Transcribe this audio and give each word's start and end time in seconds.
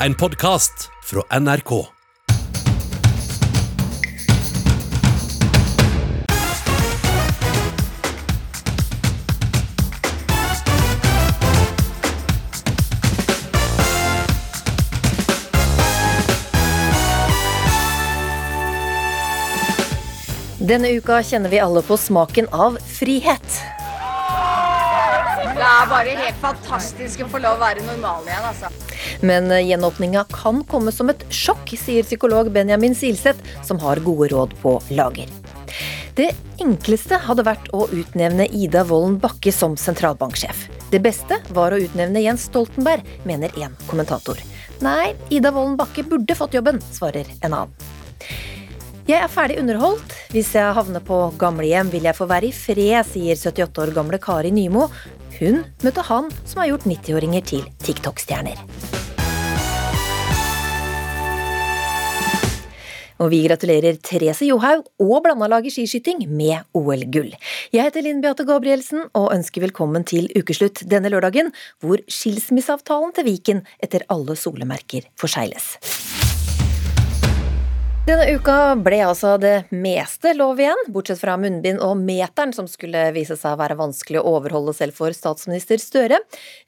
en 0.00 0.14
podkast 0.14 0.90
fra 1.04 1.40
NRK. 1.40 1.86
Denne 20.58 20.88
uka 20.88 21.22
kjenner 21.22 21.48
vi 21.48 21.60
alle 21.60 21.82
på 21.82 21.96
smaken 21.96 22.48
av 22.52 22.76
frihet. 22.98 23.62
Det 25.56 25.64
er 25.64 25.86
bare 25.88 26.16
helt 26.18 26.40
fantastisk 26.42 27.22
å 27.24 27.28
få 27.32 27.40
lov 27.40 27.56
å 27.56 27.62
være 27.62 27.84
normal 27.86 28.26
igjen, 28.26 28.44
altså. 28.50 28.68
Men 29.20 29.50
gjenåpninga 29.50 30.26
kan 30.32 30.62
komme 30.68 30.92
som 30.92 31.10
et 31.12 31.24
sjokk, 31.32 31.72
sier 31.78 32.06
psykolog 32.06 32.50
Benjamin 32.52 32.94
Silseth, 32.94 33.40
som 33.64 33.80
har 33.84 34.02
gode 34.04 34.32
råd 34.34 34.56
på 34.62 34.76
lager. 34.96 35.30
Det 36.16 36.30
enkleste 36.64 37.18
hadde 37.26 37.44
vært 37.44 37.66
å 37.76 37.84
utnevne 37.92 38.46
Ida 38.48 38.86
Wolden 38.88 39.18
Bakke 39.20 39.52
som 39.52 39.74
sentralbanksjef. 39.76 40.62
Det 40.88 41.02
beste 41.04 41.42
var 41.52 41.74
å 41.74 41.80
utnevne 41.82 42.22
Jens 42.24 42.46
Stoltenberg, 42.48 43.04
mener 43.28 43.52
en 43.60 43.76
kommentator. 43.90 44.40
Nei, 44.80 45.12
Ida 45.28 45.52
Wolden 45.52 45.76
Bakke 45.76 46.06
burde 46.08 46.36
fått 46.38 46.56
jobben, 46.56 46.80
svarer 46.92 47.28
en 47.42 47.52
annen. 47.52 47.76
Jeg 49.06 49.22
er 49.22 49.30
ferdig 49.30 49.60
underholdt. 49.62 50.14
Hvis 50.34 50.48
jeg 50.56 50.74
havner 50.74 50.98
på 50.98 51.16
gamlehjem, 51.38 51.92
vil 51.92 52.08
jeg 52.08 52.18
få 52.18 52.26
være 52.26 52.48
i 52.48 52.54
fred, 52.54 53.06
sier 53.06 53.38
78 53.38 53.78
år 53.84 53.92
gamle 53.94 54.18
Kari 54.18 54.50
Nymo. 54.50 54.88
Hun 55.36 55.60
møtte 55.86 56.02
han 56.08 56.26
som 56.42 56.58
har 56.58 56.72
gjort 56.72 56.88
90-åringer 56.90 57.44
til 57.46 57.62
TikTok-stjerner. 57.86 58.58
Og 63.22 63.30
vi 63.30 63.44
gratulerer 63.46 63.94
Therese 64.02 64.50
Johaug 64.50 64.90
og 64.98 65.22
blandalaget 65.22 65.76
skiskyting 65.76 66.26
med 66.26 66.66
OL-gull. 66.74 67.30
Jeg 67.70 67.86
heter 67.86 68.02
Linn 68.02 68.26
Beate 68.26 68.42
Gabrielsen 68.48 69.06
og 69.14 69.30
ønsker 69.38 69.68
velkommen 69.68 70.02
til 70.02 70.26
ukeslutt 70.34 70.82
denne 70.90 71.14
lørdagen, 71.14 71.54
hvor 71.78 72.02
skilsmisseavtalen 72.10 73.14
til 73.14 73.30
Viken 73.30 73.66
etter 73.78 74.02
alle 74.10 74.34
solemerker 74.34 75.06
forsegles. 75.14 75.76
Denne 78.06 78.22
uka 78.38 78.76
ble 78.78 79.00
altså 79.02 79.32
det 79.42 79.64
meste 79.74 80.30
lov 80.38 80.60
igjen, 80.62 80.78
bortsett 80.94 81.18
fra 81.18 81.32
munnbind 81.42 81.80
og 81.82 81.96
meteren, 81.98 82.52
som 82.54 82.68
skulle 82.70 83.00
vise 83.16 83.34
seg 83.34 83.56
å 83.56 83.58
være 83.58 83.74
vanskelig 83.80 84.20
å 84.20 84.30
overholde 84.36 84.70
selv 84.78 84.94
for 84.94 85.10
statsminister 85.10 85.82
Støre. 85.82 86.20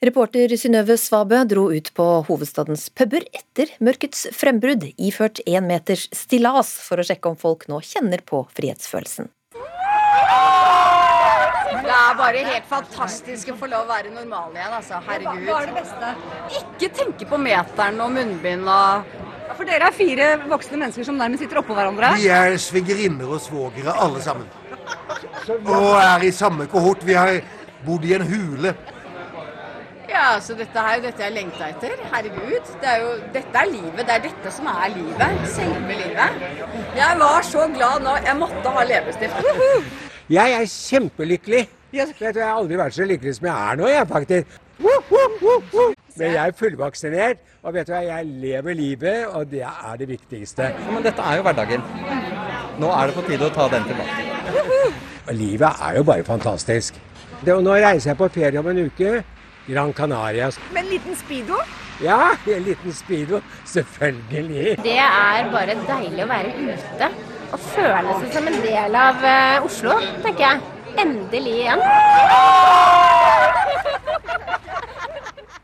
Reporter 0.03 0.51
Synnøve 0.59 0.97
Svabø 0.99 1.39
dro 1.47 1.69
ut 1.71 1.93
på 1.95 2.07
hovedstadens 2.27 2.89
puber 2.91 3.23
etter 3.31 3.71
mørkets 3.79 4.25
frembrudd, 4.35 4.83
iført 4.99 5.39
én 5.47 5.63
meters 5.69 6.09
stillas 6.11 6.73
for 6.83 6.99
å 6.99 7.07
sjekke 7.07 7.31
om 7.31 7.39
folk 7.39 7.69
nå 7.71 7.79
kjenner 7.87 8.19
på 8.19 8.43
frihetsfølelsen. 8.59 9.31
Det 11.79 11.95
er 11.95 12.19
bare 12.19 12.43
helt 12.51 12.67
fantastisk 12.67 13.55
å 13.55 13.59
få 13.63 13.71
lov 13.71 13.87
å 13.87 13.93
være 13.95 14.11
normal 14.11 14.51
igjen, 14.59 14.75
altså. 14.75 14.99
Herregud. 15.07 15.47
Hva 15.47 15.63
er 15.63 15.71
det 15.71 15.79
beste? 15.79 16.13
Ikke 16.59 16.93
tenke 16.99 17.31
på 17.31 17.39
meteren 17.39 18.03
og 18.03 18.11
munnbind 18.19 18.67
og 18.67 19.28
Ja, 19.49 19.55
For 19.57 19.65
dere 19.65 19.87
er 19.89 19.95
fire 19.97 20.25
voksne 20.45 20.77
mennesker 20.77 21.07
som 21.07 21.17
nærmest 21.17 21.41
sitter 21.41 21.57
oppå 21.63 21.73
hverandre. 21.73 22.11
Vi 22.21 22.27
er 22.29 22.53
svigerinner 22.61 23.31
og 23.33 23.41
svogere 23.41 23.95
alle 23.97 24.21
sammen. 24.21 24.45
Og 25.65 25.95
er 25.97 26.25
i 26.27 26.29
samme 26.31 26.67
kohort. 26.69 27.01
Vi 27.05 27.15
har 27.17 27.39
bodd 27.85 28.05
i 28.05 28.13
en 28.13 28.25
hule. 28.29 28.75
Ja, 30.09 30.35
så 30.41 30.53
dette 30.57 30.83
er 30.83 30.99
jo 30.99 31.03
dette 31.07 31.25
jeg 31.25 31.33
lengta 31.33 31.71
etter. 31.71 31.97
Herregud. 32.13 32.69
Det 32.81 32.91
er 32.93 33.01
jo, 33.01 33.09
dette 33.33 33.61
er 33.63 33.71
livet. 33.71 33.99
Det 34.03 34.15
er 34.19 34.23
dette 34.27 34.53
som 34.53 34.69
er 34.69 34.93
livet. 34.93 35.43
Selve 35.55 35.97
livet. 35.97 36.47
Jeg 37.01 37.19
var 37.23 37.49
så 37.49 37.65
glad 37.73 38.05
nå. 38.05 38.15
Jeg 38.29 38.37
måtte 38.37 38.77
ha 38.77 38.87
leppestift. 38.93 39.51
Jeg 40.29 40.57
er 40.61 40.65
kjempelykkelig. 40.75 41.67
Jeg 41.93 42.13
tror 42.19 42.27
Jeg 42.37 42.45
har 42.45 42.57
aldri 42.61 42.77
vært 42.77 42.93
så 42.93 43.05
lykkelig 43.09 43.39
som 43.39 43.49
jeg 43.49 43.69
er 43.71 43.81
nå, 43.81 43.89
jeg 43.89 44.09
faktisk. 44.13 44.59
Men 46.19 46.33
jeg 46.35 46.51
er 46.51 46.55
fullvaksinert, 46.59 47.43
og 47.63 47.73
vet 47.73 47.87
du 47.87 47.93
hva, 47.93 48.01
jeg 48.03 48.25
lever 48.41 48.75
livet, 48.75 49.27
og 49.27 49.47
det 49.51 49.61
er 49.63 49.99
det 49.99 50.07
viktigste. 50.09 50.63
Ja, 50.73 50.91
Men 50.91 51.05
dette 51.05 51.23
er 51.23 51.39
jo 51.39 51.45
hverdagen. 51.47 51.85
Nå 52.79 52.89
er 52.91 53.07
det 53.07 53.15
på 53.15 53.23
tide 53.27 53.47
å 53.47 53.53
ta 53.55 53.67
den 53.71 53.87
tilbake. 53.87 54.25
Og 55.29 55.33
livet 55.37 55.83
er 55.87 55.99
jo 55.99 56.03
bare 56.03 56.25
fantastisk. 56.27 56.99
Det, 57.39 57.53
og 57.53 57.63
nå 57.63 57.77
reiser 57.79 58.11
jeg 58.11 58.19
på 58.19 58.27
ferie 58.35 58.59
om 58.59 58.67
en 58.67 58.81
uke. 58.89 59.21
Gran 59.69 59.93
Canaria. 59.93 60.49
Med 60.73 60.83
en 60.83 60.89
liten 60.91 61.15
speedo. 61.15 61.59
Ja, 62.03 62.33
en 62.47 62.63
liten 62.67 62.93
speedo. 62.93 63.39
Selvfølgelig. 63.65 64.77
Det 64.83 64.97
er 64.99 65.51
bare 65.53 65.77
deilig 65.87 66.25
å 66.25 66.29
være 66.33 66.55
ute 66.57 67.11
og 67.49 67.59
føle 67.71 68.17
seg 68.21 68.33
som 68.35 68.49
en 68.51 68.59
del 68.61 68.97
av 68.97 69.23
uh, 69.23 69.65
Oslo, 69.65 69.95
tenker 70.25 70.45
jeg. 70.45 70.59
Endelig 70.99 71.55
igjen. 71.63 71.81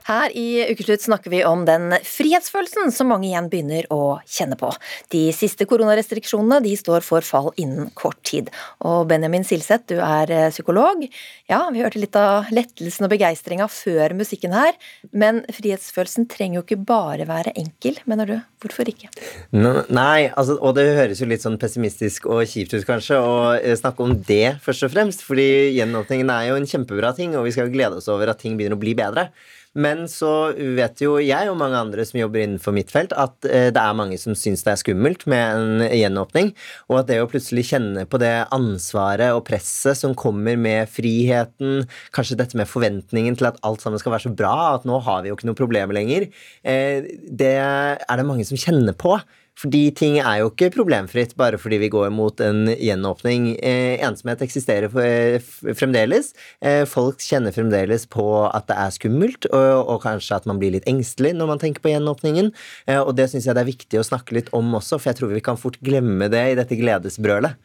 Her 0.05 0.29
i 0.37 0.61
Ukeslutt 0.69 1.01
snakker 1.01 1.31
vi 1.33 1.39
om 1.49 1.63
den 1.65 1.89
frihetsfølelsen 2.05 2.91
som 2.93 3.09
mange 3.09 3.25
igjen 3.25 3.47
begynner 3.49 3.87
å 3.93 4.19
kjenne 4.29 4.53
på. 4.59 4.69
De 5.09 5.23
siste 5.33 5.65
koronarestriksjonene 5.65 6.59
de 6.61 6.75
står 6.77 7.01
for 7.05 7.25
fall 7.25 7.49
innen 7.61 7.89
kort 7.97 8.19
tid. 8.29 8.51
Og 8.85 9.07
Benjamin 9.09 9.47
Silseth, 9.47 9.87
du 9.89 9.97
er 9.97 10.29
eh, 10.29 10.51
psykolog. 10.53 11.01
Ja, 11.49 11.63
vi 11.73 11.81
hørte 11.81 12.03
litt 12.03 12.17
av 12.21 12.51
lettelsen 12.53 13.07
og 13.07 13.15
begeistringa 13.15 13.65
før 13.71 14.13
musikken 14.19 14.53
her. 14.53 14.77
Men 15.09 15.41
frihetsfølelsen 15.49 16.29
trenger 16.29 16.59
jo 16.59 16.65
ikke 16.67 16.79
bare 16.85 17.25
være 17.25 17.55
enkel, 17.57 17.97
mener 18.05 18.29
du. 18.29 18.37
Hvorfor 18.61 18.93
ikke? 18.93 19.09
Nei, 19.57 20.29
altså, 20.29 20.59
og 20.61 20.77
det 20.77 20.85
høres 20.99 21.25
jo 21.25 21.31
litt 21.33 21.41
sånn 21.41 21.57
pessimistisk 21.61 22.29
og 22.29 22.45
kjipt 22.49 22.77
ut, 22.77 22.85
kanskje, 22.85 23.17
å 23.17 23.35
eh, 23.57 23.73
snakke 23.81 24.05
om 24.05 24.13
det 24.29 24.59
først 24.61 24.85
og 24.85 24.93
fremst. 24.93 25.25
Fordi 25.25 25.49
gjenåpningen 25.79 26.29
er 26.29 26.51
jo 26.51 26.61
en 26.61 26.69
kjempebra 26.69 27.15
ting, 27.17 27.33
og 27.33 27.49
vi 27.49 27.57
skal 27.57 27.71
jo 27.71 27.77
glede 27.79 27.97
oss 27.97 28.13
over 28.13 28.29
at 28.29 28.45
ting 28.45 28.53
begynner 28.53 28.77
å 28.77 28.85
bli 28.85 28.93
bedre. 28.97 29.31
Men 29.75 30.05
så 30.11 30.31
vet 30.55 31.01
jo 31.03 31.17
jeg 31.19 31.49
og 31.51 31.57
mange 31.59 31.79
andre 31.79 32.05
som 32.07 32.19
jobber 32.21 32.45
innenfor 32.45 32.75
mitt 32.75 32.93
felt, 32.93 33.11
at 33.11 33.47
eh, 33.49 33.67
det 33.75 33.81
er 33.81 33.97
mange 33.97 34.17
som 34.21 34.35
syns 34.37 34.63
det 34.63 34.71
er 34.71 34.81
skummelt 34.81 35.25
med 35.31 35.43
en 35.43 35.85
gjenåpning. 35.89 36.53
Og 36.87 37.01
at 37.01 37.09
det 37.09 37.19
å 37.19 37.29
plutselig 37.31 37.67
kjenne 37.73 38.05
på 38.07 38.19
det 38.21 38.33
ansvaret 38.55 39.35
og 39.35 39.43
presset 39.49 39.99
som 39.99 40.15
kommer 40.17 40.55
med 40.59 40.87
friheten, 40.91 41.83
kanskje 42.15 42.39
dette 42.39 42.59
med 42.59 42.71
forventningen 42.71 43.35
til 43.35 43.49
at 43.51 43.59
alt 43.67 43.83
sammen 43.83 43.99
skal 43.99 44.15
være 44.15 44.29
så 44.29 44.35
bra, 44.35 44.55
at 44.77 44.87
nå 44.87 45.01
har 45.03 45.23
vi 45.23 45.31
jo 45.31 45.39
ikke 45.39 45.51
noe 45.51 45.59
problemer 45.59 45.97
lenger, 45.97 46.29
eh, 46.63 47.11
det 47.25 47.55
er 47.59 48.15
det 48.15 48.27
mange 48.27 48.47
som 48.47 48.59
kjenner 48.59 48.95
på. 48.95 49.19
Fordi 49.55 49.83
ting 49.95 50.17
er 50.19 50.41
jo 50.41 50.49
ikke 50.51 50.71
problemfritt 50.73 51.35
bare 51.39 51.59
fordi 51.61 51.79
vi 51.85 51.91
går 51.93 52.09
mot 52.11 52.41
en 52.43 52.67
gjenåpning. 52.73 53.53
Eh, 53.63 54.01
ensomhet 54.03 54.43
eksisterer 54.43 54.91
fremdeles. 54.91 56.33
Eh, 56.59 56.83
folk 56.89 57.23
kjenner 57.23 57.55
fremdeles 57.55 58.03
på 58.11 58.25
at 58.49 58.67
det 58.67 58.75
er 58.81 58.95
skummelt, 58.95 59.47
og, 59.51 59.69
og, 59.85 60.01
kanskje 60.03 60.41
at 60.41 60.49
man 60.49 60.59
blir 60.59 60.75
litt 60.75 60.89
engstelig 60.91 61.31
når 61.37 61.53
man 61.53 61.63
tenker 61.63 61.85
på 61.85 61.93
gjenåpningen. 61.93 62.51
Eh, 62.89 62.99
og 62.99 63.15
det 63.15 63.29
syns 63.31 63.47
jeg 63.47 63.55
det 63.55 63.63
er 63.63 63.71
viktig 63.71 64.01
å 64.01 64.07
snakke 64.07 64.35
litt 64.35 64.51
om 64.55 64.75
også, 64.75 64.99
for 64.99 65.13
jeg 65.13 65.21
tror 65.21 65.31
vi 65.31 65.45
kan 65.45 65.61
fort 65.61 65.79
glemme 65.85 66.27
det 66.31 66.43
i 66.51 66.59
dette 66.59 66.79
gledesbrølet. 66.79 67.55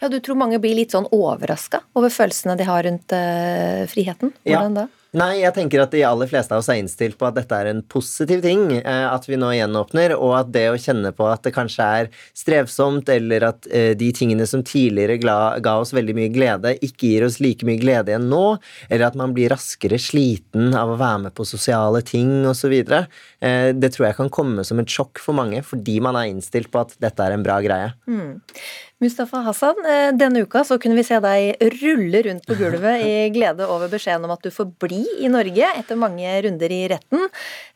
Ja, 0.00 0.08
Du 0.08 0.20
tror 0.20 0.38
mange 0.38 0.60
blir 0.62 0.76
litt 0.76 0.92
sånn 0.94 1.08
overraska 1.12 1.82
over 1.96 2.12
følelsene 2.12 2.56
de 2.60 2.68
har 2.68 2.84
rundt 2.86 3.12
uh, 3.12 3.82
friheten? 3.90 4.32
Hvordan 4.44 4.78
ja. 4.78 4.84
da? 4.84 4.95
Nei, 5.14 5.38
jeg 5.38 5.54
tenker 5.54 5.80
at 5.80 5.92
de 5.94 6.02
aller 6.04 6.28
fleste 6.28 6.52
av 6.52 6.60
oss 6.60 6.68
er 6.72 6.80
innstilt 6.80 7.14
på 7.16 7.28
at 7.28 7.36
dette 7.38 7.54
er 7.54 7.70
en 7.70 7.82
positiv 7.94 8.42
ting. 8.44 8.64
Eh, 8.80 9.04
at 9.06 9.24
vi 9.28 9.38
nå 9.38 9.52
gjenåpner, 9.54 10.16
og 10.18 10.34
at 10.40 10.50
det 10.52 10.64
å 10.72 10.80
kjenne 10.80 11.12
på 11.16 11.28
at 11.30 11.46
det 11.46 11.52
kanskje 11.54 11.86
er 12.00 12.10
strevsomt, 12.36 13.08
eller 13.14 13.46
at 13.52 13.68
eh, 13.70 13.92
de 13.96 14.10
tingene 14.16 14.48
som 14.50 14.64
tidligere 14.66 15.16
ga 15.62 15.76
oss 15.78 15.94
veldig 15.96 16.16
mye 16.18 16.32
glede, 16.34 16.74
ikke 16.84 17.12
gir 17.12 17.26
oss 17.28 17.38
like 17.40 17.64
mye 17.68 17.80
glede 17.80 18.12
igjen 18.12 18.26
nå, 18.32 18.44
eller 18.90 19.06
at 19.08 19.18
man 19.18 19.32
blir 19.36 19.54
raskere 19.54 20.00
sliten 20.02 20.74
av 20.76 20.92
å 20.92 20.98
være 21.00 21.28
med 21.28 21.36
på 21.38 21.46
sosiale 21.48 22.02
ting 22.04 22.42
osv. 22.50 22.74
Eh, 22.74 23.70
det 23.78 23.92
tror 23.94 24.10
jeg 24.10 24.18
kan 24.18 24.32
komme 24.32 24.66
som 24.66 24.82
et 24.82 24.90
sjokk 24.90 25.22
for 25.22 25.38
mange, 25.38 25.62
fordi 25.64 26.00
man 26.04 26.18
er 26.18 26.32
innstilt 26.32 26.72
på 26.74 26.82
at 26.82 26.98
dette 27.00 27.22
er 27.22 27.36
en 27.36 27.46
bra 27.46 27.62
greie. 27.64 27.94
Mm. 28.10 28.42
Mustafa 28.96 29.42
Hassan, 29.44 29.76
eh, 29.84 30.10
denne 30.16 30.40
uka 30.40 30.62
så 30.64 30.78
kunne 30.80 30.96
vi 30.96 31.02
se 31.04 31.18
deg 31.20 31.60
rulle 31.82 32.22
rundt 32.24 32.46
på 32.48 32.54
gulvet 32.56 33.02
i 33.04 33.10
glede 33.34 33.66
over 33.68 33.90
beskjeden 33.92 34.24
om 34.24 34.32
at 34.32 34.40
du 34.40 34.48
får 34.48 34.70
bli 34.80 35.02
i 35.20 35.28
Norge 35.28 35.68
etter 35.76 35.98
mange 36.00 36.30
runder 36.46 36.72
i 36.72 36.78
retten. 36.88 37.26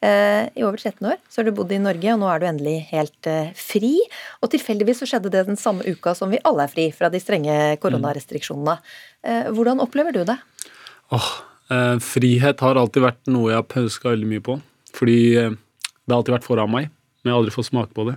Eh, 0.01 0.49
I 0.57 0.65
over 0.65 0.81
13 0.81 1.11
år 1.11 1.19
så 1.29 1.43
har 1.43 1.51
du 1.51 1.53
bodd 1.59 1.75
i 1.77 1.83
Norge, 1.83 2.15
og 2.15 2.23
nå 2.23 2.31
er 2.33 2.41
du 2.41 2.47
endelig 2.49 2.75
helt 2.95 3.29
eh, 3.29 3.53
fri. 3.53 3.93
Og 4.41 4.49
tilfeldigvis 4.57 5.05
så 5.05 5.11
skjedde 5.13 5.35
det 5.37 5.45
den 5.51 5.61
samme 5.61 5.85
uka 5.85 6.17
som 6.17 6.33
vi 6.33 6.41
alle 6.41 6.65
er 6.65 6.73
fri 6.73 6.89
fra 6.97 7.13
de 7.13 7.21
strenge 7.21 7.59
koronarestriksjonene. 7.85 8.79
Hvordan 9.53 9.85
opplever 9.85 10.17
du 10.17 10.23
det? 10.25 10.39
Åh, 11.13 11.31
frihet 12.01 12.65
har 12.65 12.81
alltid 12.81 13.05
vært 13.05 13.21
noe 13.29 13.53
jeg 13.53 13.61
har 13.61 13.69
pauska 13.69 14.15
veldig 14.15 14.33
mye 14.33 14.47
på. 14.49 14.57
Fordi 14.97 15.21
det 15.37 16.09
har 16.09 16.17
alltid 16.23 16.39
vært 16.39 16.49
foran 16.49 16.73
meg, 16.73 16.89
men 17.21 17.29
jeg 17.29 17.37
har 17.37 17.45
aldri 17.45 17.59
fått 17.61 17.69
smake 17.69 17.93
på 17.93 18.09
det. 18.09 18.17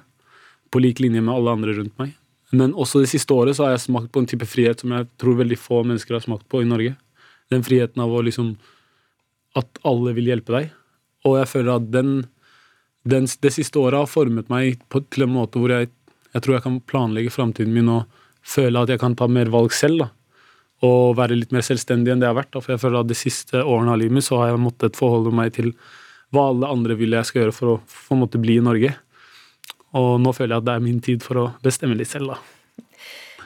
På 0.71 0.79
lik 0.79 1.03
linje 1.03 1.19
med 1.19 1.35
alle 1.35 1.59
andre 1.59 1.75
rundt 1.81 2.00
meg. 2.00 2.15
Men 2.53 2.75
også 2.77 3.01
det 3.01 3.09
siste 3.09 3.33
året 3.33 3.57
så 3.57 3.65
har 3.65 3.73
jeg 3.73 3.88
smakt 3.88 4.11
på 4.13 4.21
en 4.21 4.29
type 4.29 4.45
frihet 4.45 4.83
som 4.83 4.94
jeg 4.94 5.09
tror 5.21 5.39
veldig 5.39 5.57
få 5.57 5.81
mennesker 5.88 6.17
har 6.17 6.25
smakt 6.25 6.45
på 6.51 6.61
i 6.61 6.69
Norge. 6.69 6.94
Den 7.51 7.65
friheten 7.65 8.01
av 8.03 8.13
å 8.13 8.21
liksom 8.23 8.55
At 9.53 9.77
alle 9.85 10.15
vil 10.17 10.31
hjelpe 10.31 10.50
deg. 10.50 10.71
Og 11.29 11.35
jeg 11.38 11.50
føler 11.51 11.75
at 11.75 11.91
den 11.94 12.23
den, 13.03 13.27
det 13.27 13.51
siste 13.51 13.79
året 13.79 14.00
har 14.00 14.09
formet 14.09 14.50
meg 14.51 14.79
på, 14.91 15.01
til 15.11 15.25
en 15.25 15.33
måte 15.35 15.59
hvor 15.59 15.73
jeg, 15.73 15.89
jeg 16.31 16.44
tror 16.44 16.55
jeg 16.55 16.65
kan 16.65 16.79
planlegge 16.88 17.33
framtiden 17.35 17.73
min 17.75 17.91
og 17.91 18.21
føle 18.47 18.79
at 18.79 18.94
jeg 18.94 19.01
kan 19.01 19.15
ta 19.19 19.27
mer 19.27 19.51
valg 19.51 19.75
selv. 19.75 20.05
da. 20.05 20.07
Og 20.88 21.17
være 21.19 21.38
litt 21.38 21.51
mer 21.55 21.63
selvstendig 21.63 22.11
enn 22.11 22.23
det 22.23 22.27
jeg 22.27 22.33
har 22.33 22.39
vært. 22.41 22.53
Da. 22.55 22.63
For 22.63 22.75
jeg 22.75 22.83
føler 22.83 23.03
at 23.03 23.11
de 23.11 23.17
siste 23.17 23.63
årene 23.63 23.94
av 23.94 24.00
livet 24.01 24.17
mitt 24.17 24.27
så 24.27 24.39
har 24.41 24.51
jeg 24.51 24.63
måttet 24.63 25.00
forholde 25.00 25.35
meg 25.35 25.53
til 25.55 25.73
hva 26.33 26.50
alle 26.50 26.71
andre 26.73 26.97
vil 26.97 27.13
jeg 27.13 27.29
skal 27.29 27.44
gjøre 27.44 27.55
for 27.55 27.75
å 27.75 27.79
for 27.85 28.15
å 28.15 28.21
måtte 28.23 28.41
bli 28.41 28.57
i 28.57 28.63
Norge. 28.63 28.95
Og 30.00 30.18
nå 30.22 30.34
føler 30.34 30.56
jeg 30.56 30.63
at 30.63 30.68
det 30.69 30.75
er 30.75 30.86
min 30.88 31.01
tid 31.06 31.24
for 31.25 31.40
å 31.42 31.48
bestemme 31.63 31.98
litt 31.98 32.10
selv, 32.10 32.34
da. 32.34 32.62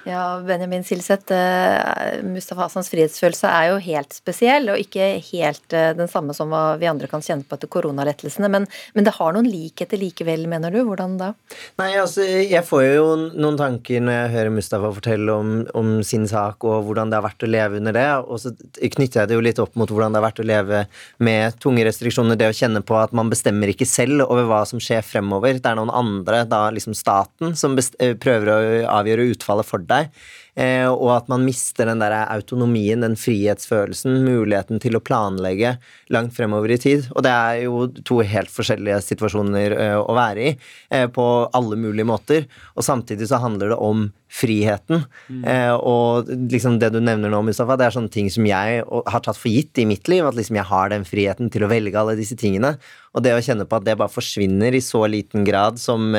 Ja, 0.08 0.40
Benjamin 0.40 0.84
Silseth, 0.84 1.34
eh, 1.34 2.24
Mustafa 2.24 2.62
Hassans 2.62 2.88
frihetsfølelse 2.88 3.50
er 3.52 3.66
jo 3.74 3.80
helt 3.84 4.14
spesiell, 4.16 4.70
og 4.72 4.80
ikke 4.80 5.08
helt 5.34 5.74
eh, 5.76 5.90
den 5.98 6.08
samme 6.08 6.32
som 6.36 6.54
vi 6.80 6.88
andre 6.88 7.10
kan 7.12 7.24
kjenne 7.24 7.44
på 7.44 7.58
etter 7.58 7.68
koronalettelsene. 7.68 8.48
Men, 8.54 8.70
men 8.96 9.04
det 9.04 9.18
har 9.18 9.36
noen 9.36 9.50
likheter 9.52 10.00
likevel, 10.00 10.46
mener 10.48 10.72
du? 10.72 10.80
Hvordan 10.88 11.18
da? 11.20 11.34
Nei, 11.82 11.90
altså, 12.00 12.24
jeg 12.24 12.64
får 12.64 12.86
jo 12.86 13.10
noen 13.34 13.60
tanker 13.60 14.06
når 14.06 14.16
jeg 14.16 14.32
hører 14.38 14.54
Mustafa 14.56 14.94
fortelle 14.96 15.36
om, 15.36 15.52
om 15.76 15.92
sin 16.08 16.24
sak 16.32 16.64
og 16.64 16.88
hvordan 16.88 17.12
det 17.12 17.20
har 17.20 17.28
vært 17.28 17.44
å 17.44 17.52
leve 17.52 17.82
under 17.82 17.98
det, 18.00 18.08
og 18.24 18.40
så 18.46 18.54
knytter 18.80 19.26
jeg 19.26 19.34
det 19.34 19.36
jo 19.36 19.44
litt 19.44 19.60
opp 19.60 19.76
mot 19.76 19.92
hvordan 19.92 20.16
det 20.16 20.22
har 20.22 20.28
vært 20.30 20.40
å 20.40 20.48
leve 20.48 20.86
med 21.20 21.60
tunge 21.60 21.84
restriksjoner, 21.90 22.40
det 22.40 22.54
å 22.54 22.56
kjenne 22.56 22.80
på 22.80 22.96
at 23.02 23.12
man 23.18 23.34
bestemmer 23.34 23.76
ikke 23.76 23.90
selv 23.90 24.24
over 24.30 24.48
hva 24.48 24.64
som 24.72 24.80
skjer 24.80 25.04
fremover. 25.04 25.60
Det 25.60 25.74
er 25.74 25.82
noen 25.82 25.92
andre, 25.92 26.46
da 26.48 26.64
liksom 26.72 26.96
staten, 26.96 27.58
som 27.60 27.76
prøver 27.76 28.56
å 28.56 28.60
avgjøre 29.02 29.32
utfallet 29.36 29.68
for 29.68 29.84
deg 29.84 29.97
deg. 29.98 30.26
Eh, 30.58 30.88
og 30.90 31.12
at 31.14 31.28
man 31.30 31.44
mister 31.46 31.86
den 31.86 32.02
der 32.02 32.16
autonomien, 32.24 33.04
den 33.06 33.18
frihetsfølelsen, 33.20 34.24
muligheten 34.26 34.82
til 34.82 34.98
å 34.98 35.04
planlegge 35.06 35.76
langt 36.14 36.34
fremover 36.34 36.74
i 36.74 36.80
tid. 36.82 37.06
Og 37.14 37.26
det 37.28 37.34
er 37.34 37.60
jo 37.68 37.84
to 38.08 38.24
helt 38.26 38.50
forskjellige 38.50 39.04
situasjoner 39.06 39.76
eh, 39.78 39.98
å 40.02 40.18
være 40.18 40.48
i 40.48 40.56
eh, 40.56 41.06
på 41.14 41.28
alle 41.58 41.78
mulige 41.78 42.10
måter. 42.10 42.48
Og 42.74 42.88
samtidig 42.88 43.30
så 43.30 43.42
handler 43.44 43.76
det 43.76 43.82
om 43.86 44.08
friheten. 44.28 45.06
Mm. 45.32 45.44
og 45.88 46.28
liksom 46.52 46.82
det 46.82 46.90
du 46.92 46.98
nevner 47.00 47.32
nå, 47.32 47.40
Mustafa, 47.48 47.78
det 47.80 47.86
er 47.86 47.94
sånne 47.96 48.12
ting 48.12 48.28
som 48.28 48.44
jeg 48.44 48.82
har 48.84 49.22
tatt 49.24 49.40
for 49.40 49.48
gitt 49.48 49.80
i 49.80 49.86
mitt 49.88 50.10
liv. 50.12 50.26
At 50.28 50.36
liksom 50.36 50.60
jeg 50.60 50.68
har 50.68 50.92
den 50.92 51.08
friheten 51.08 51.48
til 51.54 51.64
å 51.64 51.70
velge 51.72 51.96
alle 51.96 52.18
disse 52.20 52.36
tingene. 52.36 52.74
Og 53.16 53.24
det 53.24 53.38
å 53.38 53.40
kjenne 53.46 53.64
på 53.64 53.80
at 53.80 53.88
det 53.88 53.96
bare 53.96 54.12
forsvinner 54.12 54.76
i 54.76 54.84
så 54.84 55.06
liten 55.08 55.48
grad 55.48 55.80
som 55.80 56.12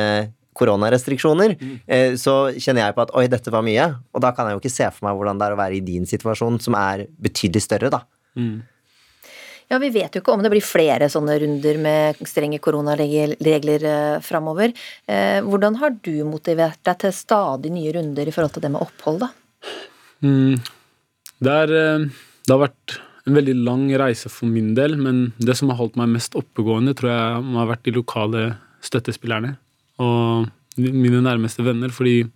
koronarestriksjoner, 0.59 1.55
mm. 1.59 2.17
så 2.21 2.35
kjenner 2.59 2.85
jeg 2.85 2.97
på 2.97 3.05
at 3.05 3.13
oi, 3.17 3.27
dette 3.31 3.53
var 3.55 3.63
mye. 3.67 3.87
Og 4.13 4.25
da 4.25 4.33
kan 4.35 4.49
jeg 4.49 4.57
jo 4.57 4.63
ikke 4.63 4.75
se 4.75 4.89
for 4.95 5.09
meg 5.09 5.19
hvordan 5.19 5.39
det 5.39 5.47
er 5.47 5.55
å 5.55 5.61
være 5.61 5.79
i 5.79 5.85
din 5.87 6.09
situasjon, 6.09 6.59
som 6.65 6.77
er 6.79 7.07
betydelig 7.23 7.65
større, 7.65 7.93
da. 7.95 8.03
Mm. 8.39 8.59
Ja, 9.69 9.77
Vi 9.79 9.91
vet 9.93 10.15
jo 10.17 10.23
ikke 10.23 10.33
om 10.33 10.43
det 10.45 10.51
blir 10.53 10.65
flere 10.65 11.11
sånne 11.13 11.37
runder 11.43 11.81
med 11.83 12.23
strenge 12.29 12.61
koronaregler 12.65 13.85
eh, 13.91 14.21
framover. 14.25 14.73
Eh, 15.05 15.41
hvordan 15.45 15.77
har 15.83 15.93
du 15.93 16.15
motivert 16.25 16.81
deg 16.89 17.03
til 17.03 17.13
stadig 17.13 17.73
nye 17.75 17.93
runder 17.99 18.29
i 18.29 18.33
forhold 18.33 18.57
til 18.57 18.65
det 18.65 18.73
med 18.73 18.87
opphold, 18.87 19.27
da? 19.27 19.29
Mm. 20.25 20.57
Det, 21.45 21.53
er, 21.53 21.75
eh, 21.83 22.09
det 22.49 22.55
har 22.55 22.65
vært 22.65 22.97
en 23.29 23.37
veldig 23.37 23.59
lang 23.61 23.85
reise 24.01 24.33
for 24.33 24.49
min 24.49 24.73
del, 24.79 24.97
men 24.97 25.35
det 25.37 25.59
som 25.59 25.69
har 25.69 25.83
holdt 25.83 26.01
meg 26.01 26.15
mest 26.17 26.39
oppegående, 26.39 26.97
tror 26.97 27.13
jeg 27.13 27.57
har 27.61 27.73
vært 27.75 27.85
de 27.85 27.97
lokale 27.99 28.45
støttespillerne 28.89 29.59
og 29.99 30.49
mine 30.79 31.23
nærmeste 31.25 31.65
venner, 31.67 31.93
fordi 31.95 32.29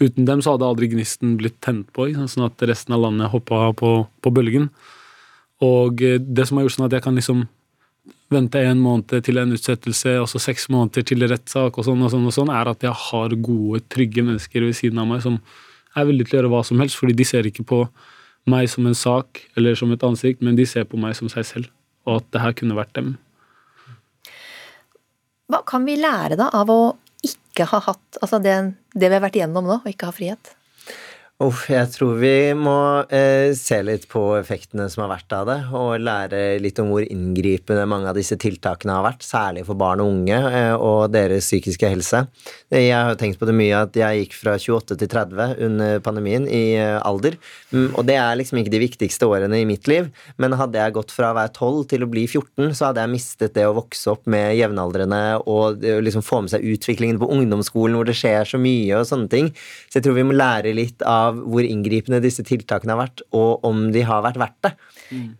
uten 0.00 0.26
dem 0.28 0.42
så 0.42 0.54
hadde 0.54 0.68
aldri 0.68 0.90
gnisten 0.92 1.36
blitt 1.40 1.58
tent 1.64 1.88
på, 1.96 2.08
sånn 2.12 2.48
at 2.48 2.62
resten 2.68 2.96
av 2.96 3.04
landet 3.04 3.32
hoppa 3.32 3.70
på, 3.76 3.94
på, 4.20 4.32
bølgen. 4.34 4.68
Og 5.64 6.02
eh, 6.04 6.20
det 6.20 6.48
som 6.48 6.58
har 6.58 6.66
gjort 6.66 6.78
sånn 6.78 6.88
at 6.88 6.96
jeg 6.96 7.04
kan 7.04 7.16
liksom 7.16 7.46
vente 8.30 8.62
en 8.62 8.80
måned 8.80 9.24
til 9.26 9.40
en 9.42 9.56
utsettelse, 9.56 10.14
og 10.22 10.28
så 10.30 10.40
seks 10.42 10.68
måneder 10.72 11.04
til 11.06 11.26
rettssak, 11.28 11.76
og 11.76 11.86
sånn 11.86 12.04
og 12.06 12.12
sånn, 12.12 12.28
og 12.28 12.36
sånn, 12.36 12.52
er 12.54 12.70
at 12.70 12.86
jeg 12.86 12.94
har 13.08 13.34
gode, 13.42 13.82
trygge 13.92 14.24
mennesker 14.24 14.64
ved 14.68 14.78
siden 14.78 15.02
av 15.02 15.10
meg 15.10 15.24
som 15.24 15.40
er 15.98 16.06
villige 16.06 16.30
til 16.30 16.38
å 16.38 16.40
gjøre 16.40 16.52
hva 16.52 16.62
som 16.66 16.80
helst, 16.82 16.98
fordi 17.00 17.16
de 17.18 17.26
ser 17.26 17.48
ikke 17.50 17.66
på 17.66 17.82
meg 18.50 18.70
som 18.72 18.86
en 18.88 18.96
sak 18.96 19.42
eller 19.58 19.76
som 19.76 19.90
et 19.92 20.06
ansikt, 20.06 20.44
men 20.46 20.56
de 20.56 20.66
ser 20.68 20.86
på 20.88 21.00
meg 21.00 21.16
som 21.18 21.28
seg 21.32 21.46
selv, 21.48 21.72
og 22.06 22.20
at 22.20 22.30
det 22.32 22.44
her 22.44 22.54
kunne 22.56 22.78
vært 22.78 22.94
dem. 22.96 23.16
Hva 25.50 25.64
kan 25.66 25.86
vi 25.88 25.96
lære 25.98 26.38
da 26.38 26.48
av 26.54 26.70
å 26.70 26.80
ikke 27.26 27.66
ha 27.72 27.80
hatt 27.88 28.20
altså 28.22 28.38
det, 28.42 28.56
det 28.94 29.08
vi 29.08 29.16
har 29.16 29.24
vært 29.24 29.38
igjennom 29.40 29.66
nå, 29.66 29.80
å 29.82 29.90
ikke 29.90 30.08
ha 30.08 30.14
frihet? 30.14 30.54
Uff, 31.40 31.62
jeg 31.72 31.88
tror 31.94 32.18
vi 32.20 32.52
må 32.52 33.00
eh, 33.08 33.54
se 33.56 33.78
litt 33.80 34.02
på 34.12 34.20
effektene 34.36 34.90
som 34.92 35.06
har 35.06 35.14
vært 35.14 35.32
av 35.32 35.46
det, 35.48 35.54
og 35.72 36.02
lære 36.04 36.58
litt 36.60 36.76
om 36.82 36.90
hvor 36.92 37.06
inngripende 37.06 37.86
mange 37.88 38.10
av 38.10 38.18
disse 38.18 38.36
tiltakene 38.36 38.98
har 38.98 39.06
vært, 39.06 39.24
særlig 39.24 39.62
for 39.64 39.80
barn 39.80 40.02
og 40.04 40.10
unge 40.12 40.36
eh, 40.36 40.74
og 40.76 41.14
deres 41.14 41.48
psykiske 41.48 41.88
helse. 41.88 42.20
Jeg 42.68 42.92
har 42.92 43.16
tenkt 43.16 43.40
på 43.40 43.48
det 43.48 43.54
mye 43.56 43.78
at 43.86 43.96
jeg 43.96 44.18
gikk 44.18 44.36
fra 44.36 44.58
28 44.60 44.98
til 45.00 45.08
30 45.14 45.62
under 45.64 46.02
pandemien 46.04 46.44
i 46.44 46.74
eh, 46.74 46.98
alder, 47.08 47.38
mm, 47.72 47.94
og 47.94 48.04
det 48.10 48.18
er 48.20 48.36
liksom 48.36 48.60
ikke 48.60 48.74
de 48.76 48.82
viktigste 48.84 49.30
årene 49.32 49.62
i 49.62 49.70
mitt 49.70 49.88
liv, 49.88 50.12
men 50.36 50.58
hadde 50.60 50.76
jeg 50.76 50.96
gått 50.98 51.16
fra 51.16 51.32
å 51.32 51.38
være 51.40 51.54
12 51.56 51.88
til 51.94 52.04
å 52.04 52.10
bli 52.12 52.26
14, 52.28 52.76
så 52.76 52.90
hadde 52.90 53.06
jeg 53.06 53.14
mistet 53.14 53.56
det 53.56 53.64
å 53.64 53.72
vokse 53.80 54.12
opp 54.12 54.28
med 54.28 54.58
jevnaldrende 54.58 55.22
og 55.48 55.80
liksom 56.04 56.20
få 56.20 56.44
med 56.44 56.52
seg 56.52 56.68
utviklingen 56.76 57.16
på 57.24 57.32
ungdomsskolen 57.32 57.96
hvor 57.96 58.12
det 58.12 58.18
skjer 58.20 58.44
så 58.52 58.60
mye 58.60 59.00
og 59.00 59.08
sånne 59.08 59.32
ting. 59.32 59.52
Så 59.88 60.02
jeg 60.02 60.04
tror 60.10 60.20
vi 60.20 60.28
må 60.28 60.36
lære 60.36 60.76
litt 60.76 61.00
av 61.08 61.29
av 61.30 61.38
hvor 61.40 61.66
inngripende 61.66 62.22
disse 62.24 62.44
tiltakene 62.46 62.96
har 62.96 63.06
vært, 63.06 63.24
og 63.36 63.64
om 63.66 63.88
de 63.94 64.04
har 64.06 64.26
vært 64.26 64.42
verdt 64.42 64.60
det. 64.66 64.74
Mm. 65.10 65.30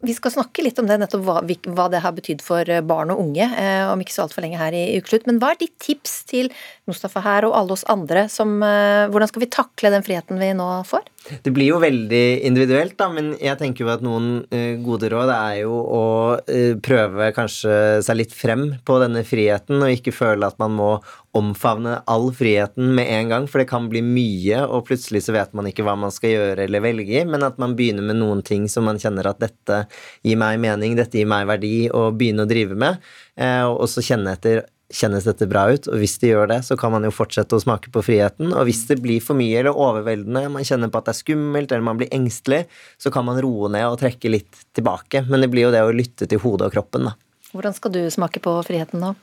Vi 0.00 0.14
skal 0.16 0.32
snakke 0.32 0.62
litt 0.64 0.78
om 0.80 0.86
det, 0.88 0.96
nettopp 1.02 1.24
hva, 1.26 1.40
hva 1.76 1.86
det 1.92 2.00
har 2.00 2.14
betydd 2.16 2.40
for 2.40 2.64
eh, 2.72 2.80
barn 2.80 3.12
og 3.12 3.20
unge, 3.20 3.44
eh, 3.44 3.84
om 3.84 4.00
ikke 4.00 4.14
så 4.14 4.24
altfor 4.24 4.46
lenge 4.46 4.56
her 4.56 4.72
i 4.72 4.96
Ukeslutt. 4.96 5.26
Men 5.28 5.36
hva 5.42 5.52
er 5.52 5.60
ditt 5.60 5.74
tips 5.82 6.22
til 6.30 6.48
Mustafa 6.88 7.20
her 7.26 7.44
og 7.48 7.52
alle 7.58 7.76
oss 7.76 7.84
andre? 7.92 8.24
Som, 8.32 8.62
eh, 8.64 9.04
hvordan 9.12 9.28
skal 9.28 9.44
vi 9.44 9.50
takle 9.52 9.92
den 9.92 10.06
friheten 10.06 10.40
vi 10.40 10.54
nå 10.56 10.70
får? 10.88 11.04
Det 11.20 11.52
blir 11.52 11.68
jo 11.68 11.78
veldig 11.82 12.40
individuelt, 12.48 12.94
da, 12.98 13.10
men 13.12 13.34
jeg 13.36 13.58
tenker 13.60 13.84
jo 13.84 13.90
at 13.92 14.02
noen 14.02 14.40
uh, 14.48 14.76
gode 14.80 15.10
råd 15.12 15.30
er 15.34 15.58
jo 15.60 15.74
å 15.76 16.04
uh, 16.40 16.72
prøve 16.82 17.28
kanskje 17.36 17.74
seg 18.06 18.18
litt 18.18 18.32
frem 18.34 18.64
på 18.88 18.96
denne 19.02 19.22
friheten, 19.28 19.82
og 19.84 19.92
ikke 19.92 20.14
føle 20.16 20.48
at 20.48 20.56
man 20.62 20.74
må 20.78 20.88
omfavne 21.36 21.98
all 22.10 22.30
friheten 22.34 22.94
med 22.96 23.12
en 23.12 23.30
gang, 23.34 23.46
for 23.50 23.62
det 23.62 23.68
kan 23.70 23.86
bli 23.92 24.02
mye, 24.02 24.64
og 24.64 24.88
plutselig 24.88 25.26
så 25.28 25.36
vet 25.36 25.52
man 25.54 25.68
ikke 25.70 25.84
hva 25.86 25.94
man 26.00 26.14
skal 26.14 26.34
gjøre 26.34 26.66
eller 26.66 26.84
velge, 26.88 27.22
men 27.28 27.46
at 27.46 27.60
man 27.62 27.76
begynner 27.78 28.06
med 28.08 28.18
noen 28.22 28.42
ting 28.46 28.66
som 28.72 28.88
man 28.88 28.98
kjenner 28.98 29.28
at 29.30 29.44
dette 29.44 29.84
gir 30.26 30.40
meg 30.40 30.58
mening, 30.64 30.96
dette 30.98 31.20
gir 31.20 31.28
meg 31.30 31.46
verdi, 31.52 31.74
og 31.92 32.16
begynne 32.18 32.48
å 32.48 32.50
drive 32.50 32.80
med, 32.80 32.98
uh, 33.38 33.68
og 33.70 33.86
så 33.92 34.02
kjenne 34.08 34.34
etter 34.40 34.64
Kjennes 34.90 35.26
dette 35.28 35.46
bra 35.46 35.68
ut? 35.70 35.86
Og 35.86 36.00
hvis 36.02 36.16
det 36.18 36.32
gjør 36.32 36.48
det, 36.50 36.60
så 36.66 36.74
kan 36.78 36.90
man 36.90 37.04
jo 37.06 37.12
fortsette 37.14 37.54
å 37.54 37.62
smake 37.62 37.92
på 37.94 38.02
friheten. 38.02 38.50
Og 38.50 38.64
hvis 38.66 38.82
det 38.88 38.98
blir 39.04 39.22
for 39.22 39.38
mye 39.38 39.60
eller 39.60 39.76
overveldende, 39.78 40.48
man 40.50 40.66
kjenner 40.66 40.90
på 40.90 40.98
at 40.98 41.06
det 41.06 41.14
er 41.14 41.20
skummelt 41.20 41.70
eller 41.70 41.86
man 41.86 42.00
blir 42.00 42.10
engstelig, 42.16 42.64
så 42.98 43.12
kan 43.14 43.28
man 43.28 43.38
roe 43.44 43.70
ned 43.70 43.86
og 43.86 44.00
trekke 44.02 44.32
litt 44.34 44.64
tilbake. 44.76 45.22
Men 45.30 45.44
det 45.44 45.50
blir 45.52 45.68
jo 45.68 45.74
det 45.74 45.84
å 45.86 45.94
lytte 45.94 46.26
til 46.30 46.42
hodet 46.42 46.70
og 46.70 46.74
kroppen, 46.74 47.06
da. 47.10 47.14
Hvordan 47.50 47.74
skal 47.74 47.94
du 47.94 48.02
smake 48.10 48.42
på 48.42 48.56
friheten 48.66 49.02
nå? 49.02 49.14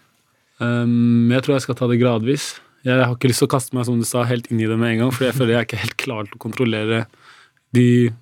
Um, 0.59 1.27
jeg 1.31 1.43
tror 1.45 1.57
jeg 1.57 1.67
skal 1.67 1.77
ta 1.79 1.89
det 1.91 1.99
gradvis. 2.01 2.55
Jeg 2.87 3.03
har 3.03 3.15
ikke 3.15 3.31
lyst 3.31 3.43
til 3.43 3.49
å 3.49 3.51
kaste 3.51 3.75
meg 3.75 3.87
som 3.87 3.97
du 3.99 4.05
sa, 4.07 4.23
helt 4.27 4.47
inn 4.51 4.61
i 4.63 4.69
det 4.69 4.77
med 4.79 4.95
en 4.95 5.03
gang, 5.03 5.11
for 5.13 5.27
jeg 5.27 5.35
føler 5.35 5.53
jeg 5.53 5.59
er 5.59 5.67
ikke 5.67 5.83
helt 5.83 5.99
klar 5.99 6.27
til 6.27 6.37
å 6.37 6.45
kontrollere 6.47 7.03
de 7.75 8.13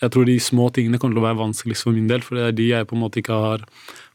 Jeg 0.00 0.12
tror 0.14 0.24
de 0.24 0.38
små 0.40 0.70
tingene 0.72 0.96
kommer 0.96 1.18
til 1.18 1.20
å 1.20 1.26
være 1.26 1.36
vanskeligst 1.42 1.84
for 1.84 1.92
min 1.92 2.06
del, 2.08 2.22
for 2.24 2.38
det 2.38 2.44
er 2.46 2.54
de 2.56 2.68
jeg 2.70 2.86
på 2.88 2.96
en 2.96 3.02
måte 3.02 3.20
ikke 3.20 3.36
har 3.36 3.66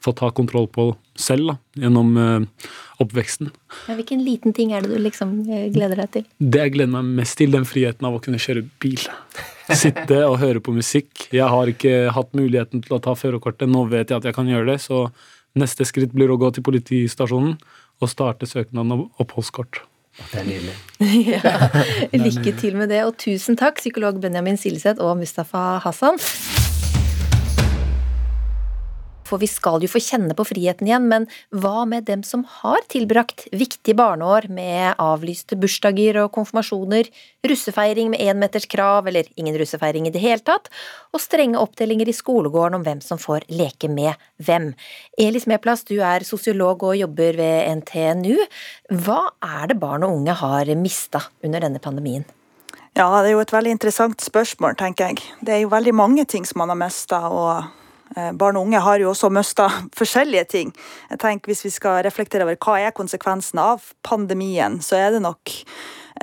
fått 0.06 0.22
ta 0.22 0.30
kontroll 0.36 0.68
på 0.72 0.92
selv 1.20 1.50
da, 1.50 1.56
gjennom 1.82 2.16
uh, 2.20 2.70
oppveksten. 3.04 3.50
Ja, 3.90 3.98
hvilken 3.98 4.24
liten 4.26 4.56
ting 4.56 4.74
er 4.76 4.86
det 4.86 4.94
du 4.94 5.02
liksom 5.02 5.38
eh, 5.50 5.68
gleder 5.74 6.04
deg 6.04 6.12
til? 6.14 6.26
Det 6.40 6.62
jeg 6.64 6.76
gleder 6.78 6.94
meg 6.94 7.12
mest 7.22 7.38
til, 7.40 7.52
den 7.56 7.68
friheten 7.68 8.08
av 8.08 8.18
å 8.18 8.22
kunne 8.24 8.42
kjøre 8.42 8.66
bil. 8.84 9.02
Sitte 9.66 10.22
og 10.28 10.38
høre 10.44 10.62
på 10.64 10.76
musikk. 10.76 11.28
Jeg 11.34 11.48
har 11.52 11.72
ikke 11.72 12.12
hatt 12.16 12.36
muligheten 12.38 12.84
til 12.86 12.98
å 12.98 13.02
ta 13.04 13.16
førerkortet. 13.18 13.72
Nå 13.72 13.88
vet 13.92 14.12
jeg 14.12 14.22
at 14.22 14.30
jeg 14.30 14.38
kan 14.38 14.52
gjøre 14.52 14.70
det, 14.74 14.80
så 14.84 15.08
neste 15.58 15.88
skritt 15.88 16.14
blir 16.16 16.32
å 16.32 16.40
gå 16.40 16.52
til 16.54 16.66
politistasjonen 16.68 17.58
og 18.04 18.12
starte 18.12 18.48
søknaden 18.50 18.96
om 18.96 19.06
oppholdskort. 19.24 19.82
Det 20.32 20.40
er 20.40 20.46
nydelig. 20.48 20.76
ja, 21.34 21.56
lykke 22.16 22.56
til 22.60 22.78
med 22.80 22.92
det, 22.94 23.04
og 23.08 23.18
tusen 23.20 23.60
takk, 23.60 23.82
psykolog 23.84 24.22
Benjamin 24.24 24.60
Silseth 24.60 25.04
og 25.04 25.18
Mustafa 25.20 25.82
Hassan. 25.84 26.22
For 29.26 29.42
vi 29.42 29.50
skal 29.50 29.84
jo 29.84 29.90
få 29.90 30.02
kjenne 30.04 30.36
på 30.38 30.46
friheten 30.48 30.90
igjen, 30.90 31.08
men 31.10 31.28
hva 31.50 31.86
med 31.90 32.06
dem 32.10 32.22
som 32.26 32.44
har 32.62 32.86
tilbrakt 32.92 33.48
viktige 33.56 33.98
barneår 33.98 34.48
med 34.54 35.02
avlyste 35.02 35.58
bursdager 35.60 36.22
og 36.22 36.32
konfirmasjoner, 36.36 37.10
russefeiring 37.46 38.12
med 38.14 38.22
énmeterskrav 38.22 39.10
eller 39.10 39.28
ingen 39.36 39.58
russefeiring 39.60 40.08
i 40.10 40.14
det 40.14 40.22
hele 40.24 40.46
tatt, 40.46 40.70
og 41.14 41.24
strenge 41.24 41.62
oppdelinger 41.62 42.10
i 42.10 42.16
skolegården 42.16 42.80
om 42.80 42.86
hvem 42.86 43.02
som 43.04 43.22
får 43.22 43.48
leke 43.50 43.90
med 43.92 44.14
hvem? 44.46 44.72
Elis 45.22 45.50
Meplass, 45.50 45.86
du 45.90 45.98
er 46.00 46.26
sosiolog 46.28 46.86
og 46.86 46.98
jobber 47.00 47.38
ved 47.42 47.82
NTNU. 47.82 48.38
Hva 49.06 49.22
er 49.42 49.72
det 49.72 49.82
barn 49.82 50.06
og 50.06 50.20
unge 50.20 50.38
har 50.38 50.74
mista 50.78 51.26
under 51.46 51.66
denne 51.66 51.82
pandemien? 51.82 52.26
Ja, 52.96 53.10
det 53.20 53.28
er 53.28 53.34
jo 53.34 53.42
et 53.44 53.52
veldig 53.52 53.74
interessant 53.76 54.24
spørsmål, 54.24 54.78
tenker 54.80 55.10
jeg. 55.10 55.24
Det 55.44 55.52
er 55.52 55.66
jo 55.66 55.72
veldig 55.74 55.92
mange 55.98 56.24
ting 56.32 56.46
som 56.48 56.62
man 56.62 56.72
har 56.72 56.80
mista. 56.80 57.26
Og 57.28 57.66
barn 58.38 58.60
og 58.60 58.68
unge 58.68 58.80
har 58.86 59.02
jo 59.02 59.10
også 59.12 59.32
mista 59.34 59.66
forskjellige 59.98 60.46
ting. 60.52 60.74
Jeg 61.10 61.20
tenker 61.20 61.52
Hvis 61.52 61.66
vi 61.66 61.72
skal 61.74 62.04
reflektere 62.06 62.46
over 62.46 62.56
hva 62.56 62.78
er 62.80 62.96
konsekvensen 62.96 63.60
av 63.60 63.84
pandemien, 64.06 64.78
så 64.82 65.00
er 65.00 65.16
det 65.16 65.24
nok 65.26 65.52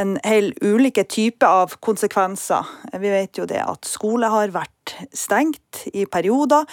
en 0.01 0.17
hel 0.25 0.53
ulike 0.65 1.05
typer 1.05 1.47
av 1.47 1.77
konsekvenser. 1.85 2.69
Vi 3.01 3.13
vet 3.13 3.39
jo 3.39 3.47
det 3.49 3.61
at 3.61 3.89
skole 3.89 4.31
har 4.33 4.55
vært 4.55 4.95
stengt 5.17 5.85
i 5.93 6.07
perioder. 6.07 6.65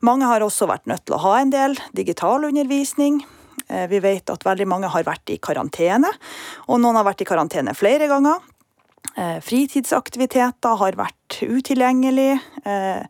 Mange 0.00 0.28
har 0.30 0.44
også 0.44 0.68
vært 0.70 0.88
nødt 0.90 1.04
til 1.06 1.18
å 1.18 1.22
ha 1.26 1.36
en 1.40 1.52
del 1.52 1.76
digital 1.96 2.48
undervisning. 2.48 3.20
Eh, 3.68 3.86
vi 3.92 4.00
vet 4.02 4.32
at 4.32 4.46
veldig 4.46 4.68
mange 4.68 4.90
har 4.92 5.04
vært 5.06 5.34
i 5.34 5.40
karantene, 5.42 6.10
og 6.68 6.80
noen 6.80 6.98
har 7.00 7.08
vært 7.08 7.24
i 7.24 7.28
karantene 7.28 7.76
flere 7.76 8.08
ganger. 8.10 8.40
Eh, 9.12 9.40
fritidsaktiviteter 9.44 10.78
har 10.80 10.96
vært 10.96 11.36
utilgjengelig, 11.44 12.38
eh, 12.64 13.02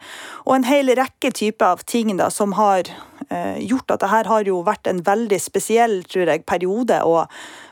og 0.42 0.56
en 0.56 0.66
hel 0.66 0.90
rekke 0.99 1.30
typer 1.30 1.76
av 1.76 1.85
ting 1.87 2.11
da, 2.18 2.26
som 2.30 2.56
har 2.59 2.90
eh, 3.28 3.61
gjort 3.62 3.94
at 3.94 4.02
dette 4.02 4.26
har 4.26 4.50
jo 4.50 4.64
vært 4.66 4.90
en 4.90 5.02
veldig 5.06 5.38
spesiell 5.38 6.00
tror 6.11 6.32
jeg, 6.32 6.42
periode 6.49 6.99
å 7.06 7.23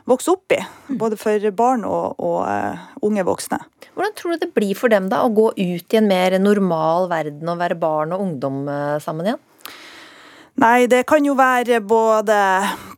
vokse 0.07 0.31
opp 0.31 0.55
i. 0.55 0.61
Både 0.95 1.19
for 1.19 1.51
barn 1.51 1.83
og, 1.83 2.23
og 2.23 3.03
unge 3.03 3.27
voksne. 3.27 3.59
Hvordan 3.91 4.15
tror 4.15 4.37
du 4.37 4.45
det 4.45 4.53
blir 4.55 4.79
for 4.79 4.87
dem 4.87 5.11
da 5.11 5.25
å 5.25 5.35
gå 5.35 5.51
ut 5.51 5.93
i 5.93 5.99
en 5.99 6.07
mer 6.07 6.37
normal 6.39 7.11
verden 7.11 7.51
og 7.51 7.59
være 7.59 7.79
barn 7.79 8.15
og 8.15 8.23
ungdom 8.23 8.63
sammen 9.03 9.27
igjen? 9.27 9.41
Nei, 10.61 10.85
det 10.87 11.03
kan 11.07 11.25
jo 11.25 11.33
være 11.35 11.81
både 11.83 12.37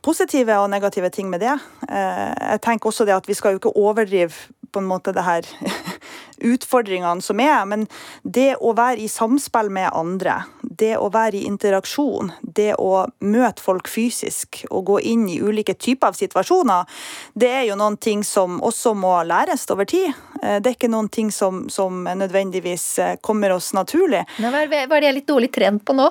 positive 0.04 0.60
og 0.62 0.70
negative 0.70 1.10
ting 1.10 1.26
med 1.30 1.42
det. 1.42 1.54
Jeg 1.88 2.62
tenker 2.62 2.90
også 2.90 3.06
det 3.08 3.14
at 3.16 3.26
vi 3.30 3.34
skal 3.38 3.54
jo 3.54 3.62
ikke 3.62 3.74
overdrive 3.78 4.34
på 4.74 4.82
en 4.82 4.90
måte 4.90 5.14
det 5.14 5.24
her 5.24 5.46
utfordringene 6.44 7.22
som 7.22 7.40
er. 7.40 7.62
Men 7.68 7.86
det 8.22 8.54
å 8.60 8.74
være 8.76 9.04
i 9.04 9.08
samspill 9.10 9.70
med 9.72 9.90
andre, 9.94 10.40
det 10.62 10.94
å 10.98 11.08
være 11.14 11.38
i 11.38 11.46
interaksjon, 11.48 12.32
det 12.42 12.74
å 12.80 13.06
møte 13.24 13.62
folk 13.62 13.88
fysisk 13.90 14.64
og 14.70 14.86
gå 14.90 15.00
inn 15.14 15.26
i 15.30 15.40
ulike 15.40 15.76
typer 15.78 16.12
av 16.12 16.18
situasjoner, 16.18 16.90
det 17.38 17.50
er 17.60 17.66
jo 17.70 17.78
noen 17.78 17.96
ting 17.96 18.24
som 18.26 18.60
også 18.64 18.94
må 18.98 19.16
læres 19.26 19.66
over 19.72 19.88
tid. 19.88 20.12
Eh, 20.42 20.60
det 20.60 20.72
er 20.72 20.78
ikke 20.78 20.92
noen 20.92 21.10
ting 21.12 21.32
som, 21.34 21.64
som 21.72 22.04
nødvendigvis 22.04 22.86
eh, 22.98 23.16
kommer 23.22 23.54
oss 23.56 23.72
naturlig. 23.76 24.24
hva 24.52 24.64
er 24.64 25.00
det 25.00 25.08
jeg 25.08 25.12
er 25.14 25.20
litt 25.20 25.30
dårlig 25.30 25.52
trent 25.54 25.84
på 25.86 25.96
nå? 25.96 26.10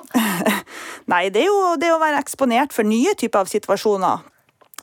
Nei, 1.12 1.26
det 1.34 1.44
er 1.44 1.50
jo 1.50 1.74
det 1.80 1.92
å 1.92 2.00
være 2.02 2.22
eksponert 2.22 2.74
for 2.74 2.86
nye 2.88 3.14
typer 3.18 3.44
av 3.44 3.52
situasjoner 3.52 4.33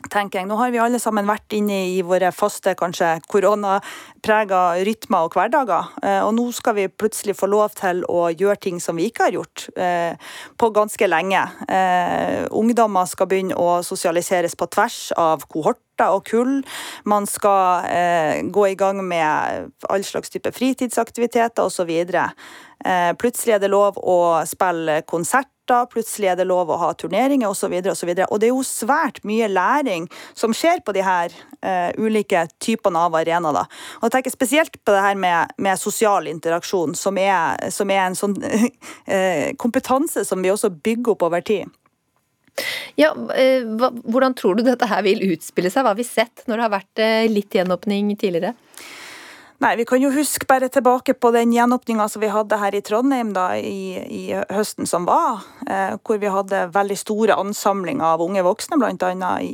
tenker 0.09 0.41
jeg. 0.41 0.47
Nå 0.49 0.57
har 0.59 0.71
vi 0.73 0.79
alle 0.81 0.99
sammen 1.01 1.27
vært 1.29 1.53
inne 1.57 1.81
i 1.91 1.99
våre 2.05 2.31
faste, 2.35 2.73
kanskje 2.79 3.13
koronaprega 3.31 4.61
rytmer 4.87 5.27
og 5.27 5.37
hverdager. 5.37 5.91
Eh, 6.03 6.19
og 6.25 6.33
nå 6.37 6.47
skal 6.55 6.77
vi 6.79 6.87
plutselig 6.89 7.37
få 7.39 7.49
lov 7.51 7.75
til 7.79 8.03
å 8.09 8.29
gjøre 8.31 8.59
ting 8.63 8.81
som 8.83 8.99
vi 8.99 9.09
ikke 9.11 9.27
har 9.27 9.37
gjort 9.37 9.67
eh, 9.75 10.33
på 10.57 10.71
ganske 10.75 11.09
lenge. 11.09 11.45
Eh, 11.67 12.47
ungdommer 12.49 13.09
skal 13.09 13.29
begynne 13.31 13.57
å 13.59 13.81
sosialiseres 13.85 14.57
på 14.57 14.69
tvers 14.71 14.99
av 15.19 15.45
kohorter 15.51 16.09
og 16.09 16.25
kull. 16.25 16.59
Man 17.05 17.27
skal 17.29 17.87
eh, 17.91 18.41
gå 18.49 18.67
i 18.71 18.77
gang 18.79 19.03
med 19.05 19.71
all 19.89 20.05
slags 20.07 20.33
type 20.33 20.53
fritidsaktiviteter 20.55 21.67
osv. 21.67 21.91
Eh, 22.01 23.11
plutselig 23.21 23.57
er 23.57 23.61
det 23.61 23.69
lov 23.71 23.99
å 24.01 24.41
spille 24.49 25.01
konsert 25.09 25.51
plutselig 25.91 26.31
er 26.31 26.37
det 26.39 26.47
lov 26.49 26.71
å 26.71 26.79
ha 26.81 26.91
turneringer 26.97 27.51
osv. 27.51 27.73
Og, 27.79 27.91
så 27.97 28.07
og, 28.09 28.21
og 28.27 28.39
det 28.41 28.47
er 28.47 28.53
jo 28.53 28.63
svært 28.65 29.21
mye 29.27 29.49
læring 29.51 30.07
som 30.37 30.55
skjer 30.55 30.83
på 30.85 30.95
de 30.95 31.03
her 31.05 31.33
uh, 31.33 31.89
ulike 32.01 32.45
typene 32.63 33.01
av 33.07 33.17
arenaer. 33.19 33.67
Og 33.99 34.07
jeg 34.07 34.15
tenker 34.17 34.35
spesielt 34.35 34.79
på 34.83 34.95
det 34.95 35.03
her 35.05 35.19
med, 35.19 35.53
med 35.61 35.81
sosial 35.81 36.29
interaksjon, 36.31 36.95
som 36.97 37.19
er, 37.21 37.69
som 37.73 37.91
er 37.93 38.05
en 38.05 38.17
sånn 38.17 38.37
uh, 38.41 39.51
kompetanse 39.63 40.25
som 40.27 40.43
vi 40.43 40.53
også 40.53 40.73
bygger 40.81 41.15
opp 41.15 41.27
over 41.29 41.45
tid. 41.45 41.69
Ja, 42.99 43.13
uh, 43.15 43.91
Hvordan 44.05 44.35
tror 44.37 44.57
du 44.57 44.65
dette 44.67 44.89
her 44.91 45.05
vil 45.07 45.23
utspille 45.31 45.71
seg? 45.71 45.85
Hva 45.85 45.95
har 45.95 46.01
vi 46.01 46.07
sett 46.07 46.45
når 46.47 46.57
det 46.57 46.67
har 46.67 46.75
vært 46.79 47.05
litt 47.31 47.55
gjenåpning 47.55 48.15
tidligere? 48.15 48.55
Nei, 49.61 49.75
Vi 49.75 49.85
kan 49.85 50.01
jo 50.01 50.09
huske 50.09 50.47
bare 50.49 50.71
tilbake 50.73 51.13
på 51.13 51.29
den 51.35 51.51
gjenåpninga 51.53 52.07
som 52.09 52.21
vi 52.23 52.31
hadde 52.33 52.57
her 52.57 52.73
i 52.73 52.81
Trondheim 52.81 53.29
da, 53.35 53.51
i, 53.57 53.93
i 54.01 54.23
høsten 54.49 54.89
som 54.89 55.05
var. 55.05 55.43
Eh, 55.69 55.99
hvor 56.01 56.17
vi 56.17 56.31
hadde 56.33 56.63
veldig 56.73 56.97
store 56.97 57.37
ansamlinger 57.37 58.15
av 58.15 58.23
unge 58.25 58.41
voksne, 58.41 58.79
bl.a. 58.81 59.33
I, 59.37 59.51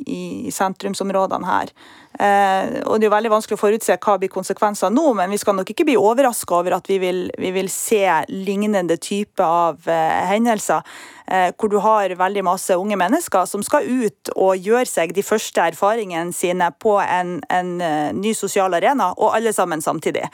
i 0.48 0.54
sentrumsområdene 0.56 1.50
her. 1.52 1.74
Eh, 2.20 2.82
og 2.90 2.98
Det 2.98 3.06
er 3.06 3.10
jo 3.12 3.14
veldig 3.14 3.30
vanskelig 3.30 3.58
å 3.58 3.62
forutse 3.62 3.98
hva 4.02 4.16
blir 4.18 4.32
konsekvensene 4.34 4.90
nå, 4.96 5.12
men 5.20 5.30
vi 5.30 5.38
skal 5.38 5.54
nok 5.58 5.70
ikke 5.70 5.86
bli 5.86 5.98
overraska 6.02 6.56
over 6.58 6.78
at 6.80 6.90
vi 6.90 6.98
vil, 7.02 7.20
vi 7.38 7.52
vil, 7.54 7.70
se 7.70 8.02
lignende 8.32 8.98
type 8.98 9.44
av 9.44 9.86
eh, 9.86 10.24
hendelser. 10.32 10.82
Eh, 11.28 11.52
hvor 11.54 11.70
du 11.70 11.78
har 11.84 12.16
veldig 12.18 12.44
masse 12.48 12.74
unge 12.74 12.98
mennesker 12.98 13.46
som 13.46 13.62
skal 13.66 13.86
ut 13.86 14.32
og 14.36 14.58
gjøre 14.58 14.88
seg 14.90 15.14
de 15.14 15.26
første 15.26 15.62
erfaringene 15.62 16.34
sine 16.34 16.72
på 16.80 16.98
en, 17.04 17.38
en 17.54 17.74
ny 18.18 18.34
sosial 18.34 18.74
arena, 18.74 19.12
og 19.18 19.36
alle 19.36 19.54
sammen 19.54 19.84
samtidig. 19.84 20.26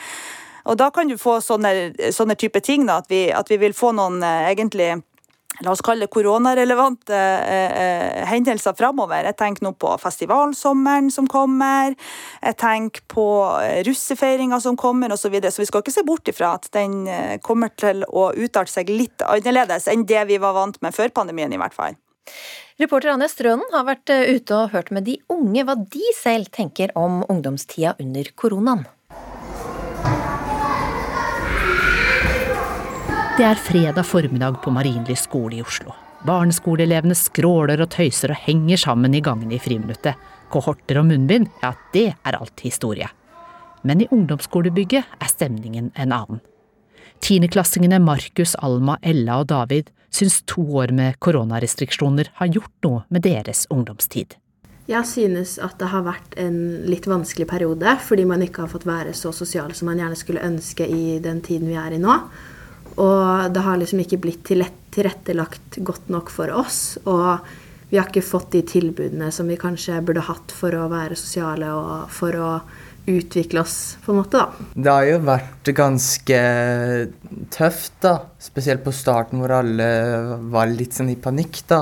Og 0.63 0.77
Da 0.79 0.87
kan 0.95 1.09
du 1.09 1.17
få 1.19 1.41
sånne, 1.43 1.91
sånne 2.15 2.37
type 2.39 2.61
ting, 2.63 2.85
da, 2.87 3.01
at, 3.01 3.09
vi, 3.11 3.25
at 3.33 3.49
vi 3.51 3.57
vil 3.59 3.73
få 3.75 3.91
noen 3.91 4.23
egentlig 4.23 5.01
la 5.61 5.71
oss 5.71 5.81
kalle 5.85 6.07
det 6.07 6.13
koronarelevante 6.13 7.17
eh, 7.17 7.75
eh, 7.83 8.23
hendelser 8.29 8.73
framover. 8.77 9.27
Jeg 9.29 9.37
tenker 9.37 9.67
nå 9.67 9.73
på 9.77 9.91
festivalsommeren 10.01 11.11
som 11.13 11.27
kommer, 11.29 11.93
jeg 12.41 12.57
tenker 12.61 13.05
på 13.11 13.27
eh, 13.61 13.83
russefeiringa 13.87 14.59
som 14.63 14.77
kommer 14.79 15.13
osv. 15.13 15.21
Så, 15.23 15.31
videre. 15.33 15.53
så 15.55 15.63
vi 15.63 15.69
skal 15.69 15.83
ikke 15.85 15.93
se 15.95 16.03
bort 16.05 16.27
ifra 16.29 16.55
at 16.57 16.67
den 16.75 17.05
eh, 17.07 17.37
kommer 17.41 17.71
til 17.79 18.03
å 18.09 18.31
utarte 18.35 18.73
seg 18.73 18.91
litt 18.91 19.23
annerledes 19.23 19.87
enn 19.91 20.03
det 20.09 20.25
vi 20.29 20.41
var 20.41 20.57
vant 20.57 20.81
med 20.83 20.95
før 20.95 21.13
pandemien, 21.15 21.53
i 21.53 21.61
hvert 21.61 21.77
fall. 21.77 21.95
Reporter 22.81 23.13
Anja 23.13 23.29
Strønen 23.29 23.69
har 23.71 23.85
vært 23.87 24.09
ute 24.09 24.57
og 24.57 24.73
hørt 24.73 24.91
med 24.91 25.05
de 25.07 25.19
unge 25.31 25.63
hva 25.63 25.77
de 25.77 26.11
selv 26.17 26.49
tenker 26.53 26.91
om 26.99 27.21
ungdomstida 27.29 27.95
under 28.01 28.29
koronaen. 28.35 28.83
Det 33.33 33.41
er 33.41 33.57
fredag 33.57 34.05
formiddag 34.05 34.59
på 34.61 34.69
Marienlyst 34.69 35.25
skole 35.25 35.55
i 35.57 35.63
Oslo. 35.65 35.89
Barneskoleelevene 36.21 37.15
skråler 37.17 37.81
og 37.81 37.89
tøyser 37.95 38.29
og 38.29 38.37
henger 38.45 38.77
sammen 38.77 39.15
i 39.17 39.23
gangene 39.25 39.55
i 39.57 39.61
friminuttet. 39.61 40.19
Kohorter 40.53 40.99
og 41.01 41.07
munnbind, 41.09 41.49
ja, 41.63 41.71
det 41.95 42.11
er 42.13 42.37
alt 42.37 42.61
historie. 42.61 43.09
Men 43.81 44.05
i 44.05 44.07
ungdomsskolebygget 44.13 45.17
er 45.17 45.33
stemningen 45.33 45.89
en 45.97 46.13
annen. 46.13 46.43
Tiendeklassingene 47.25 47.97
Markus, 48.05 48.53
Alma, 48.61 48.99
Ella 49.01 49.41
og 49.41 49.49
David 49.49 49.89
syns 50.13 50.43
to 50.45 50.61
år 50.77 50.93
med 50.93 51.17
koronarestriksjoner 51.17 52.29
har 52.37 52.53
gjort 52.53 52.85
noe 52.85 53.01
med 53.09 53.25
deres 53.25 53.65
ungdomstid. 53.73 54.37
Jeg 54.85 55.09
synes 55.09 55.57
at 55.57 55.79
det 55.81 55.89
har 55.89 56.05
vært 56.05 56.37
en 56.37 56.85
litt 56.85 57.09
vanskelig 57.09 57.49
periode, 57.49 57.97
fordi 57.97 58.29
man 58.29 58.45
ikke 58.45 58.67
har 58.67 58.75
fått 58.77 58.85
være 58.85 59.17
så 59.17 59.33
sosial 59.33 59.73
som 59.73 59.89
man 59.89 60.05
gjerne 60.05 60.21
skulle 60.21 60.45
ønske 60.45 60.85
i 60.85 61.17
den 61.23 61.41
tiden 61.41 61.73
vi 61.73 61.81
er 61.81 61.97
i 61.97 62.03
nå. 62.03 62.21
Og 63.01 63.53
det 63.53 63.63
har 63.65 63.79
liksom 63.81 64.01
ikke 64.03 64.21
blitt 64.21 64.43
tilrettelagt 64.45 65.79
godt 65.85 66.09
nok 66.13 66.31
for 66.33 66.53
oss. 66.53 66.97
Og 67.09 67.39
vi 67.89 67.99
har 67.99 68.09
ikke 68.09 68.25
fått 68.25 68.53
de 68.55 68.63
tilbudene 68.65 69.29
som 69.33 69.49
vi 69.49 69.59
kanskje 69.59 70.01
burde 70.05 70.25
hatt 70.25 70.53
for 70.53 70.75
å 70.77 70.89
være 70.91 71.17
sosiale 71.19 71.69
og 71.77 72.09
for 72.13 72.37
å 72.37 72.51
utvikle 73.03 73.59
oss, 73.59 73.97
på 74.05 74.13
en 74.13 74.21
måte, 74.21 74.39
da. 74.39 74.69
Det 74.73 74.91
har 74.91 75.07
jo 75.09 75.17
vært 75.27 75.71
ganske 75.75 76.37
tøft, 77.51 77.97
da. 78.05 78.13
Spesielt 78.39 78.83
på 78.85 78.93
starten 78.95 79.41
hvor 79.43 79.51
alle 79.57 79.89
var 80.53 80.71
litt 80.71 80.95
sånn 80.95 81.11
i 81.11 81.19
panikk, 81.19 81.59
da. 81.67 81.81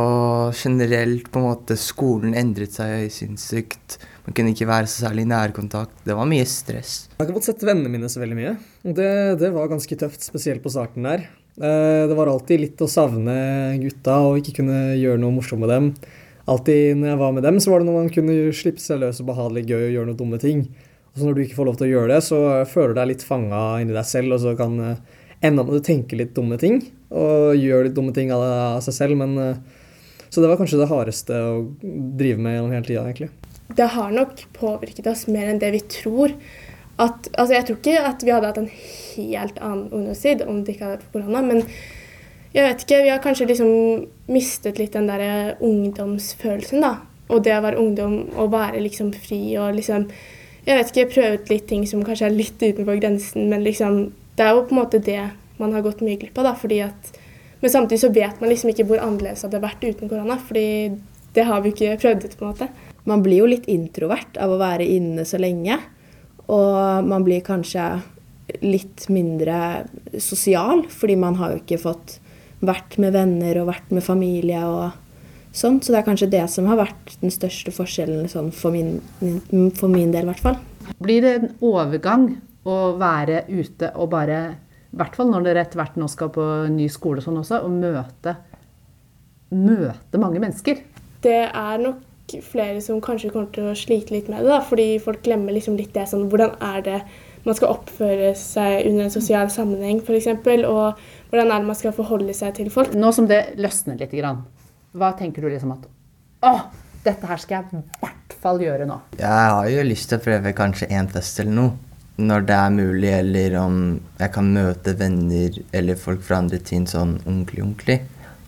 Og 0.00 0.54
generelt 0.56 1.28
på 1.28 1.42
en 1.42 1.48
måte 1.50 1.76
skolen 1.80 2.36
endret 2.38 2.78
seg 2.78 3.10
sinnssykt. 3.12 3.98
Man 4.30 4.36
kunne 4.38 4.52
ikke 4.54 4.68
være 4.70 4.86
så 4.86 5.08
særlig 5.08 5.24
i 5.24 5.26
nærkontakt. 5.26 6.04
Det 6.06 6.14
var 6.14 6.28
mye 6.30 6.44
stress. 6.46 7.08
Jeg 7.10 7.18
har 7.18 7.26
ikke 7.26 7.40
fått 7.40 7.48
sett 7.48 7.64
vennene 7.66 7.90
mine 7.90 8.06
så 8.06 8.20
veldig 8.22 8.36
mye. 8.38 8.52
Det, 8.86 9.08
det 9.40 9.48
var 9.50 9.66
ganske 9.72 9.96
tøft, 9.98 10.22
spesielt 10.22 10.62
på 10.62 10.70
starten 10.70 11.02
der. 11.02 11.24
Eh, 11.58 12.04
det 12.06 12.14
var 12.14 12.30
alltid 12.30 12.62
litt 12.62 12.84
å 12.84 12.86
savne 12.86 13.34
gutta 13.82 14.20
og 14.28 14.38
ikke 14.38 14.60
kunne 14.60 14.94
gjøre 15.00 15.18
noe 15.18 15.34
morsomt 15.34 15.64
med 15.64 15.74
dem. 15.74 15.88
Alltid 16.46 17.00
når 17.00 17.10
jeg 17.10 17.20
var 17.24 17.34
med 17.34 17.46
dem, 17.48 17.58
så 17.58 17.72
var 17.72 17.82
det 17.82 17.88
når 17.90 17.98
man 17.98 18.12
kunne 18.14 18.38
slippe 18.54 18.84
seg 18.84 19.02
løs 19.02 19.18
og 19.18 19.32
behagelig 19.32 19.66
gøy 19.66 19.80
og 19.80 19.92
gjøre 19.96 20.10
noen 20.12 20.22
dumme 20.22 20.40
ting. 20.46 20.62
Og 21.10 21.18
så 21.18 21.26
når 21.26 21.34
du 21.34 21.42
ikke 21.48 21.58
får 21.58 21.70
lov 21.72 21.82
til 21.82 21.88
å 21.88 21.92
gjøre 21.96 22.12
det, 22.14 22.22
så 22.30 22.40
føler 22.70 22.94
du 22.94 23.02
deg 23.02 23.10
litt 23.10 23.26
fanga 23.26 23.64
inni 23.82 23.98
deg 23.98 24.08
selv, 24.14 24.38
og 24.38 24.44
så 24.46 24.54
kan 24.62 24.78
eh, 24.92 25.04
ende 25.50 25.66
opp 25.66 25.74
med 25.74 25.82
tenke 25.90 26.22
litt 26.22 26.36
dumme 26.38 26.60
ting. 26.62 26.84
Og 27.10 27.58
gjøre 27.58 27.88
litt 27.88 27.98
dumme 27.98 28.14
ting 28.14 28.30
av 28.30 28.78
seg 28.86 28.94
selv, 28.94 29.18
men 29.26 29.34
eh, 29.42 29.84
så 30.30 30.38
det 30.38 30.54
var 30.54 30.62
kanskje 30.62 30.78
det 30.78 30.90
hardeste 30.94 31.34
å 31.34 31.62
drive 31.82 32.38
med 32.38 32.60
gjennom 32.60 32.78
hele 32.78 32.86
tida, 32.86 33.08
egentlig. 33.10 33.32
Det 33.76 33.86
har 33.94 34.10
nok 34.14 34.42
påvirket 34.56 35.06
oss 35.10 35.26
mer 35.30 35.50
enn 35.50 35.60
det 35.62 35.70
vi 35.76 35.80
tror. 36.00 36.34
At, 37.00 37.30
altså 37.38 37.54
jeg 37.54 37.66
tror 37.66 37.78
ikke 37.78 38.00
at 38.10 38.24
vi 38.26 38.32
hadde 38.34 38.50
hatt 38.50 38.60
en 38.60 38.72
helt 38.72 39.60
annen 39.62 39.86
ungdomstid 39.88 40.42
om 40.44 40.64
det 40.64 40.74
ikke 40.74 40.88
hadde 40.88 40.98
vært 40.98 41.12
korona, 41.14 41.40
men 41.46 41.62
jeg 42.50 42.66
vet 42.66 42.82
ikke, 42.82 42.98
vi 43.04 43.12
har 43.12 43.22
kanskje 43.22 43.46
liksom 43.46 43.70
mistet 44.34 44.80
litt 44.80 44.96
den 44.96 45.06
der 45.06 45.54
ungdomsfølelsen, 45.62 46.82
da. 46.82 46.96
Og 47.30 47.44
det 47.46 47.54
å 47.54 47.62
være 47.62 47.78
ungdom 47.78 48.16
og 48.34 48.50
være 48.50 48.82
liksom 48.82 49.12
fri 49.14 49.40
og 49.60 49.76
liksom 49.78 50.08
Jeg 50.66 50.76
vet 50.76 50.90
ikke, 50.90 51.12
prøvet 51.14 51.48
litt 51.48 51.68
ting 51.70 51.86
som 51.88 52.02
kanskje 52.04 52.26
er 52.26 52.34
litt 52.34 52.60
utenfor 52.60 52.98
grensen, 53.00 53.46
men 53.48 53.62
liksom 53.64 54.10
Det 54.36 54.44
er 54.44 54.50
jo 54.50 54.64
på 54.66 54.74
en 54.74 54.80
måte 54.82 54.98
det 54.98 55.22
man 55.60 55.72
har 55.72 55.84
gått 55.84 56.02
mye 56.02 56.18
glipp 56.18 56.36
av, 56.40 56.50
da, 56.50 56.54
fordi 56.58 56.80
at 56.84 57.12
Men 57.62 57.70
samtidig 57.70 58.00
så 58.02 58.10
vet 58.12 58.40
man 58.40 58.50
liksom 58.50 58.72
ikke 58.72 58.88
hvor 58.88 59.00
annerledes 59.04 59.44
det 59.44 59.48
hadde 59.48 59.62
vært 59.62 59.84
uten 59.84 60.10
korona. 60.10 60.36
fordi 60.36 60.98
det 61.34 61.44
har 61.46 61.60
vi 61.62 61.70
ikke 61.70 61.98
prøvd 62.02 62.24
ut. 62.24 62.36
på 62.38 62.44
en 62.44 62.50
måte. 62.50 62.68
Man 63.08 63.22
blir 63.24 63.42
jo 63.42 63.50
litt 63.50 63.68
introvert 63.70 64.36
av 64.40 64.52
å 64.52 64.60
være 64.60 64.86
inne 64.86 65.24
så 65.28 65.40
lenge. 65.40 65.78
Og 66.50 67.06
man 67.06 67.24
blir 67.26 67.44
kanskje 67.46 68.00
litt 68.64 69.06
mindre 69.12 69.86
sosial, 70.18 70.84
fordi 70.90 71.16
man 71.20 71.38
har 71.38 71.54
jo 71.54 71.60
ikke 71.62 71.80
fått 71.80 72.18
vært 72.64 72.98
med 73.00 73.14
venner 73.14 73.60
og 73.60 73.70
vært 73.70 73.92
med 73.94 74.04
familie 74.04 74.62
og 74.66 74.90
sånt. 75.56 75.84
Så 75.84 75.94
det 75.94 76.00
er 76.00 76.08
kanskje 76.08 76.30
det 76.32 76.44
som 76.52 76.68
har 76.70 76.80
vært 76.80 77.14
den 77.22 77.32
største 77.34 77.72
forskjellen 77.74 78.28
sånn 78.30 78.50
for, 78.54 78.74
min, 78.74 78.98
for 79.78 79.88
min 79.92 80.12
del, 80.14 80.26
i 80.26 80.32
hvert 80.32 80.44
fall. 80.44 80.60
Blir 81.00 81.24
det 81.24 81.34
en 81.38 81.48
overgang 81.64 82.28
å 82.68 82.76
være 83.00 83.44
ute 83.48 83.92
og 83.96 84.10
bare, 84.12 84.40
i 84.90 85.00
hvert 85.00 85.16
fall 85.16 85.30
når 85.32 85.46
dere 85.46 85.64
etter 85.64 85.80
hvert 85.80 85.98
nå 86.00 86.10
skal 86.10 86.32
på 86.34 86.46
ny 86.72 86.90
skole 86.92 87.22
og 87.22 87.28
sånn 87.28 87.40
også, 87.40 87.62
og 87.64 87.74
møte, 87.78 88.36
møte 89.54 90.20
mange 90.20 90.42
mennesker? 90.42 90.84
Det 91.24 91.42
er 91.46 91.82
nok 91.82 92.06
flere 92.44 92.80
som 92.84 93.00
kanskje 93.02 93.32
kommer 93.32 93.50
til 93.54 93.70
å 93.70 93.76
slite 93.78 94.14
litt 94.14 94.30
med 94.30 94.44
det, 94.44 94.52
da, 94.52 94.60
fordi 94.66 94.94
folk 95.02 95.22
glemmer 95.26 95.56
liksom 95.56 95.78
litt 95.78 95.92
det 95.96 96.06
sånn 96.10 96.28
Hvordan 96.30 96.54
er 96.62 96.84
det 96.86 97.00
man 97.46 97.56
skal 97.56 97.72
oppføre 97.72 98.34
seg 98.36 98.86
under 98.88 99.06
en 99.06 99.14
sosial 99.14 99.50
sammenheng, 99.52 100.02
f.eks., 100.04 100.28
og 100.68 101.00
hvordan 101.30 101.50
er 101.50 101.62
det 101.62 101.70
man 101.70 101.78
skal 101.78 101.94
forholde 101.96 102.34
seg 102.36 102.52
til 102.58 102.68
folk? 102.72 102.92
Nå 102.94 103.12
som 103.16 103.28
det 103.30 103.56
løsner 103.60 103.98
litt, 104.00 104.14
hva 104.92 105.12
tenker 105.18 105.44
du 105.44 105.50
liksom 105.50 105.72
at 105.76 105.86
Å, 106.44 106.54
dette 107.04 107.28
her 107.28 107.40
skal 107.40 107.60
jeg 107.60 107.80
i 107.80 108.02
hvert 108.02 108.34
fall 108.42 108.60
gjøre 108.62 108.88
nå? 108.88 108.98
Jeg 109.20 109.46
har 109.54 109.68
jo 109.70 109.86
lyst 109.86 110.10
til 110.10 110.20
å 110.20 110.24
prøve 110.24 110.52
kanskje 110.56 110.90
én 110.92 111.08
fest 111.12 111.40
eller 111.42 111.56
noe. 111.56 111.76
Når 112.20 112.42
det 112.48 112.56
er 112.56 112.72
mulig, 112.74 113.10
eller 113.16 113.54
om 113.62 113.76
jeg 114.18 114.32
kan 114.34 114.48
møte 114.52 114.92
venner 114.98 115.54
eller 115.72 115.96
folk 115.96 116.20
fra 116.26 116.42
andre 116.42 116.58
team 116.60 116.84
sånn 116.88 117.14
ordentlig, 117.22 117.62
ordentlig 117.64 118.00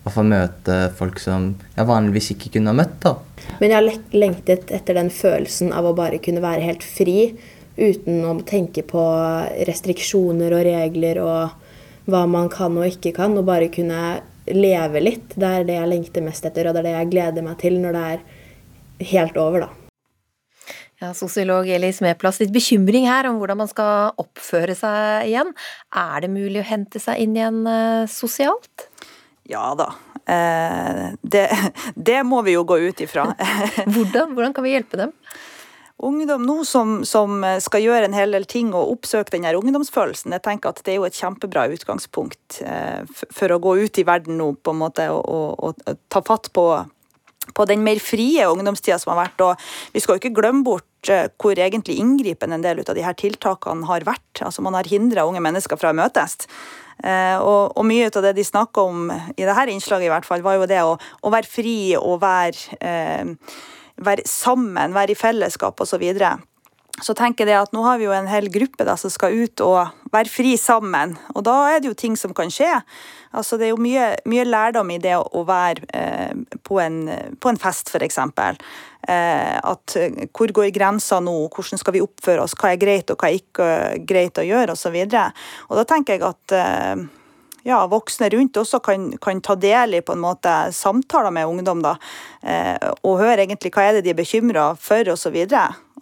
å 0.02 0.10
få 0.10 0.24
møte 0.26 0.76
folk 0.98 1.20
som 1.22 1.52
jeg 1.76 1.88
vanligvis 1.88 2.32
ikke 2.34 2.56
kunne 2.56 2.72
ha 2.72 2.78
møtt. 2.82 2.98
da. 3.04 3.16
Men 3.60 3.70
jeg 3.70 3.78
har 3.78 4.18
lengtet 4.24 4.72
etter 4.74 4.98
den 4.98 5.10
følelsen 5.14 5.72
av 5.74 5.86
å 5.86 5.96
bare 5.96 6.20
kunne 6.22 6.42
være 6.42 6.66
helt 6.66 6.86
fri 6.86 7.34
uten 7.76 8.24
å 8.28 8.34
tenke 8.46 8.84
på 8.84 9.02
restriksjoner 9.68 10.52
og 10.52 10.66
regler 10.66 11.22
og 11.22 12.10
hva 12.10 12.24
man 12.26 12.50
kan 12.52 12.74
og 12.76 12.88
ikke 12.88 13.14
kan, 13.16 13.36
og 13.38 13.46
bare 13.46 13.70
kunne 13.72 14.20
leve 14.50 15.02
litt. 15.02 15.36
Det 15.38 15.46
er 15.46 15.68
det 15.68 15.78
jeg 15.78 15.92
lengter 15.92 16.24
mest 16.26 16.48
etter, 16.48 16.66
og 16.66 16.74
det 16.74 16.82
er 16.82 16.88
det 16.88 16.96
jeg 16.96 17.12
gleder 17.14 17.46
meg 17.46 17.60
til 17.62 17.78
når 17.82 17.96
det 17.96 18.02
er 18.10 18.26
helt 19.12 19.38
over, 19.40 19.68
da. 19.68 19.70
Ja, 21.02 21.08
Sosiolog 21.18 21.66
Eli 21.66 21.88
Smeplass, 21.90 22.38
litt 22.38 22.52
bekymring 22.54 23.08
her 23.10 23.26
om 23.26 23.40
hvordan 23.40 23.58
man 23.58 23.70
skal 23.70 24.12
oppføre 24.22 24.76
seg 24.78 25.30
igjen. 25.30 25.50
Er 25.98 26.22
det 26.22 26.30
mulig 26.30 26.60
å 26.60 26.68
hente 26.68 27.02
seg 27.02 27.24
inn 27.24 27.34
igjen 27.34 27.64
eh, 27.66 28.04
sosialt? 28.10 28.86
Ja 29.50 29.72
da. 29.78 29.92
Eh, 30.26 31.14
det, 31.22 31.48
det, 31.94 32.20
må 32.22 32.42
vi 32.46 32.54
jo 32.56 32.66
gå 32.66 32.78
ut 32.78 33.00
ifra. 33.00 33.32
hvordan? 33.94 34.36
hvordan 34.36 34.54
kan 34.54 34.64
vi 34.64 34.76
hjelpe 34.76 35.00
dem? 35.00 35.16
Ungdom 36.02 36.42
nå 36.42 36.64
som, 36.66 37.02
som, 37.06 37.44
skal 37.62 37.84
gjøre 37.84 38.08
en 38.08 38.16
hel 38.16 38.32
del 38.34 38.46
ting 38.50 38.72
og 38.74 38.90
oppsøke 38.96 39.36
den 39.36 39.46
ungdomsfølelsen, 39.54 40.34
jeg 40.34 40.42
tenker 40.42 40.72
at 40.72 40.80
det 40.82 40.94
er 40.94 40.98
jo 40.98 41.06
et 41.06 41.18
kjempebra 41.18 41.68
utgangspunkt 41.70 42.58
eh, 42.66 43.04
for 43.30 43.54
å 43.54 43.60
gå 43.62 43.76
ut 43.84 44.00
i 44.02 44.06
verden 44.08 44.40
nå 44.40 44.48
på 44.58 44.74
en 44.74 44.80
måte 44.80 45.06
og, 45.14 45.22
og, 45.22 45.78
og 45.86 46.00
ta 46.10 46.24
fatt 46.26 46.50
på, 46.56 46.64
på 47.54 47.68
den 47.70 47.84
mer 47.86 48.02
frie 48.02 48.48
ungdomstida 48.50 48.98
som 48.98 49.14
har 49.14 49.28
vært. 49.28 49.46
Og 49.46 49.94
vi 49.94 50.02
skal 50.02 50.16
jo 50.16 50.24
ikke 50.24 50.34
glemme 50.40 50.66
bort 50.66 51.12
eh, 51.12 51.28
hvor 51.38 51.58
egentlig 51.58 52.00
inngripende 52.02 52.58
en 52.58 52.66
del 52.66 52.82
av 52.82 52.98
de 52.98 53.06
her 53.06 53.18
tiltakene 53.18 53.86
har 53.90 54.08
vært. 54.08 54.42
Altså 54.42 54.66
Man 54.66 54.78
har 54.78 54.90
hindra 54.90 55.28
unge 55.28 55.44
mennesker 55.44 55.78
fra 55.78 55.94
å 55.94 56.00
møtes. 56.02 56.40
Eh, 57.02 57.38
og, 57.42 57.74
og, 57.74 57.82
mye 57.88 58.10
av 58.12 58.22
det 58.22 58.36
de 58.38 58.44
snakka 58.46 58.84
om 58.86 59.10
i 59.10 59.42
dette 59.42 59.66
innslaget, 59.72 60.06
i 60.06 60.12
hvert 60.12 60.28
fall, 60.28 60.44
var 60.44 60.60
jo 60.60 60.70
det 60.70 60.82
å, 60.86 60.94
å 60.96 61.34
være 61.34 61.50
fri 61.50 61.76
og 61.98 62.20
være, 62.22 62.78
eh, 62.78 63.58
være 64.02 64.26
sammen, 64.28 64.94
være 64.94 65.16
i 65.16 65.18
fellesskap 65.18 65.82
osv. 65.82 65.92
Så, 65.92 66.00
videre. 66.02 66.36
så 67.02 67.14
tenker 67.18 67.46
jeg 67.46 67.58
at 67.60 67.74
nå 67.74 67.82
har 67.84 67.98
vi 68.00 68.06
jo 68.06 68.14
en 68.16 68.30
hel 68.30 68.48
gruppe 68.52 68.86
da, 68.88 68.94
som 68.96 69.12
skal 69.12 69.34
ut 69.34 69.60
og 69.64 69.90
være 70.14 70.30
fri 70.30 70.54
sammen. 70.60 71.16
Og 71.34 71.44
da 71.46 71.56
er 71.72 71.82
det 71.82 71.90
jo 71.90 71.98
ting 71.98 72.16
som 72.16 72.32
kan 72.36 72.50
skje. 72.52 72.70
Altså, 73.32 73.58
det 73.58 73.68
er 73.68 73.74
jo 73.74 73.82
mye, 73.82 74.12
mye 74.28 74.46
lærdom 74.46 74.90
i 74.92 75.00
det 75.02 75.18
å 75.18 75.44
være 75.48 75.88
eh, 75.96 76.58
på, 76.62 76.78
en, 76.84 77.04
på, 77.40 77.52
en, 77.52 77.60
fest, 77.60 77.90
f.eks. 77.92 78.20
Eh, 79.02 79.56
at 79.58 79.96
hvor 80.30 80.52
går 80.54 80.68
grensa 80.74 81.18
nå, 81.18 81.34
hvordan 81.50 81.80
skal 81.80 81.96
vi 81.96 82.04
oppføre 82.04 82.44
oss, 82.44 82.54
hva 82.54 82.70
er 82.70 82.78
greit 82.78 83.10
og 83.10 83.18
hva 83.18 83.32
er 83.32 83.40
ikke 83.40 83.66
greit 84.06 84.38
å 84.38 84.46
gjøre, 84.46 84.76
osv. 84.76 84.98
Da 85.10 85.86
tenker 85.90 86.18
jeg 86.18 86.26
at 86.28 86.54
eh, 86.54 87.02
ja, 87.66 87.84
voksne 87.86 88.28
rundt 88.32 88.58
også 88.58 88.80
kan, 88.84 89.10
kan, 89.22 89.40
ta 89.44 89.56
del 89.58 89.98
i 89.98 90.02
på 90.04 90.16
en 90.16 90.24
måte 90.24 90.52
samtaler 90.74 91.30
med 91.34 91.46
ungdom. 91.46 91.82
da, 91.82 91.96
eh, 92.42 92.90
Og 93.02 93.18
høre 93.20 93.44
egentlig 93.44 93.72
hva 93.72 93.88
er 93.88 93.92
det 93.98 94.04
de 94.04 94.10
er 94.10 94.20
bekymra 94.22 94.76
for, 94.78 95.08
osv. 95.12 95.38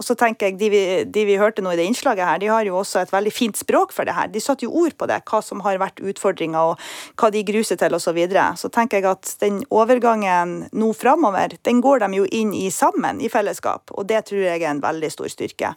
Og 0.01 0.05
så 0.07 0.15
tenker 0.17 0.49
jeg, 0.49 0.57
de 0.57 0.69
vi, 0.73 0.81
de 1.05 1.25
vi, 1.29 1.37
hørte 1.37 1.61
nå 1.61 1.75
i 1.75 1.77
det 1.77 1.85
innslaget 1.85 2.25
her, 2.25 2.39
de 2.41 2.49
har 2.49 2.65
jo 2.65 2.79
også 2.81 3.03
et 3.03 3.13
veldig 3.13 3.33
fint 3.37 3.59
språk 3.61 3.93
for 3.93 4.09
det 4.09 4.15
her. 4.17 4.31
De 4.33 4.41
satte 4.41 4.65
jo 4.65 4.73
ord 4.73 4.97
på 4.97 5.09
det, 5.11 5.19
hva 5.29 5.43
som 5.45 5.61
har 5.67 5.77
vært 5.83 6.01
utfordringer 6.01 6.73
og 6.73 6.81
hva 7.21 7.29
de 7.35 7.45
gruser 7.45 7.77
til 7.77 7.93
osv. 7.93 8.09
Så, 8.11 8.15
videre. 8.17 8.49
så 8.59 8.67
tenker 8.73 8.99
jeg 8.99 9.07
at 9.07 9.37
den 9.39 9.61
overgangen 9.71 10.65
nå 10.73 10.89
framover, 10.99 11.53
den 11.63 11.79
går 11.85 12.01
de 12.03 12.09
jo 12.17 12.25
inn 12.33 12.51
i 12.57 12.71
sammen, 12.75 13.21
i 13.21 13.29
fellesskap. 13.31 13.93
Og 13.93 14.09
det 14.09 14.25
tror 14.27 14.41
jeg 14.41 14.65
er 14.65 14.73
en 14.73 14.83
veldig 14.83 15.13
stor 15.13 15.31
styrke. 15.31 15.75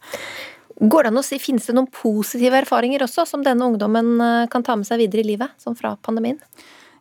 Går 0.79 1.05
det 1.05 1.11
an 1.13 1.21
å 1.21 1.25
si, 1.25 1.37
Finnes 1.41 1.67
det 1.69 1.75
noen 1.77 1.89
positive 1.93 2.57
erfaringer 2.63 3.05
også, 3.05 3.27
som 3.29 3.43
denne 3.45 3.67
ungdommen 3.69 4.15
eh, 4.21 4.45
kan 4.51 4.65
ta 4.65 4.77
med 4.79 4.89
seg 4.89 5.03
videre 5.03 5.21
i 5.21 5.29
livet, 5.33 5.53
som 5.61 5.77
fra 5.77 5.95
pandemien? 6.01 6.39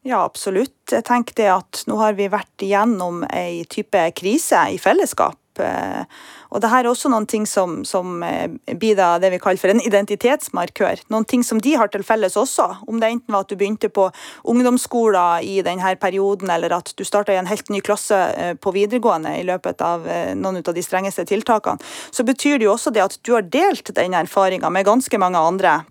Ja, 0.02 0.24
absolutt. 0.24 0.90
Jeg 0.90 1.04
tenker 1.06 1.36
det 1.38 1.50
at 1.52 1.84
nå 1.86 1.94
har 2.00 2.16
vi 2.18 2.26
vært 2.30 2.64
igjennom 2.64 3.22
ei 3.30 3.62
type 3.70 4.00
krise 4.18 4.64
i 4.74 4.80
fellesskap. 4.82 5.38
Eh, 5.60 6.02
og 6.50 6.60
det 6.64 6.70
her 6.72 6.82
er 6.82 6.90
også 6.90 7.10
noen 7.12 7.26
ting 7.28 7.44
som, 7.46 7.82
som 7.86 8.22
eh, 8.26 8.48
blir 8.74 8.96
da 8.98 9.14
det 9.22 9.30
vi 9.34 9.38
kaller 9.42 9.60
for 9.60 9.70
en 9.70 9.82
identitetsmarkør. 9.84 11.04
Noen 11.12 11.26
ting 11.28 11.44
som 11.46 11.60
de 11.62 11.76
har 11.78 11.92
til 11.92 12.02
felles 12.06 12.34
også. 12.40 12.66
Om 12.88 12.98
det 12.98 13.12
enten 13.12 13.36
var 13.36 13.46
at 13.46 13.52
du 13.52 13.56
begynte 13.60 13.92
på 13.92 14.08
ungdomsskolen 14.48 15.46
i 15.46 15.60
denne 15.62 15.94
perioden, 16.02 16.50
eller 16.50 16.74
at 16.80 16.90
du 16.98 17.04
starta 17.06 17.36
i 17.36 17.38
en 17.38 17.50
helt 17.50 17.70
ny 17.70 17.78
klasse 17.84 18.18
eh, 18.34 18.52
på 18.58 18.74
videregående 18.74 19.36
i 19.38 19.46
løpet 19.46 19.86
av 19.86 20.08
noen 20.34 20.64
av 20.64 20.74
de 20.74 20.82
strengeste 20.82 21.28
tiltakene, 21.28 21.78
så 22.10 22.26
betyr 22.26 22.58
det 22.58 22.66
jo 22.66 22.74
også 22.74 22.90
det 22.90 23.06
at 23.06 23.18
du 23.22 23.36
har 23.36 23.46
delt 23.46 23.94
den 23.94 24.18
erfaringa 24.18 24.70
med 24.72 24.88
ganske 24.88 25.20
mange 25.20 25.38
andre 25.38 25.82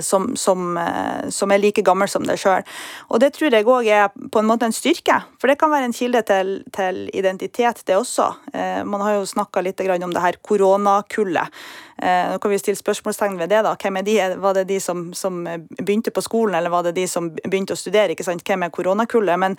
som, 0.00 0.36
som, 0.36 0.76
eh, 0.76 1.28
som, 1.30 1.52
er 1.52 1.62
like 1.62 1.82
gammel 1.84 2.08
som 2.08 2.26
deg 2.26 2.40
sjøl. 2.40 2.64
Og 3.10 3.22
det 3.22 3.32
tror 3.36 3.54
jeg 3.54 3.66
òg 3.68 3.88
er 3.88 4.10
på 4.12 4.42
en 4.42 4.48
måte 4.48 4.68
en 4.68 4.76
styrke, 4.76 5.20
for 5.40 5.50
det 5.50 5.58
kan 5.60 5.72
være 5.72 5.90
en 5.90 5.96
kilde 5.96 6.22
til, 6.28 6.52
til 6.74 7.04
identitet, 7.14 7.84
det 7.86 7.96
også. 7.98 8.28
Eh, 8.52 8.82
man 8.88 9.04
har 9.04 9.18
jo 9.18 9.28
snakka 9.28 9.62
litt 9.64 9.80
om 9.82 10.14
det 10.14 10.22
her 10.22 10.38
koronakullet. 10.42 11.64
Nå 12.02 12.38
kan 12.42 12.50
vi 12.50 12.56
stille 12.58 12.80
spørsmålstegn 12.80 13.36
ved 13.38 13.52
det. 13.52 13.60
da. 13.62 13.76
Hvem 13.78 14.00
er 14.00 14.02
de? 14.02 14.14
Var 14.42 14.54
det 14.56 14.64
de 14.66 14.78
som, 14.82 15.04
som, 15.14 15.36
begynte 15.78 16.10
på 16.10 16.24
skolen, 16.24 16.56
eller 16.58 16.72
var 16.72 16.82
det 16.82 16.96
de 16.96 17.04
som 17.06 17.28
begynte 17.30 17.76
å 17.76 17.78
studere? 17.78 18.16
ikke 18.16 18.26
sant? 18.26 18.42
Hvem 18.42 18.64
er 18.66 18.72
koronakullet? 18.74 19.38
Men 19.38 19.54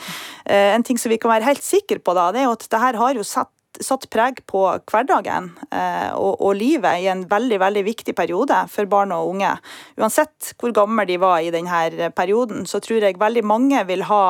en 0.52 0.84
ting 0.84 0.99
som 0.99 1.13
vi 1.13 1.21
kan 1.23 1.32
være 1.32 1.47
helt 1.47 1.63
sikre 1.63 2.02
på, 2.04 2.17
da, 2.17 2.34
det 2.36 2.41
er 2.41 2.49
jo 2.49 2.58
at 2.58 2.65
det 2.67 2.82
her 2.84 2.99
har 2.99 3.15
jo 3.15 3.23
satt 3.23 3.54
satt 3.81 4.05
preg 4.13 4.41
på 4.49 4.62
hverdagen 4.89 5.49
eh, 5.71 6.12
og, 6.13 6.41
og, 6.41 6.53
livet 6.59 7.01
i 7.01 7.07
en 7.12 7.23
veldig 7.29 7.59
veldig 7.62 7.83
viktig 7.88 8.15
periode 8.15 8.59
for 8.71 8.89
barn 8.89 9.13
og 9.15 9.31
unge. 9.33 9.55
Uansett 9.97 10.53
hvor 10.59 10.73
gamle 10.75 11.07
de 11.09 11.17
var 11.21 11.41
i 11.41 11.51
denne 11.53 12.12
perioden, 12.15 12.67
så 12.69 12.81
tror 12.83 13.03
jeg 13.03 13.19
veldig 13.21 13.45
mange 13.49 13.83
vil 13.89 14.05
ha 14.09 14.23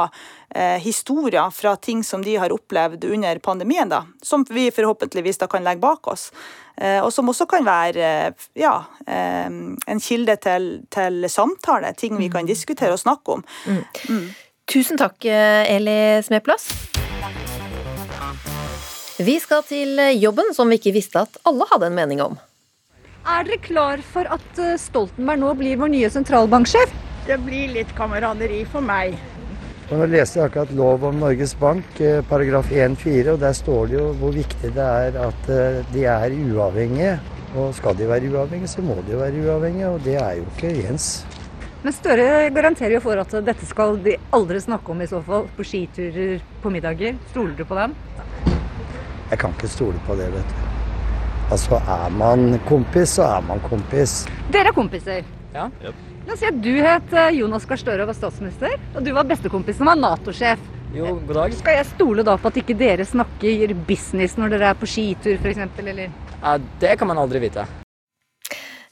eh, 0.56 0.80
historier 0.84 1.52
fra 1.56 1.76
ting 1.76 2.04
som 2.08 2.24
de 2.24 2.38
har 2.40 2.56
opplevd 2.56 3.06
under 3.12 3.40
pandemien, 3.44 3.92
da, 3.92 4.06
som 4.22 4.46
vi 4.50 4.70
forhåpentligvis 4.72 5.42
da 5.44 5.50
kan 5.52 5.66
legge 5.66 5.84
bak 5.84 6.08
oss. 6.08 6.30
Eh, 6.78 7.00
og 7.04 7.12
som 7.14 7.30
også 7.30 7.46
kan 7.50 7.66
være 7.68 8.08
ja, 8.58 8.74
eh, 9.06 9.46
en 9.46 10.02
kilde 10.02 10.38
til, 10.42 10.72
til, 10.94 11.30
samtale, 11.30 11.94
ting 11.98 12.18
vi 12.18 12.32
kan 12.34 12.48
mm. 12.48 12.54
diskutere 12.54 12.96
og 12.96 13.04
snakke 13.04 13.38
om. 13.38 13.46
Mm. 13.68 13.84
Mm. 14.10 14.26
Tusen 14.74 14.98
takk, 14.98 15.20
eh, 15.26 15.76
Eli 15.76 16.00
Smeplass. 16.24 16.93
Vi 19.22 19.36
skal 19.38 19.62
til 19.68 20.00
jobben 20.18 20.56
som 20.58 20.72
vi 20.72 20.80
ikke 20.80 20.96
visste 20.96 21.22
at 21.22 21.36
alle 21.46 21.68
hadde 21.70 21.92
en 21.92 21.98
mening 21.98 22.22
om. 22.24 22.40
Er 23.30 23.46
dere 23.46 23.60
klar 23.62 24.02
for 24.02 24.26
at 24.34 24.58
eh, 24.60 24.74
Stoltenberg 24.82 25.40
nå 25.40 25.52
blir 25.60 25.78
vår 25.80 25.92
nye 25.94 26.10
sentralbanksjef? 26.12 26.90
Det 27.28 27.38
blir 27.46 27.70
litt 27.76 27.94
kameraderi 27.96 28.64
for 28.68 28.84
meg. 28.84 29.14
Og 29.92 30.02
nå 30.02 30.08
leste 30.10 30.40
jeg 30.40 30.50
akkurat 30.50 30.74
lov 30.76 31.06
om 31.08 31.22
Norges 31.22 31.54
Bank, 31.62 31.86
eh, 32.02 32.24
paragraf 32.28 32.74
1-4, 32.74 33.36
og 33.36 33.40
der 33.44 33.54
står 33.56 33.92
det 33.92 34.00
jo 34.00 34.10
hvor 34.18 34.34
viktig 34.34 34.74
det 34.74 34.90
er 35.06 35.22
at 35.28 35.54
eh, 35.54 35.80
de 35.94 36.08
er 36.10 36.36
uavhengige. 36.50 37.14
Og 37.54 37.70
skal 37.78 37.94
de 38.00 38.10
være 38.10 38.34
uavhengige, 38.34 38.74
så 38.74 38.82
må 38.82 38.98
de 39.06 39.14
jo 39.14 39.22
være 39.22 39.46
uavhengige, 39.46 39.94
og 39.94 40.04
det 40.04 40.18
er 40.18 40.42
jo 40.42 40.50
ikke 40.56 40.74
Jens. 40.82 41.12
Men 41.86 41.94
Støre 41.94 42.50
garanterer 42.56 42.98
jo 42.98 43.06
for 43.06 43.22
at 43.22 43.38
dette 43.46 43.70
skal 43.70 44.02
de 44.02 44.18
aldri 44.34 44.58
snakke 44.64 44.90
om 44.90 45.06
i 45.06 45.12
så 45.12 45.22
fall, 45.22 45.46
på 45.54 45.70
skiturer, 45.70 46.42
på 46.64 46.74
middager. 46.74 47.16
Stoler 47.30 47.56
du 47.60 47.64
på 47.70 47.78
dem? 47.78 47.94
Jeg 49.34 49.40
kan 49.42 49.54
ikke 49.56 49.68
stole 49.72 50.02
på 50.06 50.14
det, 50.14 50.28
vet 50.30 50.52
du. 50.52 50.66
Altså, 51.54 51.80
er 51.90 52.12
man 52.14 52.60
kompis, 52.68 53.16
så 53.18 53.26
er 53.40 53.42
man 53.48 53.62
kompis. 53.66 54.28
Dere 54.54 54.70
er 54.70 54.76
kompiser. 54.78 55.26
Ja. 55.56 55.66
Yep. 55.82 56.04
La 56.28 56.36
oss 56.36 56.44
si 56.44 56.48
at 56.52 56.60
du 56.62 56.72
het 56.78 57.16
eh, 57.18 57.40
Jonas 57.40 57.66
Gahr 57.66 57.82
Støre 57.82 58.06
og 58.06 58.12
var 58.12 58.20
statsminister, 58.20 58.78
og 58.94 59.02
du 59.02 59.10
var 59.18 59.26
bestekompisen 59.28 59.90
var 59.90 59.98
Nato-sjef. 59.98 60.62
Jo, 60.94 61.16
god 61.26 61.34
dag. 61.40 61.58
Skal 61.58 61.80
jeg 61.80 61.90
stole 61.96 62.30
da 62.30 62.38
på 62.38 62.54
at 62.54 62.62
ikke 62.62 62.78
dere 62.78 63.10
snakker 63.10 63.74
business 63.90 64.38
når 64.38 64.54
dere 64.54 64.70
er 64.76 64.78
på 64.78 64.92
skitur 64.94 65.42
f.eks., 65.42 65.66
eller? 65.82 66.14
Ja, 66.36 66.60
det 66.86 67.00
kan 67.02 67.10
man 67.10 67.26
aldri 67.26 67.42
vite. 67.48 67.66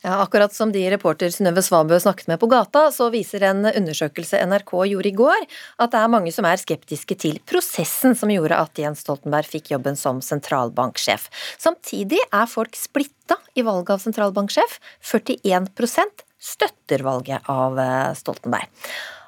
Ja, 0.01 0.15
akkurat 0.23 0.53
som 0.53 0.71
de 0.73 0.81
reporter 0.89 1.29
Synnøve 1.29 1.61
Svabø 1.61 1.99
snakket 2.01 2.25
med 2.31 2.39
på 2.41 2.47
gata, 2.49 2.87
så 2.89 3.11
viser 3.13 3.43
en 3.45 3.67
undersøkelse 3.69 4.39
NRK 4.49 4.71
gjorde 4.89 5.11
i 5.11 5.13
går, 5.13 5.43
at 5.77 5.93
det 5.93 5.99
er 5.99 6.09
mange 6.09 6.33
som 6.33 6.47
er 6.49 6.57
skeptiske 6.57 7.19
til 7.21 7.37
prosessen 7.45 8.17
som 8.17 8.33
gjorde 8.33 8.57
at 8.57 8.81
Jens 8.81 9.03
Stoltenberg 9.05 9.45
fikk 9.45 9.69
jobben 9.75 9.99
som 9.99 10.23
sentralbanksjef. 10.25 11.27
Samtidig 11.61 12.17
er 12.33 12.49
folk 12.49 12.73
splitta 12.79 13.37
i 13.53 13.61
valget 13.67 13.93
av 13.93 14.01
sentralbanksjef. 14.07 14.79
41% 15.05 16.25
støtter 16.41 17.05
valget 17.05 17.45
av 17.53 17.77
eh, 17.77 18.09
Stoltenberg. 18.17 18.73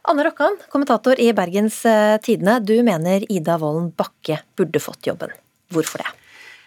Anne 0.09 0.25
Rokkan, 0.25 0.57
kommentator 0.73 1.21
i 1.21 1.29
Bergens 1.38 1.83
eh, 1.86 2.17
Tidende, 2.25 2.57
du 2.65 2.79
mener 2.81 3.29
Ida 3.29 3.62
Wolden 3.62 3.93
Bakke 3.93 4.41
burde 4.57 4.81
fått 4.81 5.05
jobben. 5.13 5.38
Hvorfor 5.69 6.01
det? 6.01 6.22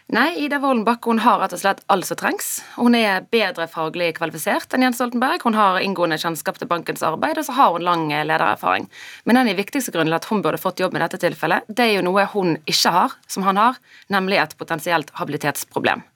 Nei, 0.06 0.36
Ida 0.38 0.60
Wolden 0.62 0.86
hun 1.02 1.18
har 1.18 1.40
rett 1.42 1.54
og 1.56 1.58
slett 1.58 1.80
alt 1.90 2.06
som 2.06 2.18
trengs. 2.20 2.60
Hun 2.76 2.94
er 2.94 3.24
bedre 3.34 3.66
faglig 3.66 4.12
kvalifisert 4.14 4.70
enn 4.76 4.84
Jens 4.86 5.00
Stoltenberg. 5.00 5.42
Hun 5.42 5.58
har 5.58 5.80
inngående 5.82 6.18
kjennskap 6.22 6.60
til 6.60 6.70
bankens 6.70 7.02
arbeid, 7.02 7.40
og 7.40 7.48
så 7.48 7.56
har 7.56 7.72
hun 7.74 7.82
lang 7.82 8.04
ledererfaring. 8.14 8.86
Men 9.26 9.40
den 9.40 9.50
viktigste 9.58 9.90
grunnen 9.90 10.14
til 10.14 10.20
at 10.20 10.30
hun 10.30 10.44
burde 10.46 10.62
fått 10.62 10.78
jobb 10.84 10.94
i 10.94 11.02
dette 11.02 11.18
tilfellet, 11.18 11.66
det 11.66 11.88
er 11.88 11.96
jo 11.96 12.06
noe 12.06 12.28
hun 12.36 12.54
ikke 12.70 12.94
har, 12.94 13.18
som 13.26 13.48
han 13.48 13.58
har, 13.58 13.82
nemlig 14.06 14.38
et 14.38 14.54
potensielt 14.60 15.10
habilitetsproblem. 15.18 16.06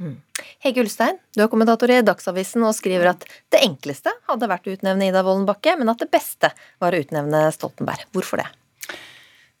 Mm. 0.00 0.16
Hege 0.64 0.84
Ulstein, 0.84 1.16
du 1.32 1.40
er 1.40 1.48
kommentator 1.52 1.92
i 1.92 2.00
Dagsavisen 2.04 2.64
og 2.64 2.76
skriver 2.76 3.14
at 3.14 3.24
det 3.52 3.64
enkleste 3.64 4.12
hadde 4.28 4.52
vært 4.52 4.68
å 4.68 4.76
utnevne 4.76 5.08
Ida 5.08 5.24
Wolden 5.24 5.48
Bakke, 5.48 5.78
men 5.80 5.88
at 5.92 6.04
det 6.04 6.12
beste 6.12 6.52
var 6.80 6.92
å 6.92 7.00
utnevne 7.00 7.46
Stoltenberg. 7.56 8.04
Hvorfor 8.12 8.44
det? 8.44 8.50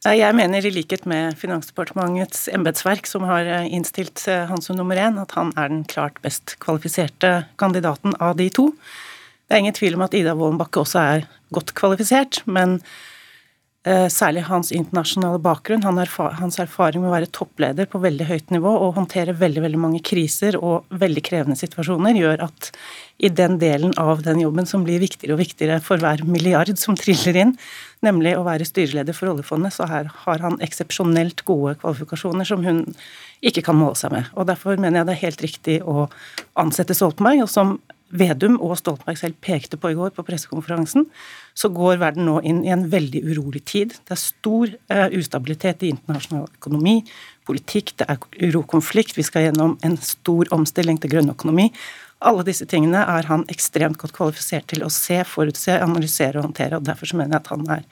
Jeg 0.00 0.32
mener 0.32 0.64
i 0.64 0.70
likhet 0.72 1.02
med 1.04 1.34
Finansdepartementets 1.36 2.46
embetsverk, 2.48 3.04
som 3.04 3.26
har 3.28 3.44
eh, 3.44 3.66
innstilt 3.68 4.22
eh, 4.32 4.48
som 4.64 4.78
nummer 4.78 4.96
én, 4.96 5.18
at 5.20 5.34
han 5.36 5.50
er 5.60 5.68
den 5.68 5.82
klart 5.84 6.16
best 6.24 6.54
kvalifiserte 6.64 7.44
kandidaten 7.60 8.14
av 8.16 8.38
de 8.38 8.46
to. 8.48 8.70
Det 9.44 9.58
er 9.58 9.60
ingen 9.60 9.76
tvil 9.76 9.98
om 9.98 10.06
at 10.06 10.16
Ida 10.16 10.32
Wolden 10.38 10.62
også 10.64 11.02
er 11.02 11.26
godt 11.52 11.74
kvalifisert, 11.76 12.40
men 12.48 12.78
særlig 14.12 14.42
hans 14.44 14.68
internasjonale 14.76 15.38
bakgrunn, 15.40 15.80
hans 15.86 16.58
erfaring 16.60 17.00
med 17.00 17.08
å 17.08 17.14
være 17.14 17.30
toppleder 17.32 17.86
på 17.88 18.00
veldig 18.02 18.26
høyt 18.28 18.50
nivå 18.52 18.68
og 18.68 18.98
håndtere 18.98 19.32
veldig, 19.32 19.62
veldig 19.64 19.80
mange 19.80 20.02
kriser 20.04 20.58
og 20.60 20.90
veldig 21.00 21.22
krevende 21.24 21.56
situasjoner, 21.56 22.18
gjør 22.20 22.44
at 22.44 22.68
i 23.24 23.30
den 23.32 23.56
delen 23.60 23.94
av 24.00 24.20
den 24.26 24.42
jobben 24.42 24.68
som 24.68 24.84
blir 24.84 25.00
viktigere 25.00 25.32
og 25.32 25.40
viktigere 25.40 25.80
for 25.84 26.00
hver 26.00 26.26
milliard 26.28 26.72
som 26.80 26.96
triller 26.98 27.38
inn, 27.40 27.54
nemlig 28.04 28.34
å 28.36 28.44
være 28.44 28.68
styreleder 28.68 29.16
for 29.16 29.32
oljefondet, 29.32 29.72
så 29.76 29.88
her 29.88 30.12
har 30.26 30.44
han 30.44 30.60
eksepsjonelt 30.60 31.40
gode 31.48 31.78
kvalifikasjoner 31.80 32.48
som 32.48 32.64
hun 32.64 32.84
ikke 33.40 33.64
kan 33.64 33.80
måle 33.80 33.96
seg 33.96 34.12
med. 34.12 34.28
Og 34.36 34.48
Derfor 34.50 34.76
mener 34.76 35.00
jeg 35.00 35.08
det 35.08 35.16
er 35.16 35.24
helt 35.24 35.46
riktig 35.46 35.78
å 35.80 36.10
ansette 36.60 36.96
Stoltenberg. 36.96 37.46
og 37.46 37.48
som 37.48 37.78
Vedum 38.10 38.56
og 38.58 38.74
Stoltenberg 38.80 39.18
selv 39.20 39.38
pekte 39.44 39.78
på 39.78 39.92
i 39.92 39.96
går 39.98 40.12
på 40.16 40.24
pressekonferansen, 40.26 41.06
så 41.54 41.70
går 41.70 42.00
verden 42.02 42.26
nå 42.26 42.40
inn 42.46 42.64
i 42.66 42.72
en 42.74 42.88
veldig 42.90 43.22
urolig 43.28 43.62
tid. 43.70 43.94
Det 44.06 44.16
er 44.16 44.22
stor 44.22 44.72
uh, 44.90 45.08
ustabilitet 45.14 45.84
i 45.86 45.92
internasjonal 45.94 46.48
økonomi, 46.58 47.00
politikk, 47.46 47.94
det 48.00 48.08
er 48.10 48.48
urokonflikt. 48.50 49.16
Vi 49.18 49.26
skal 49.26 49.48
gjennom 49.48 49.76
en 49.86 49.96
stor 50.02 50.50
omstilling 50.54 50.98
til 51.02 51.14
grønn 51.14 51.32
økonomi. 51.32 51.70
Alle 52.20 52.44
disse 52.44 52.66
tingene 52.68 53.00
er 53.08 53.30
han 53.30 53.46
ekstremt 53.52 53.98
godt 54.00 54.12
kvalifisert 54.18 54.66
til 54.70 54.84
å 54.84 54.90
se, 54.92 55.22
forutse, 55.24 55.78
analysere 55.80 56.36
og 56.40 56.50
håndtere. 56.50 56.76
og 56.76 56.84
Derfor 56.88 57.08
så 57.08 57.16
mener 57.16 57.38
jeg 57.38 57.44
at 57.44 57.54
han 57.54 57.70
er 57.78 57.86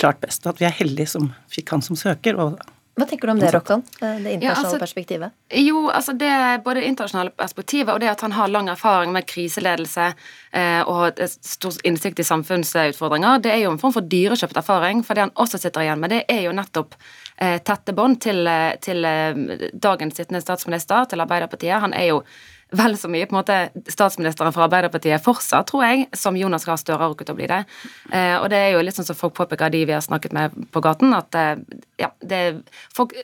klart 0.00 0.22
best, 0.22 0.46
og 0.46 0.54
at 0.54 0.62
vi 0.62 0.70
er 0.70 0.78
heldige 0.78 1.12
som 1.12 1.28
fikk 1.52 1.74
han 1.74 1.84
som 1.84 1.98
søker. 1.98 2.38
og 2.40 2.62
hva 2.94 3.06
tenker 3.10 3.26
du 3.26 3.32
om 3.32 3.40
det, 3.42 3.50
Rokkan? 3.50 3.82
Det 3.98 4.06
internasjonale 4.06 4.44
ja, 4.44 4.54
altså, 4.54 4.78
perspektivet? 4.78 5.34
Jo, 5.50 5.88
altså 5.90 6.12
det 6.14 6.30
både 6.62 6.78
det 6.78 6.90
internasjonale 6.92 7.32
perspektivet 7.34 7.90
og 7.90 7.98
det 8.00 8.12
at 8.12 8.22
han 8.22 8.36
har 8.36 8.52
lang 8.54 8.70
erfaring 8.70 9.10
med 9.16 9.26
kriseledelse 9.26 10.06
eh, 10.54 10.82
og 10.86 11.18
stor 11.26 11.80
innsikt 11.82 12.22
i 12.22 12.28
samfunnsutfordringer, 12.28 13.42
det 13.42 13.50
er 13.50 13.64
jo 13.64 13.72
en 13.74 13.80
form 13.82 13.96
for 13.96 14.06
dyrekjøpt 14.14 14.62
erfaring. 14.62 15.02
For 15.02 15.18
det 15.18 15.26
han 15.26 15.34
også 15.34 15.58
sitter 15.58 15.88
igjen 15.88 16.04
med, 16.04 16.14
det 16.14 16.22
er 16.30 16.44
jo 16.46 16.54
nettopp 16.54 16.94
eh, 16.94 17.58
tette 17.66 17.96
bånd 17.98 18.20
til, 18.22 18.46
eh, 18.46 18.76
til 18.84 19.02
eh, 19.10 19.42
dagens 19.74 20.20
sittende 20.20 20.44
statsminister, 20.44 21.10
til 21.10 21.26
Arbeiderpartiet. 21.26 21.80
Han 21.82 21.98
er 21.98 22.12
jo 22.12 22.22
vel 22.78 22.96
så 22.98 23.10
mye 23.10 23.26
på 23.28 23.34
en 23.34 23.40
måte 23.40 23.58
statsministeren 23.92 24.54
fra 24.54 24.66
Arbeiderpartiet 24.66 25.22
fortsatt, 25.24 25.68
tror 25.70 25.84
jeg, 25.86 26.08
som 26.16 26.36
Jonas 26.38 26.66
Gahr 26.68 26.80
Støre 26.80 27.08
rukket 27.10 27.32
å 27.32 27.36
bli 27.38 27.48
det. 27.50 27.62
Eh, 28.10 28.36
og 28.38 28.48
det 28.52 28.60
er 28.60 28.74
jo 28.74 28.82
litt 28.84 28.96
sånn 28.96 29.08
som 29.08 29.18
folk 29.18 29.36
påpeker, 29.38 29.72
de 29.72 29.84
vi 29.88 29.96
har 29.96 30.04
snakket 30.04 30.34
med 30.36 30.56
på 30.74 30.82
gaten, 30.84 31.14
at 31.16 31.38
eh, 31.38 31.56
ja, 32.02 32.10
det, 32.20 32.42
folk 32.94 33.14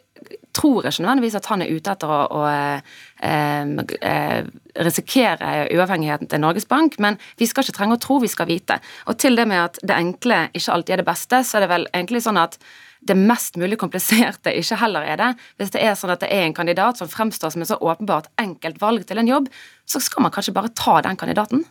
tror 0.56 0.86
ikke 0.86 1.04
nødvendigvis 1.04 1.38
at 1.38 1.48
han 1.50 1.64
er 1.64 1.70
ute 1.72 1.94
etter 1.94 2.10
å, 2.10 2.20
å 2.40 2.42
eh, 2.50 2.98
eh, 3.26 4.42
risikere 4.84 5.68
uavhengigheten 5.74 6.30
til 6.30 6.42
Norges 6.42 6.68
Bank, 6.70 6.98
men 7.02 7.18
vi 7.40 7.48
skal 7.48 7.66
ikke 7.66 7.78
trenge 7.78 7.98
å 7.98 8.02
tro, 8.02 8.20
vi 8.22 8.30
skal 8.30 8.50
vite. 8.50 8.80
Og 9.10 9.18
til 9.20 9.38
det 9.38 9.48
med 9.50 9.62
at 9.62 9.82
det 9.82 9.96
enkle 9.96 10.46
ikke 10.52 10.76
alltid 10.76 10.96
er 10.96 11.02
det 11.02 11.10
beste, 11.10 11.42
så 11.46 11.58
er 11.58 11.66
det 11.66 11.74
vel 11.74 11.90
egentlig 11.92 12.24
sånn 12.26 12.40
at 12.40 12.58
det 13.00 13.16
mest 13.16 13.56
mulig 13.60 13.78
kompliserte 13.80 14.52
ikke 14.60 14.78
heller 14.80 15.06
er 15.08 15.20
det. 15.20 15.28
Hvis 15.60 15.72
det 15.74 15.82
er 15.84 15.96
sånn 15.98 16.12
at 16.12 16.22
det 16.22 16.30
er 16.34 16.44
en 16.44 16.56
kandidat 16.56 17.00
som 17.00 17.08
fremstår 17.10 17.54
som 17.54 17.64
et 17.64 17.70
så 17.70 17.78
åpenbart 17.80 18.28
enkelt 18.40 18.80
valg 18.82 19.06
til 19.08 19.20
en 19.22 19.30
jobb, 19.30 19.48
så 19.88 20.02
skal 20.04 20.26
man 20.26 20.34
kanskje 20.34 20.54
bare 20.56 20.72
ta 20.76 21.00
den 21.06 21.18
kandidaten. 21.20 21.64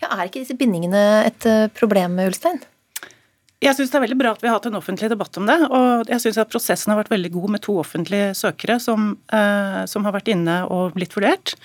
Ja, 0.00 0.12
Er 0.12 0.28
ikke 0.28 0.44
disse 0.44 0.58
bindingene 0.58 1.24
et 1.26 1.46
eh, 1.48 1.66
problem, 1.74 2.18
Ulstein? 2.22 2.62
Jeg 3.60 3.76
syns 3.76 3.90
det 3.92 3.98
er 3.98 4.06
veldig 4.06 4.16
bra 4.16 4.30
at 4.32 4.40
vi 4.40 4.48
har 4.48 4.56
hatt 4.56 4.70
en 4.70 4.78
offentlig 4.78 5.10
debatt 5.12 5.36
om 5.36 5.48
det. 5.50 5.58
Og 5.68 6.08
jeg 6.08 6.22
syns 6.22 6.38
at 6.40 6.52
prosessen 6.52 6.94
har 6.94 7.02
vært 7.02 7.12
veldig 7.12 7.32
god 7.34 7.56
med 7.56 7.64
to 7.66 7.74
offentlige 7.82 8.30
søkere 8.38 8.78
som, 8.80 9.18
eh, 9.28 9.82
som 9.90 10.06
har 10.06 10.16
vært 10.16 10.30
inne 10.32 10.62
og 10.72 10.94
blitt 10.96 11.16
vurdert. 11.18 11.58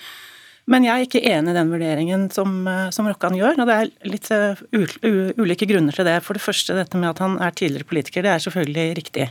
Men 0.70 0.86
jeg 0.86 0.98
er 0.98 1.06
ikke 1.06 1.22
enig 1.30 1.52
i 1.52 1.56
den 1.56 1.70
vurderingen 1.70 2.26
som, 2.34 2.56
eh, 2.66 2.88
som 2.94 3.06
Rokkan 3.06 3.36
gjør. 3.38 3.60
og 3.62 3.68
Det 3.68 3.76
er 3.76 3.92
litt 4.10 4.30
uh, 4.34 5.38
ulike 5.38 5.68
grunner 5.70 5.94
til 5.94 6.08
det. 6.08 6.18
For 6.26 6.34
det 6.34 6.42
første 6.42 6.74
dette 6.74 6.98
med 6.98 7.12
at 7.12 7.22
han 7.22 7.38
er 7.38 7.54
tidligere 7.54 7.86
politiker, 7.86 8.26
det 8.26 8.34
er 8.34 8.42
selvfølgelig 8.42 8.86
riktig. 8.98 9.28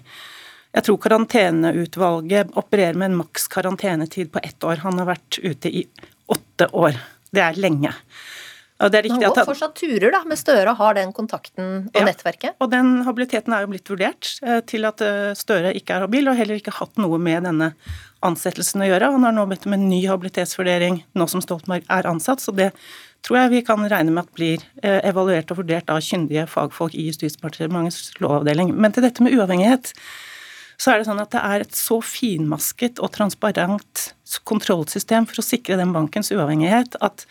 Jeg 0.75 0.87
tror 0.87 1.01
karanteneutvalget 1.03 2.55
opererer 2.59 2.95
med 2.99 3.11
en 3.11 3.19
maks 3.19 3.49
karantenetid 3.51 4.31
på 4.31 4.43
ett 4.43 4.63
år. 4.63 4.79
Han 4.87 4.99
har 4.99 5.11
vært 5.11 5.39
ute 5.43 5.71
i 5.71 5.85
åtte 6.31 6.71
år. 6.71 6.97
Det 7.35 7.43
er 7.43 7.59
lenge. 7.59 7.91
Og 8.83 8.91
det 8.91 8.99
er 8.99 9.05
riktig 9.07 9.23
at 9.23 9.37
han 9.39 9.47
fortsatt 9.47 9.77
turer 9.79 10.11
da, 10.11 10.19
med 10.27 10.39
Støre 10.39 10.71
og 10.73 10.81
har 10.81 10.97
den 10.97 11.13
kontakten 11.15 11.85
og 11.93 11.99
ja, 11.99 12.03
nettverket? 12.09 12.57
Og 12.59 12.71
den 12.73 13.05
habiliteten 13.07 13.55
er 13.55 13.63
jo 13.63 13.69
blitt 13.71 13.91
vurdert 13.91 14.33
eh, 14.43 14.59
til 14.67 14.87
at 14.87 15.03
Støre 15.39 15.71
ikke 15.79 15.95
er 15.95 16.03
habil, 16.03 16.27
og 16.27 16.35
heller 16.35 16.59
ikke 16.59 16.75
hatt 16.75 16.99
noe 16.99 17.19
med 17.23 17.47
denne 17.47 17.71
ansettelsen 18.25 18.83
å 18.83 18.89
gjøre. 18.89 19.11
Han 19.15 19.25
har 19.27 19.35
nå 19.35 19.45
bedt 19.49 19.67
om 19.69 19.75
en 19.77 19.87
ny 19.89 20.01
habilitetsvurdering 20.09 21.01
nå 21.17 21.27
som 21.31 21.43
Stoltenberg 21.43 21.85
er 21.91 22.09
ansatt, 22.09 22.43
så 22.43 22.53
det 22.55 22.71
tror 23.25 23.39
jeg 23.39 23.53
vi 23.55 23.63
kan 23.65 23.81
regne 23.89 24.13
med 24.13 24.25
at 24.25 24.37
blir 24.37 24.61
eh, 24.83 25.01
evaluert 25.09 25.49
og 25.53 25.63
vurdert 25.63 25.89
av 25.89 26.03
kyndige 26.05 26.45
fagfolk 26.49 26.93
i 26.97 27.07
Justisdepartementets 27.09 28.13
lovavdeling. 28.21 28.73
Men 28.77 28.93
til 28.93 29.05
dette 29.05 29.25
med 29.25 29.33
uavhengighet, 29.33 29.93
så 30.77 30.91
er 30.91 30.99
det 30.99 31.07
sånn 31.07 31.21
at 31.23 31.31
det 31.33 31.41
er 31.41 31.63
et 31.63 31.77
så 31.77 32.01
finmasket 32.03 32.99
og 32.99 33.13
transparent 33.15 34.09
kontrollsystem 34.47 35.27
for 35.29 35.39
å 35.39 35.45
sikre 35.45 35.79
den 35.79 35.93
bankens 35.95 36.33
uavhengighet 36.35 36.97
at 37.05 37.25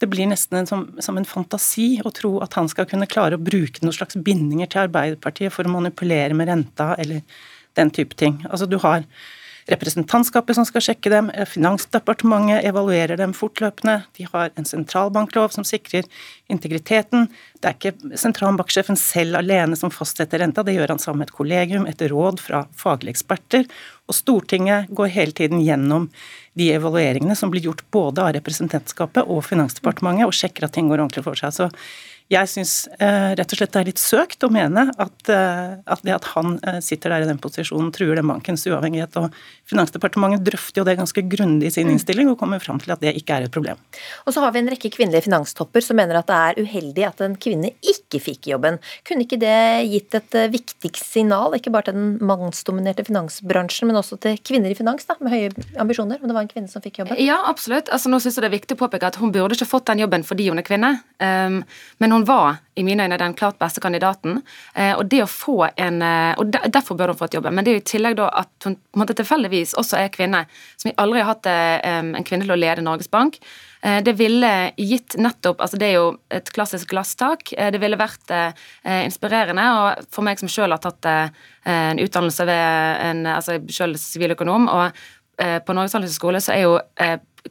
det 0.00 0.08
blir 0.12 0.28
nesten 0.28 0.60
en, 0.60 0.68
som, 0.68 0.84
som, 1.00 1.16
en 1.16 1.28
fantasi 1.28 2.02
å 2.04 2.12
tro 2.14 2.34
at 2.44 2.56
han 2.58 2.68
skal 2.68 2.88
kunne 2.88 3.08
klare 3.08 3.38
å 3.38 3.42
bruke 3.42 3.84
noen 3.84 3.96
slags 3.96 4.18
bindinger 4.20 4.68
til 4.72 4.84
Arbeiderpartiet 4.84 5.54
for 5.54 5.64
å 5.64 5.72
manipulere 5.72 6.36
med 6.36 6.50
renta 6.50 6.92
eller 7.00 7.22
den 7.76 7.92
type 7.92 8.16
ting. 8.18 8.42
Altså 8.50 8.68
du 8.68 8.78
har 8.82 9.04
representantskapet 9.70 10.56
som 10.56 10.66
skal 10.66 10.84
sjekke 10.84 11.10
dem, 11.10 11.30
eh, 11.30 11.44
Finansdepartementet 11.44 12.64
evaluerer 12.64 13.16
dem 13.16 13.32
fortløpende, 13.32 14.04
de 14.16 14.24
har 14.24 14.50
en 14.56 14.64
sentralbanklov 14.64 15.52
som 15.52 15.64
sikrer 15.64 16.04
integriteten. 16.48 17.28
Det 17.60 17.64
er 17.64 17.74
ikke 17.74 18.16
sentralbanksjefen 18.16 18.96
selv 18.96 19.36
alene 19.36 19.76
som 19.76 19.90
fastsetter 19.90 20.38
renta, 20.38 20.62
det 20.62 20.76
gjør 20.76 20.88
han 20.88 20.98
sammen 20.98 21.18
med 21.18 21.28
et 21.28 21.36
kollegium 21.36 21.86
etter 21.86 22.08
råd 22.08 22.40
fra 22.40 22.66
faglige 22.76 23.16
eksperter. 23.16 23.66
Og 24.08 24.14
Stortinget 24.14 24.88
går 24.94 25.08
hele 25.08 25.32
tiden 25.32 25.60
gjennom 25.60 26.10
de 26.54 26.70
evalueringene 26.72 27.36
som 27.36 27.50
blir 27.50 27.62
gjort 27.62 27.82
både 27.90 28.22
av 28.22 28.34
representantskapet 28.34 29.26
og 29.26 29.44
Finansdepartementet, 29.44 30.26
og 30.26 30.32
sjekker 30.32 30.64
at 30.64 30.72
ting 30.72 30.88
går 30.88 31.02
ordentlig 31.02 31.24
for 31.24 31.34
seg. 31.34 31.52
Så 31.52 31.70
jeg 32.26 32.50
syns 32.50 32.72
eh, 32.98 33.32
rett 33.38 33.52
og 33.54 33.58
slett 33.60 33.70
det 33.70 33.80
er 33.80 33.88
litt 33.90 34.00
søkt 34.02 34.42
å 34.42 34.48
mene 34.50 34.88
at, 34.90 35.28
eh, 35.30 35.76
at, 35.78 36.00
det 36.02 36.14
at 36.16 36.24
han 36.32 36.56
eh, 36.66 36.80
sitter 36.82 37.12
der 37.14 37.22
i 37.22 37.28
den 37.28 37.38
posisjonen, 37.42 37.92
truer 37.94 38.18
den 38.18 38.26
bankens 38.26 38.66
uavhengighet. 38.66 39.14
og 39.20 39.34
Finansdepartementet 39.70 40.42
drøfter 40.46 40.82
jo 40.82 40.86
det 40.88 40.96
ganske 40.98 41.22
grundig 41.30 41.70
i 41.70 41.74
sin 41.76 41.86
mm. 41.86 41.92
innstilling 41.94 42.30
og 42.32 42.38
kommer 42.40 42.62
fram 42.62 42.80
til 42.82 42.90
at 42.94 43.02
det 43.04 43.12
ikke 43.20 43.36
er 43.36 43.46
et 43.46 43.54
problem. 43.54 43.78
Og 44.26 44.34
så 44.34 44.42
har 44.42 44.54
vi 44.54 44.62
en 44.64 44.70
rekke 44.72 44.90
kvinnelige 44.96 45.28
finanstopper 45.28 45.84
som 45.86 46.00
mener 46.00 46.18
at 46.18 46.26
det 46.26 46.40
er 46.40 46.66
uheldig 46.66 47.06
at 47.06 47.22
en 47.28 47.36
kvinne 47.38 47.70
ikke 47.94 48.20
fikk 48.24 48.50
jobben. 48.50 48.80
Kunne 49.06 49.26
ikke 49.28 49.38
det 49.42 49.86
gitt 49.92 50.18
et 50.18 50.38
viktig 50.56 50.92
signal, 50.98 51.54
ikke 51.54 51.70
bare 51.74 51.92
til 51.92 51.98
den 52.00 52.18
mannsdominerte 52.26 53.06
finansbransjen, 53.06 53.86
men 53.86 54.00
også 54.02 54.18
til 54.26 54.42
kvinner 54.42 54.74
i 54.74 54.78
finans 54.78 55.06
da, 55.06 55.14
med 55.22 55.30
høye 55.30 55.54
ambisjoner, 55.78 56.18
om 56.18 56.26
det 56.26 56.34
var 56.34 56.48
en 56.48 56.50
kvinne 56.50 56.72
som 56.72 56.82
fikk 56.82 57.04
jobben? 57.04 57.22
Ja, 57.22 57.38
absolutt. 57.46 57.92
Altså, 57.94 58.10
nå 58.10 58.18
syns 58.18 58.34
jeg 58.34 58.48
det 58.48 58.50
er 58.50 58.58
viktig 58.58 58.74
å 58.74 58.82
påpeke 58.82 59.14
at 59.14 59.22
hun 59.22 59.30
burde 59.34 59.54
ikke 59.54 59.70
fått 59.70 59.86
den 59.92 60.02
jobben 60.02 60.26
fordi 60.26 60.50
hun 60.50 60.58
er 60.58 60.66
kvinne. 60.66 60.92
Um, 61.22 61.62
men 62.02 62.15
hun 62.16 62.24
var 62.24 62.56
i 62.74 62.82
mine 62.84 63.04
øyne 63.04 63.18
den 63.18 63.34
klart 63.34 63.58
beste 63.58 63.80
kandidaten. 63.80 64.40
Eh, 64.74 64.92
og 64.96 65.06
det 65.10 65.22
å 65.24 65.28
få 65.30 65.68
en, 65.76 66.02
eh, 66.02 66.34
og 66.38 66.50
Derfor 66.50 66.96
bør 66.96 67.12
hun 67.12 67.18
få 67.18 67.28
et 67.28 67.36
jobb. 67.36 67.50
Men 67.52 67.64
det 67.64 67.70
er 67.70 67.78
jo 67.78 67.84
i 67.84 67.90
tillegg 67.92 68.16
da 68.16 68.28
at 68.32 68.64
hun 68.64 68.76
på 68.92 69.06
tilfeldigvis 69.06 69.74
også 69.76 69.98
er 70.00 70.12
kvinne, 70.14 70.46
som 70.76 70.90
vi 70.90 70.96
aldri 70.96 71.20
har 71.20 71.34
hatt 71.34 71.46
en 71.46 72.24
kvinne 72.24 72.44
til 72.44 72.54
å 72.54 72.58
lede 72.58 72.84
Norges 72.84 73.10
Bank. 73.10 73.38
Det 73.82 74.14
ville 74.18 74.72
gitt 74.76 75.14
nettopp 75.20 75.60
altså 75.60 75.78
Det 75.78 75.86
er 75.86 75.94
jo 75.94 76.18
et 76.30 76.48
klassisk 76.52 76.88
glasstak. 76.90 77.52
Det 77.52 77.80
ville 77.80 77.96
vært 77.96 78.32
inspirerende. 78.84 79.62
Og 79.62 80.08
for 80.10 80.26
meg 80.26 80.40
som 80.40 80.48
selv 80.48 80.74
har 80.74 80.82
tatt 80.82 81.06
en 81.64 81.98
utdannelse 81.98 82.46
ved 82.46 83.04
en 83.10 83.26
altså 83.26 83.60
selv 83.68 84.00
siviløkonom, 84.00 84.68
og 84.68 84.90
på 85.36 85.76
Norges 85.76 85.92
handelshøyskole 85.92 86.40
så 86.40 86.56
er 86.56 86.62
jo 86.64 86.78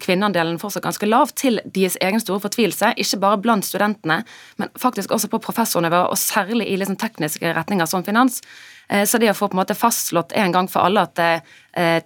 kvinneandelen 0.01 0.59
fortsatt 0.61 0.85
ganske 0.85 1.09
lav, 1.09 1.33
til 1.37 1.59
deres 1.65 1.97
egen 2.03 2.21
store 2.23 2.43
fortvilelse. 2.43 2.93
Ikke 3.01 3.21
bare 3.23 3.41
blant 3.41 3.67
studentene, 3.67 4.21
men 4.61 4.71
faktisk 4.79 5.13
også 5.15 5.31
på 5.31 5.41
professornivå, 5.43 6.05
og 6.11 6.19
særlig 6.19 6.69
i 6.69 6.79
liksom 6.79 6.99
tekniske 7.01 7.53
retninger 7.57 7.89
som 7.89 8.05
finans. 8.05 8.41
Eh, 8.87 9.05
så 9.09 9.17
det 9.21 9.31
å 9.31 9.37
få 9.37 9.49
på 9.49 9.57
en 9.57 9.63
måte 9.63 9.77
fastslått 9.77 10.35
en 10.37 10.53
gang 10.53 10.69
for 10.71 10.85
alle 10.85 11.05
at 11.07 11.15
det 11.19 11.33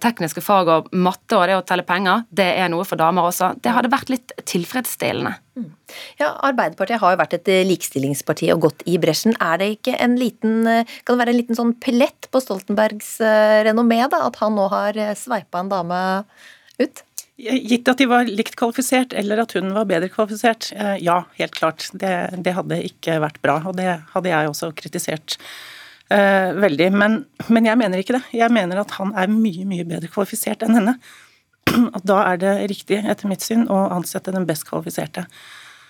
tekniske 0.02 0.42
fag 0.42 0.66
og 0.66 0.88
matte 0.98 1.36
og 1.38 1.44
det 1.46 1.54
å 1.54 1.62
telle 1.62 1.84
penger, 1.86 2.24
det 2.34 2.48
er 2.58 2.66
noe 2.72 2.82
for 2.82 2.98
damer 2.98 3.28
også, 3.28 3.52
det 3.62 3.70
hadde 3.70 3.92
vært 3.92 4.10
litt 4.10 4.32
tilfredsstillende. 4.50 5.30
Mm. 5.54 5.68
Ja, 6.18 6.32
Arbeiderpartiet 6.48 6.98
har 6.98 7.14
jo 7.14 7.20
vært 7.20 7.36
et 7.38 7.50
likestillingsparti 7.68 8.48
og 8.50 8.64
gått 8.64 8.82
i 8.90 8.96
bresjen. 8.98 9.36
Er 9.38 9.60
det 9.62 9.68
ikke 9.76 9.94
en 9.94 10.16
liten, 10.18 10.66
kan 10.66 11.14
det 11.14 11.20
være 11.22 11.36
en 11.36 11.38
liten 11.38 11.60
sånn 11.60 11.76
pelett 11.78 12.26
på 12.34 12.42
Stoltenbergs 12.42 13.12
renommé, 13.68 14.00
da, 14.10 14.24
at 14.26 14.40
han 14.42 14.58
nå 14.58 14.66
har 14.74 14.98
sveipa 15.20 15.62
en 15.62 15.70
dame 15.70 16.02
ut? 16.82 17.04
Gitt 17.40 17.88
at 17.88 18.00
de 18.00 18.06
var 18.10 18.28
likt 18.28 18.56
kvalifisert, 18.60 19.14
eller 19.16 19.40
at 19.40 19.54
hun 19.56 19.70
var 19.72 19.86
bedre 19.88 20.10
kvalifisert, 20.12 20.70
eh, 20.76 20.96
ja, 21.00 21.22
helt 21.38 21.54
klart. 21.56 21.86
Det, 21.96 22.12
det 22.44 22.52
hadde 22.56 22.82
ikke 22.84 23.16
vært 23.22 23.40
bra, 23.40 23.56
og 23.64 23.78
det 23.78 23.94
hadde 24.12 24.32
jeg 24.32 24.50
også 24.50 24.72
kritisert 24.76 25.38
uh, 26.12 26.52
veldig. 26.60 26.90
Men, 26.92 27.22
men, 27.48 27.70
jeg 27.70 27.80
mener 27.80 28.02
ikke 28.02 28.18
det. 28.18 28.22
Jeg 28.36 28.52
mener 28.52 28.82
at 28.82 28.92
han 28.98 29.14
er 29.16 29.32
mye, 29.32 29.64
mye 29.68 29.88
bedre 29.88 30.10
kvalifisert 30.12 30.66
enn 30.66 30.76
henne. 30.76 30.96
Og 31.96 32.00
da 32.04 32.22
er 32.32 32.40
det 32.42 32.54
riktig, 32.74 33.00
etter 33.08 33.30
mitt 33.30 33.44
syn, 33.46 33.68
å 33.70 33.86
ansette 33.94 34.34
den 34.34 34.48
best 34.48 34.66
kvalifiserte. 34.68 35.24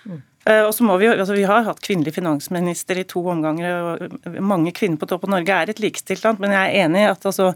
Mm. 0.05 0.21
Uh, 0.41 0.63
og 0.65 0.71
så 0.73 0.85
må 0.87 0.95
Vi 0.97 1.05
jo, 1.05 1.11
altså 1.13 1.35
vi 1.37 1.43
har 1.45 1.67
hatt 1.67 1.83
kvinnelig 1.85 2.15
finansminister 2.15 2.97
i 2.97 3.05
to 3.09 3.21
omganger. 3.29 3.75
og 3.81 4.39
Mange 4.39 4.71
kvinner 4.77 4.97
på 5.01 5.09
topp 5.09 5.27
av 5.27 5.35
Norge 5.35 5.57
er 5.57 5.73
et 5.73 5.83
likestilt 5.83 6.23
land, 6.25 6.39
men 6.41 6.55
jeg 6.55 6.69
er 6.69 6.85
enig 6.87 7.03
i 7.03 7.09
at 7.11 7.27
altså, 7.29 7.51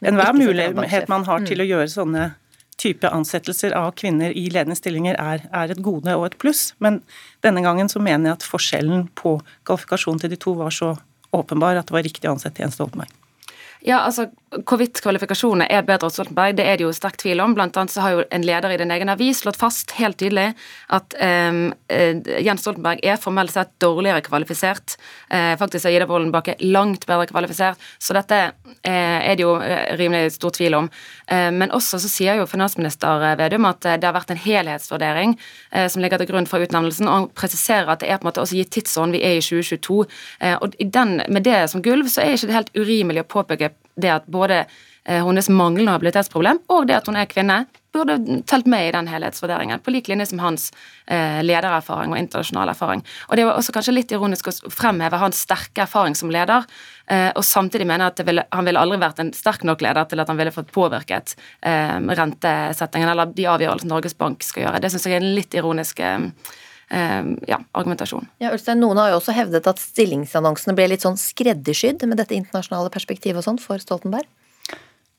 enhver 0.00 0.38
mulighet 0.38 1.10
man 1.10 1.26
har 1.28 1.42
til 1.44 1.60
mm. 1.60 1.64
å 1.66 1.68
gjøre 1.74 1.90
sånne 1.92 2.30
type 2.80 3.10
ansettelser 3.12 3.74
av 3.76 3.92
kvinner 4.00 4.32
i 4.36 4.46
ledende 4.48 4.78
stillinger 4.78 5.18
er, 5.20 5.44
er, 5.52 5.72
et 5.72 5.82
gode 5.84 6.14
og 6.16 6.26
et 6.26 6.38
pluss, 6.40 6.70
men 6.80 7.00
denne 7.44 7.62
gangen 7.64 7.90
så 7.92 8.02
mener 8.02 8.30
jeg 8.32 8.40
at 8.40 8.48
forskjellen 8.48 9.08
på 9.18 9.36
kvalifikasjonen 9.68 10.22
til 10.24 10.32
de 10.32 10.40
to 10.40 10.56
var 10.58 10.74
så 10.74 10.94
åpenbar 11.36 11.78
at 11.78 11.90
det 11.90 11.94
var 11.94 12.06
riktig 12.06 12.28
å 12.28 12.34
ansette 12.34 12.62
Jens 12.62 12.78
Stoltenberg. 12.78 13.12
Ja, 13.86 14.02
altså 14.02 14.28
Hvorvidt 14.50 14.98
kvalifikasjonene 14.98 15.68
er 15.70 15.84
bedre 15.86 16.08
hos 16.08 16.16
Stoltenberg, 16.16 16.56
det 16.58 16.64
er 16.66 16.78
det 16.80 16.82
jo 16.82 16.90
sterk 16.90 17.14
tvil 17.22 17.38
om. 17.38 17.52
Blant 17.54 17.76
annet 17.78 17.92
så 17.94 18.02
har 18.02 18.14
jo 18.16 18.22
en 18.34 18.42
leder 18.42 18.72
i 18.74 18.78
din 18.80 18.90
egen 18.90 19.12
avis 19.12 19.44
slått 19.44 19.58
fast 19.60 19.92
helt 19.94 20.16
tydelig 20.18 20.48
at 20.90 21.14
um, 21.22 21.60
Jens 22.42 22.64
Stoltenberg 22.64 22.98
er 23.06 23.20
formelt 23.22 23.54
sett 23.54 23.70
dårligere 23.78 24.24
kvalifisert. 24.26 24.96
Uh, 25.30 25.54
faktisk 25.60 25.86
er 25.86 25.94
Ida 25.94 26.08
Wolden 26.10 26.32
Bakke 26.34 26.56
langt 26.64 27.06
bedre 27.06 27.28
kvalifisert, 27.30 27.78
så 28.02 28.16
dette 28.16 28.40
uh, 28.50 28.90
er 28.90 29.38
det 29.38 29.44
jo 29.44 29.52
rimelig 30.00 30.34
stor 30.34 30.56
tvil 30.56 30.80
om. 30.80 30.88
Uh, 31.30 31.52
men 31.54 31.70
også 31.76 32.00
så 32.02 32.10
sier 32.10 32.40
jo 32.40 32.48
finansminister 32.50 33.22
Vedum 33.38 33.68
at 33.70 33.86
det 33.86 34.08
har 34.08 34.16
vært 34.16 34.32
en 34.34 34.40
helhetsvurdering 34.40 35.36
som 35.92 36.02
ligger 36.02 36.18
til 36.18 36.30
grunn 36.32 36.48
for 36.50 36.62
utnevnelsen, 36.64 37.06
og 37.06 37.14
han 37.14 37.28
presiserer 37.38 37.92
at 37.92 38.02
det 38.02 38.10
er 38.10 38.18
på 38.18 38.26
en 38.26 38.30
måte 38.32 38.42
også 38.42 38.58
gitt 38.58 38.72
tidsånd, 38.74 39.14
vi 39.14 39.22
er 39.22 39.38
i 39.38 39.44
2022. 39.44 40.00
og 40.58 40.74
den, 40.80 41.20
Med 41.28 41.46
det 41.46 41.60
som 41.70 41.84
gulv 41.84 42.10
så 42.10 42.24
er 42.24 42.34
ikke 42.34 42.50
det 42.50 42.58
helt 42.58 42.74
urimelig 42.80 43.22
å 43.22 43.30
påpeke 43.36 43.70
det 43.96 44.12
at 44.14 44.26
både 44.30 44.64
eh, 45.04 45.20
hennes 45.26 45.48
manglende 45.48 45.94
habilitetsproblem 45.96 46.62
og 46.68 46.88
det 46.88 46.98
at 47.00 47.10
hun 47.10 47.18
er 47.18 47.30
kvinne, 47.30 47.64
burde 47.90 48.42
telt 48.46 48.68
med 48.70 48.88
i 48.88 48.92
den 48.94 49.08
helhetsvurderingen, 49.10 49.80
på 49.82 49.90
lik 49.90 50.08
linje 50.08 50.28
som 50.30 50.38
hans 50.42 50.68
eh, 51.06 51.40
ledererfaring 51.42 52.12
og 52.14 52.20
internasjonal 52.20 52.70
erfaring. 52.70 53.02
Og 53.28 53.36
Det 53.36 53.46
var 53.48 53.58
også 53.58 53.74
kanskje 53.74 53.94
litt 53.96 54.14
ironisk 54.14 54.50
å 54.50 54.54
fremheve 54.70 55.18
hans 55.18 55.42
sterke 55.42 55.82
erfaring 55.86 56.14
som 56.18 56.30
leder, 56.30 56.66
eh, 57.10 57.30
og 57.34 57.42
samtidig 57.44 57.88
mene 57.90 58.06
at 58.06 58.22
ville, 58.26 58.46
han 58.52 58.68
ville 58.68 58.80
aldri 58.80 59.00
vært 59.02 59.22
en 59.24 59.34
sterk 59.34 59.66
nok 59.66 59.82
leder 59.82 60.06
til 60.06 60.22
at 60.22 60.30
han 60.30 60.38
ville 60.38 60.54
fått 60.54 60.70
påvirket 60.74 61.34
eh, 61.66 61.98
rentesettingen 61.98 63.10
eller 63.10 63.34
de 63.34 63.48
avgjørelsene 63.50 63.90
Norges 63.90 64.18
Bank 64.18 64.46
skal 64.46 64.68
gjøre. 64.68 64.82
Det 64.84 64.92
syns 64.94 65.08
jeg 65.08 65.18
er 65.18 65.24
en 65.24 65.34
litt 65.34 65.58
ironisk 65.58 66.04
eh, 66.04 66.30
ja, 66.90 67.60
argumentasjon. 67.70 68.24
Ja, 68.42 68.50
Ulstein, 68.50 68.80
Noen 68.82 68.98
har 68.98 69.12
jo 69.12 69.20
også 69.20 69.34
hevdet 69.36 69.68
at 69.70 69.78
stillingsannonsene 69.78 70.74
ble 70.74 70.88
litt 70.90 71.04
sånn 71.06 71.18
skreddersydd 71.20 72.02
med 72.10 72.18
dette 72.18 72.34
internasjonale 72.34 72.90
perspektivet 72.90 73.38
og 73.38 73.46
sånn 73.46 73.60
for 73.62 73.78
Stoltenberg? 73.78 74.26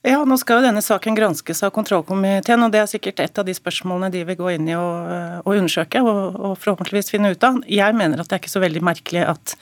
Ja, 0.01 0.23
nå 0.25 0.33
skal 0.41 0.57
jo 0.57 0.65
denne 0.65 0.81
saken 0.81 1.13
granskes 1.13 1.59
av 1.61 1.69
kontrollkomiteen, 1.75 2.63
og 2.65 2.71
det 2.73 2.79
er 2.81 2.89
sikkert 2.89 3.19
et 3.21 3.37
av 3.37 3.45
de 3.45 3.53
spørsmålene 3.53 4.09
de 4.13 4.23
vil 4.25 4.39
gå 4.39 4.55
inn 4.55 4.71
i 4.71 4.73
og, 4.73 5.11
og 5.45 5.59
undersøke 5.59 6.01
og, 6.01 6.39
og, 6.39 6.55
forhåpentligvis 6.57 7.13
finne 7.13 7.29
ut 7.35 7.45
av. 7.45 7.59
Jeg 7.69 7.93
mener 7.97 8.17
at 8.17 8.29
det 8.29 8.39
er 8.39 8.41
ikke 8.41 8.53
så 8.55 8.63
veldig 8.63 8.81
merkelig 8.87 9.27
at 9.29 9.53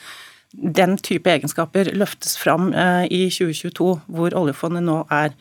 den 0.55 0.95
type 1.03 1.29
egenskaper 1.29 1.91
løftes 1.91 2.37
fram 2.39 2.71
eh, 2.71 3.03
i 3.11 3.25
2022, 3.27 3.89
hvor 4.07 4.37
oljefondet 4.39 4.87
nå 4.87 5.01
er 5.11 5.35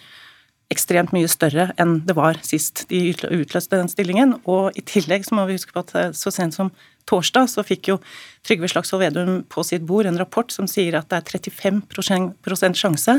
ekstremt 0.73 1.15
mye 1.17 1.29
større 1.31 1.71
enn 1.81 1.99
det 2.07 2.17
var 2.17 2.39
sist 2.45 2.85
de 2.91 3.11
utløste 3.15 3.77
den 3.77 3.89
stillingen. 3.91 4.37
Og 4.45 4.77
i 4.77 4.85
tillegg 4.85 5.25
så 5.27 5.37
må 5.39 5.47
vi 5.49 5.57
huske 5.57 5.75
på 5.75 5.85
at 5.85 5.95
eh, 5.97 6.11
så 6.17 6.33
sent 6.35 6.57
som 6.57 6.73
torsdag 7.09 7.49
så 7.49 7.65
fikk 7.65 7.93
jo 7.93 8.01
Trygve 8.47 8.69
Slagsvold 8.69 9.07
Vedum 9.07 9.39
på 9.49 9.65
sitt 9.65 9.87
bord 9.89 10.09
en 10.09 10.19
rapport 10.21 10.53
som 10.53 10.69
sier 10.69 10.99
at 10.99 11.09
det 11.09 11.23
er 11.23 11.39
35 11.41 12.77
sjanse 12.77 13.17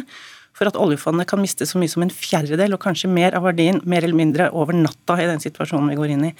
for 0.58 0.70
at 0.70 0.78
oljefondet 0.78 1.30
kan 1.30 1.42
miste 1.42 1.66
så 1.66 1.80
mye 1.80 1.92
som 1.92 2.04
en 2.04 2.12
fjerdedel, 2.12 2.74
og 2.76 2.84
kanskje 2.84 3.10
mer 3.12 3.38
av 3.38 3.46
verdien, 3.48 3.80
mer 3.88 4.04
eller 4.04 4.18
mindre 4.18 4.50
over 4.52 4.76
natta 4.76 5.16
i 5.22 5.28
den 5.30 5.42
situasjonen 5.42 5.92
vi 5.94 5.98
går 6.00 6.14
inn 6.16 6.26
i. 6.32 6.34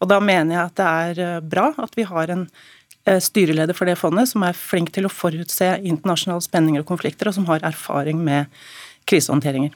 Og 0.00 0.10
da 0.10 0.20
mener 0.22 0.54
jeg 0.54 0.62
at 0.62 0.78
det 0.78 0.88
er 0.88 1.22
eh, 1.24 1.44
bra 1.44 1.70
at 1.84 1.96
vi 1.98 2.06
har 2.08 2.32
en 2.32 2.46
eh, 2.46 3.20
styreleder 3.22 3.76
for 3.76 3.88
det 3.88 3.98
fondet 4.00 4.30
som 4.32 4.44
er 4.46 4.56
flink 4.56 4.92
til 4.94 5.08
å 5.08 5.12
forutse 5.12 5.72
internasjonale 5.82 6.44
spenninger 6.44 6.84
og 6.84 6.88
konflikter, 6.92 7.28
og 7.28 7.36
som 7.38 7.48
har 7.50 7.64
erfaring 7.66 8.22
med 8.24 8.52
krisehåndteringer. 9.08 9.74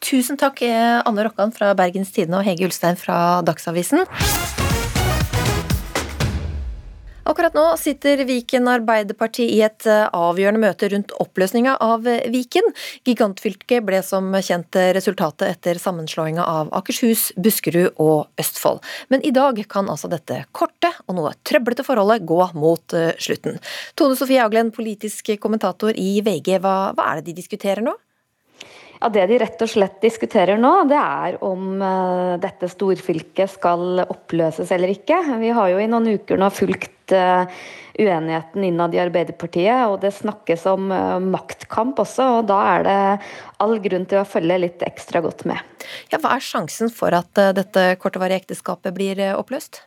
Tusen 0.00 0.38
takk, 0.40 0.62
eh, 0.62 1.02
Anne 1.04 1.24
Rokkan 1.24 1.52
fra 1.52 1.74
Bergens 1.76 2.12
Tidende 2.14 2.40
og 2.40 2.46
Hege 2.48 2.64
Ulstein 2.64 2.96
fra 2.96 3.42
Dagsavisen. 3.44 4.06
Akkurat 7.30 7.54
nå 7.54 7.66
sitter 7.78 8.24
Viken 8.24 8.64
Arbeiderparti 8.72 9.44
i 9.52 9.60
et 9.62 9.84
eh, 9.86 10.08
avgjørende 10.16 10.64
møte 10.64 10.88
rundt 10.90 11.12
oppløsninga 11.20 11.76
av 11.84 12.08
eh, 12.08 12.24
Viken. 12.32 12.72
Gigantfylket 13.04 13.84
ble 13.84 14.00
som 14.02 14.32
kjent 14.40 14.80
resultatet 14.96 15.52
etter 15.52 15.78
sammenslåinga 15.78 16.48
av 16.48 16.72
Akershus, 16.80 17.28
Buskerud 17.36 18.00
og 18.00 18.40
Østfold. 18.40 18.80
Men 19.12 19.20
i 19.20 19.36
dag 19.36 19.60
kan 19.68 19.92
altså 19.92 20.08
dette 20.08 20.46
korte 20.56 20.94
og 21.06 21.20
noe 21.20 21.36
trøblete 21.44 21.84
forholdet 21.84 22.24
gå 22.24 22.40
mot 22.56 23.00
slutten. 23.20 23.60
Tone 24.00 24.16
Sofie 24.16 24.40
Aglen, 24.40 24.72
politisk 24.72 25.36
kommentator 25.44 25.92
i 25.92 26.22
VG, 26.24 26.56
hva, 26.64 26.94
hva 26.96 27.12
er 27.12 27.20
det 27.20 27.28
de 27.28 27.42
diskuterer 27.44 27.84
nå? 27.84 28.00
Ja, 29.00 29.08
Det 29.08 29.26
de 29.30 29.38
rett 29.40 29.62
og 29.64 29.70
slett 29.72 30.00
diskuterer 30.02 30.58
nå, 30.60 30.72
det 30.90 30.98
er 31.00 31.38
om 31.44 31.80
uh, 31.80 32.36
dette 32.40 32.68
storfylket 32.68 33.48
skal 33.54 34.02
oppløses 34.04 34.72
eller 34.76 34.92
ikke. 34.92 35.22
Vi 35.40 35.52
har 35.56 35.70
jo 35.72 35.80
i 35.80 35.88
noen 35.88 36.10
uker 36.20 36.40
nå 36.40 36.50
fulgt 36.52 37.14
uh, 37.16 37.48
uenigheten 37.96 38.66
innad 38.68 38.94
i 38.94 39.00
Arbeiderpartiet, 39.00 39.86
og 39.88 40.02
det 40.04 40.12
snakkes 40.18 40.68
om 40.68 40.92
uh, 40.92 41.16
maktkamp 41.16 42.04
også, 42.04 42.28
og 42.38 42.50
da 42.52 42.60
er 42.74 42.86
det 42.86 42.98
all 43.64 43.78
grunn 43.80 44.04
til 44.10 44.20
å 44.20 44.28
følge 44.28 44.60
litt 44.66 44.84
ekstra 44.84 45.24
godt 45.24 45.46
med. 45.48 45.64
Ja, 46.12 46.20
Hva 46.20 46.36
er 46.36 46.44
sjansen 46.44 46.92
for 46.92 47.16
at 47.16 47.32
dette 47.56 47.94
kortvarige 48.00 48.44
ekteskapet 48.44 48.92
blir 48.96 49.30
oppløst? 49.32 49.86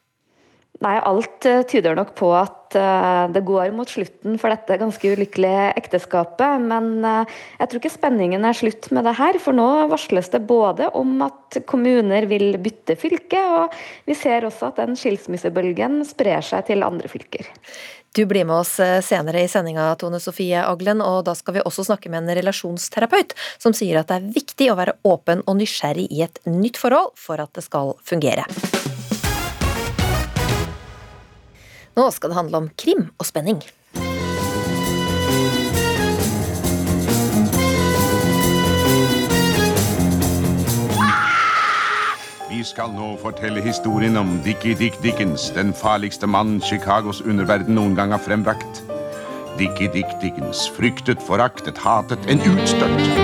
Nei, 0.81 0.97
alt 1.05 1.45
eh, 1.45 1.61
tyder 1.69 1.93
nok 1.95 2.15
på 2.17 2.31
at 2.33 2.75
eh, 2.75 3.25
det 3.31 3.43
går 3.45 3.71
mot 3.75 3.87
slutten 3.87 4.39
for 4.41 4.51
dette 4.51 4.79
ganske 4.81 5.13
ulykkelige 5.13 5.67
ekteskapet. 5.79 6.63
Men 6.65 7.05
eh, 7.05 7.33
jeg 7.61 7.69
tror 7.69 7.81
ikke 7.81 7.93
spenningen 7.93 8.47
er 8.47 8.57
slutt 8.57 8.89
med 8.95 9.05
det 9.05 9.13
her. 9.19 9.37
For 9.43 9.55
nå 9.55 9.67
varsles 9.91 10.31
det 10.33 10.41
både 10.49 10.89
om 10.97 11.21
at 11.23 11.61
kommuner 11.69 12.25
vil 12.27 12.57
bytte 12.63 12.97
fylke, 12.99 13.39
og 13.59 13.75
vi 14.09 14.17
ser 14.17 14.47
også 14.49 14.71
at 14.71 14.81
den 14.81 14.97
skilsmissebølgen 14.99 16.01
sprer 16.09 16.43
seg 16.43 16.65
til 16.71 16.83
andre 16.85 17.11
fylker. 17.11 17.47
Du 18.13 18.25
blir 18.29 18.45
med 18.45 18.59
oss 18.59 18.75
senere 19.05 19.41
i 19.41 19.49
sendinga, 19.49 19.87
Tone 19.97 20.19
Sofie 20.21 20.61
Aglen, 20.61 21.01
og 21.01 21.23
da 21.29 21.33
skal 21.37 21.57
vi 21.57 21.63
også 21.65 21.87
snakke 21.87 22.11
med 22.13 22.21
en 22.25 22.37
relasjonsterapeut 22.41 23.33
som 23.61 23.73
sier 23.77 24.01
at 24.01 24.11
det 24.11 24.19
er 24.19 24.29
viktig 24.35 24.69
å 24.69 24.77
være 24.77 24.99
åpen 25.09 25.41
og 25.47 25.57
nysgjerrig 25.61 26.09
i 26.13 26.21
et 26.27 26.43
nytt 26.49 26.81
forhold 26.81 27.15
for 27.17 27.41
at 27.41 27.53
det 27.57 27.65
skal 27.65 27.95
fungere. 28.05 28.45
Nå 31.93 32.09
skal 32.11 32.31
det 32.31 32.37
handle 32.37 32.57
om 32.57 32.69
krim 32.77 33.07
og 33.21 33.25
spenning. 33.29 33.61
Vi 42.49 42.63
skal 42.65 42.93
nå 42.95 43.11
fortelle 43.21 43.61
historien 43.61 44.17
om 44.17 44.39
Dickie 44.45 44.77
Dick 44.79 44.97
Dickens, 45.03 45.51
den 45.53 45.73
farligste 45.77 46.27
mannen 46.27 46.61
Chicagos 46.63 47.21
underverden 47.21 47.75
noen 47.77 47.93
gang 47.99 48.15
har 48.15 48.23
frembrakt. 48.23 48.81
Dickie 49.59 49.91
Dick 49.93 50.09
Dickens, 50.23 50.65
fryktet, 50.73 51.21
foraktet, 51.27 51.77
hatet, 51.77 52.25
en 52.31 52.41
utstøtt. 52.55 53.22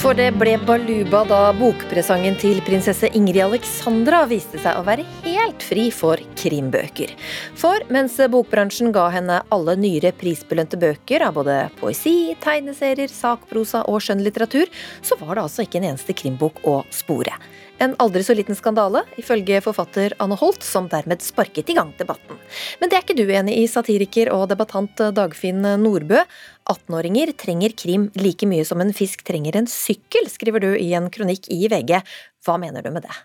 For 0.00 0.16
det 0.16 0.30
ble 0.40 0.54
baluba 0.64 1.18
da 1.28 1.50
bokpresangen 1.52 2.38
til 2.40 2.62
prinsesse 2.64 3.10
Ingrid 3.12 3.42
Alexandra 3.44 4.22
viste 4.30 4.56
seg 4.62 4.78
å 4.80 4.84
være 4.86 5.04
helt 5.26 5.60
fri 5.60 5.90
for 5.92 6.16
krimbøker. 6.40 7.12
For 7.60 7.84
mens 7.92 8.16
bokbransjen 8.32 8.94
ga 8.96 9.10
henne 9.12 9.42
alle 9.52 9.74
nyere 9.76 10.14
prisbelønte 10.16 10.80
bøker 10.80 11.26
av 11.26 11.36
både 11.36 11.58
poesi, 11.82 12.32
tegneserier, 12.40 13.12
sakprosa 13.12 13.84
og 13.92 14.00
skjønnlitteratur, 14.06 14.72
så 15.04 15.20
var 15.20 15.34
det 15.36 15.44
altså 15.44 15.68
ikke 15.68 15.82
en 15.82 15.90
eneste 15.92 16.16
krimbok 16.16 16.64
å 16.64 16.80
spore. 16.88 17.36
En 17.80 17.94
aldri 18.02 18.20
så 18.26 18.34
liten 18.36 18.56
skandale, 18.58 19.02
ifølge 19.20 19.62
forfatter 19.64 20.12
Anne 20.20 20.36
Holt, 20.36 20.60
som 20.66 20.88
dermed 20.92 21.22
sparket 21.24 21.70
i 21.72 21.76
gang 21.78 21.94
debatten. 21.96 22.36
Men 22.80 22.90
det 22.90 22.98
er 22.98 23.06
ikke 23.06 23.16
du 23.16 23.24
enig 23.24 23.56
i, 23.56 23.64
satiriker 23.72 24.28
og 24.34 24.50
debattant 24.50 25.00
Dagfinn 25.16 25.64
Nordbø. 25.80 26.20
18-åringer 26.68 27.32
trenger 27.40 27.72
krim 27.72 28.10
like 28.20 28.46
mye 28.48 28.66
som 28.68 28.84
en 28.84 28.92
fisk 28.96 29.24
trenger 29.24 29.56
en 29.56 29.70
sykkel, 29.70 30.28
skriver 30.28 30.66
du 30.66 30.70
i 30.76 30.92
en 30.98 31.08
kronikk 31.12 31.48
i 31.48 31.64
VG. 31.72 31.96
Hva 32.44 32.60
mener 32.60 32.84
du 32.84 32.92
med 32.92 33.08
det? 33.08 33.16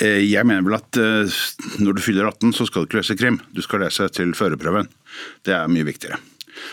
Eh, 0.00 0.22
jeg 0.26 0.44
mener 0.48 0.64
vel 0.66 0.76
at 0.76 1.00
eh, 1.00 1.36
når 1.80 1.96
du 1.96 2.02
fyller 2.04 2.28
18, 2.28 2.52
så 2.56 2.66
skal 2.68 2.84
du 2.84 2.90
ikke 2.90 3.00
lese 3.00 3.16
krim. 3.18 3.38
Du 3.56 3.62
skal 3.64 3.84
lese 3.84 4.08
til 4.12 4.34
førerprøven. 4.36 4.90
Det 5.46 5.54
er 5.56 5.70
mye 5.72 5.86
viktigere. 5.88 6.20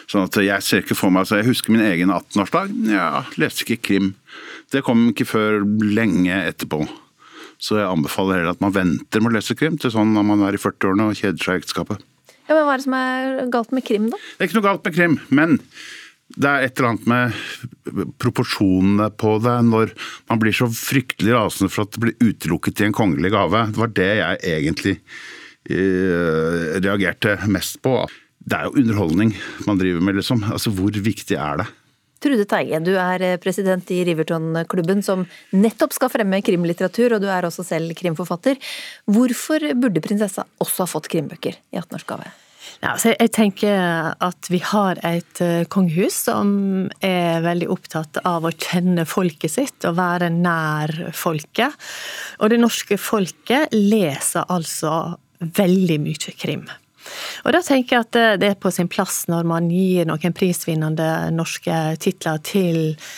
Sånn 0.08 0.28
at 0.28 0.38
Jeg 0.40 0.64
ser 0.64 0.84
ikke 0.84 0.96
for 0.96 1.12
meg, 1.12 1.26
altså 1.26 1.40
jeg 1.42 1.50
husker 1.50 1.74
min 1.76 1.84
egen 1.84 2.12
18-årsdag. 2.14 2.72
Ja, 2.92 3.26
leste 3.40 3.66
ikke 3.66 3.82
krim. 3.90 4.14
Det 4.74 4.84
kom 4.86 5.06
ikke 5.12 5.30
før 5.30 5.62
lenge 5.86 6.44
etterpå. 6.50 6.82
Så 7.62 7.78
jeg 7.80 7.88
anbefaler 7.88 8.42
heller 8.42 8.56
at 8.56 8.64
man 8.64 8.74
venter 8.76 9.22
med 9.22 9.32
å 9.32 9.38
lese 9.38 9.56
krim 9.58 9.78
til 9.80 9.94
sånn 9.94 10.16
når 10.16 10.26
man 10.28 10.44
er 10.48 10.58
i 10.58 10.62
40-årene 10.62 11.12
og 11.12 11.20
kjeder 11.20 11.40
seg 11.40 11.60
i 11.60 11.64
ekteskapet. 11.64 12.02
Ja, 12.50 12.58
men 12.58 12.66
Hva 12.66 12.74
er 12.74 12.82
det 12.82 12.86
som 12.88 12.96
er 12.98 13.52
galt 13.54 13.76
med 13.76 13.86
krim, 13.88 14.10
da? 14.12 14.20
Det 14.20 14.44
er 14.44 14.50
ikke 14.50 14.60
noe 14.60 14.68
galt 14.68 14.88
med 14.88 14.98
krim, 14.98 15.20
men 15.32 15.60
det 16.34 16.50
er 16.50 16.66
et 16.66 16.80
eller 16.80 16.90
annet 16.94 17.06
med 17.12 18.10
proporsjonene 18.22 19.10
på 19.22 19.36
det 19.44 19.54
når 19.68 19.94
man 20.32 20.42
blir 20.42 20.56
så 20.56 20.68
fryktelig 20.74 21.36
rasende 21.36 21.72
for 21.72 21.86
at 21.86 21.94
det 21.94 22.02
blir 22.04 22.32
utelukket 22.32 22.82
i 22.82 22.88
en 22.88 22.96
kongelig 22.96 23.32
gave. 23.36 23.68
Det 23.70 23.82
var 23.84 23.94
det 24.00 24.10
jeg 24.18 24.42
egentlig 24.56 24.96
eh, 25.70 26.74
reagerte 26.80 27.38
mest 27.54 27.80
på. 27.86 28.00
Det 28.44 28.58
er 28.58 28.68
jo 28.68 28.82
underholdning 28.82 29.36
man 29.68 29.80
driver 29.80 30.04
med, 30.04 30.18
liksom. 30.20 30.44
Altså, 30.50 30.74
hvor 30.74 30.96
viktig 31.06 31.38
er 31.38 31.62
det? 31.62 31.70
Trude 32.24 32.46
Teige, 32.50 32.80
du 32.84 32.94
er 32.96 33.24
eh, 33.26 33.40
president 33.42 33.90
i 33.92 34.04
Riverton-klubben 34.08 35.04
som 35.06 35.26
nettopp 35.56 35.96
skal 35.96 36.12
fremme 36.14 36.40
krimlitteratur, 36.46 37.18
og 37.18 37.24
du 37.24 37.28
er 37.32 37.48
også 37.48 37.66
selv 37.68 37.96
krimforfatter. 38.00 38.60
Hvorfor 39.12 39.68
burde 39.80 40.04
prinsessa 40.04 40.48
også 40.64 40.86
ha 40.86 40.94
fått 40.96 41.12
krimbøker 41.12 41.60
i 41.60 41.82
18-årsgave? 41.82 42.32
Ja, 42.80 42.94
altså 42.94 43.14
jeg 43.14 43.32
tenker 43.36 44.14
at 44.24 44.50
vi 44.52 44.60
har 44.64 45.00
et 45.08 45.42
eh, 45.44 45.66
kongehus 45.72 46.16
som 46.28 46.54
er 47.04 47.44
veldig 47.44 47.70
opptatt 47.72 48.22
av 48.28 48.48
å 48.48 48.54
kjenne 48.54 49.06
folket 49.08 49.54
sitt 49.56 49.88
og 49.88 49.98
være 50.00 50.32
nær 50.34 50.94
folket. 51.16 51.76
Og 52.40 52.54
det 52.54 52.62
norske 52.64 53.00
folket 53.00 53.76
leser 53.76 54.48
altså 54.52 55.18
veldig 55.44 56.00
mye 56.04 56.36
krim. 56.40 56.66
Og 57.44 57.56
da 57.56 57.62
tenker 57.66 57.98
jeg 57.98 58.08
at 58.08 58.42
det 58.42 58.50
er 58.54 58.60
på 58.60 58.72
sin 58.74 58.90
plass 58.92 59.24
når 59.32 59.48
man 59.50 59.70
gir 59.72 60.08
noen 60.10 60.36
prisvinnende 60.36 61.10
norske 61.36 61.80
titler 62.04 62.42
til 62.46 62.80
eh, 62.94 63.12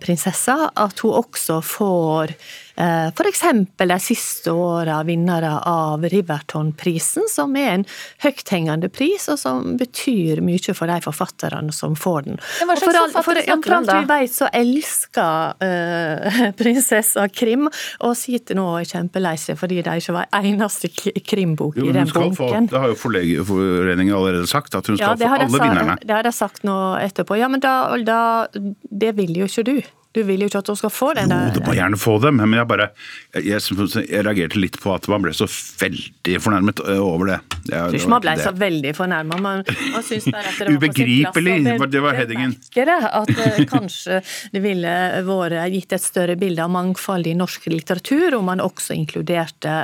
prinsessa, 0.00 0.58
at 0.76 1.00
hun 1.00 1.14
også 1.22 1.60
får 1.64 2.34
Eh, 2.76 3.06
F.eks. 3.06 3.42
de 3.76 4.00
siste 4.00 4.50
åra 4.50 5.02
vinnere 5.06 5.52
av 5.66 6.02
Riverton-prisen, 6.10 7.28
som 7.30 7.54
er 7.56 7.68
en 7.70 7.84
høythengende 8.24 8.88
pris, 8.90 9.28
og 9.30 9.38
som 9.38 9.76
betyr 9.78 10.42
mye 10.42 10.74
for 10.74 10.90
de 10.90 10.96
forfatterne 11.04 11.70
som 11.74 11.94
får 11.94 12.26
den. 12.26 12.40
hva 12.66 12.74
slags 12.74 13.14
for, 13.14 13.22
for, 13.22 13.38
forfatter 13.38 13.76
om, 13.76 13.86
da? 13.86 14.00
vi 14.00 14.10
vet, 14.10 14.34
så 14.34 14.48
elsker 14.50 15.54
uh, 15.62 16.40
prinsessa 16.60 17.28
krim, 17.30 17.68
og 18.02 18.16
sitter 18.18 18.58
nå 18.58 18.66
kjempelei 18.90 19.36
seg 19.38 19.58
fordi 19.60 19.78
det 19.84 19.94
ikke 20.02 20.16
var 20.16 20.26
eneste 20.40 20.90
krimbok 21.22 21.78
jo, 21.78 21.86
i 21.86 21.94
den 21.94 22.10
få, 22.10 22.26
bunken. 22.26 22.68
det 22.72 22.80
har 22.80 22.90
jo 22.90 22.98
Forleggerforeningen 23.04 24.16
allerede 24.16 24.48
sagt, 24.50 24.74
at 24.74 24.86
hun 24.90 24.98
skal 24.98 25.14
få 25.20 25.30
alle 25.30 25.46
vinnerne. 25.52 25.96
Det 26.02 26.14
har 26.14 26.26
de 26.26 26.34
sagt 26.34 26.66
nå 26.66 26.74
etterpå. 26.98 27.38
Ja, 27.38 27.46
men 27.52 27.62
da, 27.62 27.94
da 28.02 28.20
Det 28.50 29.12
vil 29.18 29.34
jo 29.38 29.46
ikke 29.46 29.53
du. 29.62 29.76
Du 30.14 30.20
vil 30.22 30.44
jo 30.44 30.46
ikke 30.46 30.60
at 30.62 30.68
hun 30.70 30.76
skal 30.78 30.92
få 30.94 31.08
den 31.18 31.32
der 31.32 31.48
Jo, 31.48 31.54
du 31.56 31.64
må 31.66 31.74
gjerne 31.74 31.98
få 31.98 32.12
dem, 32.22 32.38
men 32.38 32.54
jeg 32.54 32.68
bare 32.70 32.86
jeg, 33.34 33.58
jeg, 33.58 34.20
reagerte 34.22 34.60
litt 34.62 34.78
på 34.78 34.92
at 34.94 35.08
man 35.10 35.24
ble 35.24 35.32
så 35.34 35.48
veldig 35.50 36.36
fornærmet 36.42 36.82
over 36.94 37.32
det. 37.32 37.38
Jeg, 37.66 37.72
tror 37.74 37.98
ikke 37.98 38.12
man 38.12 38.22
ble 38.22 38.36
så 38.38 38.52
veldig 38.60 38.94
fornærma. 38.94 39.40
Man, 39.42 39.64
man 39.96 40.06
syns 40.06 40.28
bare 40.30 40.52
at 40.52 40.60
det 40.60 40.68
var 40.68 40.78
Ubegripelig! 40.78 41.56
Det 41.94 42.02
var 42.04 42.18
headingen. 42.20 42.54
At 42.54 43.34
uh, 43.34 43.60
kanskje 43.74 44.20
det 44.54 44.62
ville 44.62 44.96
vært 45.26 45.58
gitt 45.74 45.98
et 45.98 46.06
større 46.06 46.38
bilde 46.38 46.62
av 46.62 46.70
mangfold 46.74 47.26
i 47.26 47.34
norsk 47.38 47.66
litteratur 47.74 48.38
om 48.38 48.46
man 48.46 48.62
også 48.62 48.94
inkluderte 48.94 49.74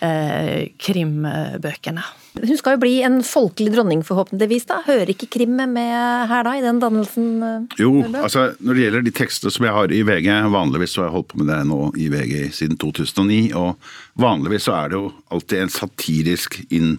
eh, 0.00 0.72
krimbøkene. 0.80 2.04
Hun 2.36 2.58
skal 2.58 2.76
jo 2.76 2.80
bli 2.82 2.94
en 3.06 3.20
folkelig 3.24 3.72
dronning, 3.72 4.02
forhåpentligvis. 4.04 4.66
da. 4.68 4.80
Hører 4.86 5.12
ikke 5.12 5.28
krim 5.38 5.56
med 5.56 6.28
her 6.30 6.44
da, 6.44 6.52
i 6.58 6.64
den 6.64 6.80
dannelsen? 6.82 7.30
Uh, 7.40 7.78
jo, 7.80 7.92
altså 8.12 8.50
når 8.60 8.76
det 8.76 8.84
gjelder 8.84 9.06
de 9.06 9.14
tekstene 9.16 9.54
som 9.54 9.66
jeg 9.66 9.76
har 9.76 9.94
i 9.94 10.02
VG, 10.06 10.28
vanligvis 10.52 10.96
så 10.96 11.02
har 11.02 11.08
jeg 11.08 11.16
holdt 11.16 11.30
på 11.32 11.40
med 11.40 11.50
det 11.52 11.60
nå 11.70 11.80
i 11.96 12.10
VG 12.12 12.34
siden 12.58 12.76
2009, 12.82 13.40
og 13.56 14.20
vanligvis 14.20 14.68
så 14.68 14.76
er 14.76 14.92
det 14.92 15.00
jo 15.00 15.08
alltid 15.32 15.62
en 15.62 15.72
satirisk 15.72 16.60
inn, 16.68 16.94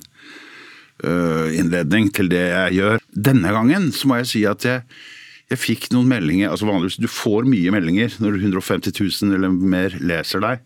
øh, 1.05 1.53
innledning 1.53 2.09
til 2.15 2.33
det 2.33 2.43
jeg 2.47 2.79
gjør. 2.81 3.07
Denne 3.29 3.53
gangen 3.53 3.91
så 3.93 4.09
må 4.09 4.21
jeg 4.21 4.31
si 4.33 4.45
at 4.49 4.65
jeg, 4.65 4.85
jeg 5.53 5.63
fikk 5.63 5.91
noen 5.93 6.09
meldinger, 6.11 6.51
altså 6.51 6.67
vanligvis 6.67 6.97
Du 6.99 7.07
får 7.07 7.45
mye 7.47 7.71
meldinger 7.71 8.17
når 8.19 8.41
150 8.41 8.97
000 8.99 9.37
eller 9.37 9.53
mer 9.53 9.93
leser 10.01 10.43
deg. 10.43 10.65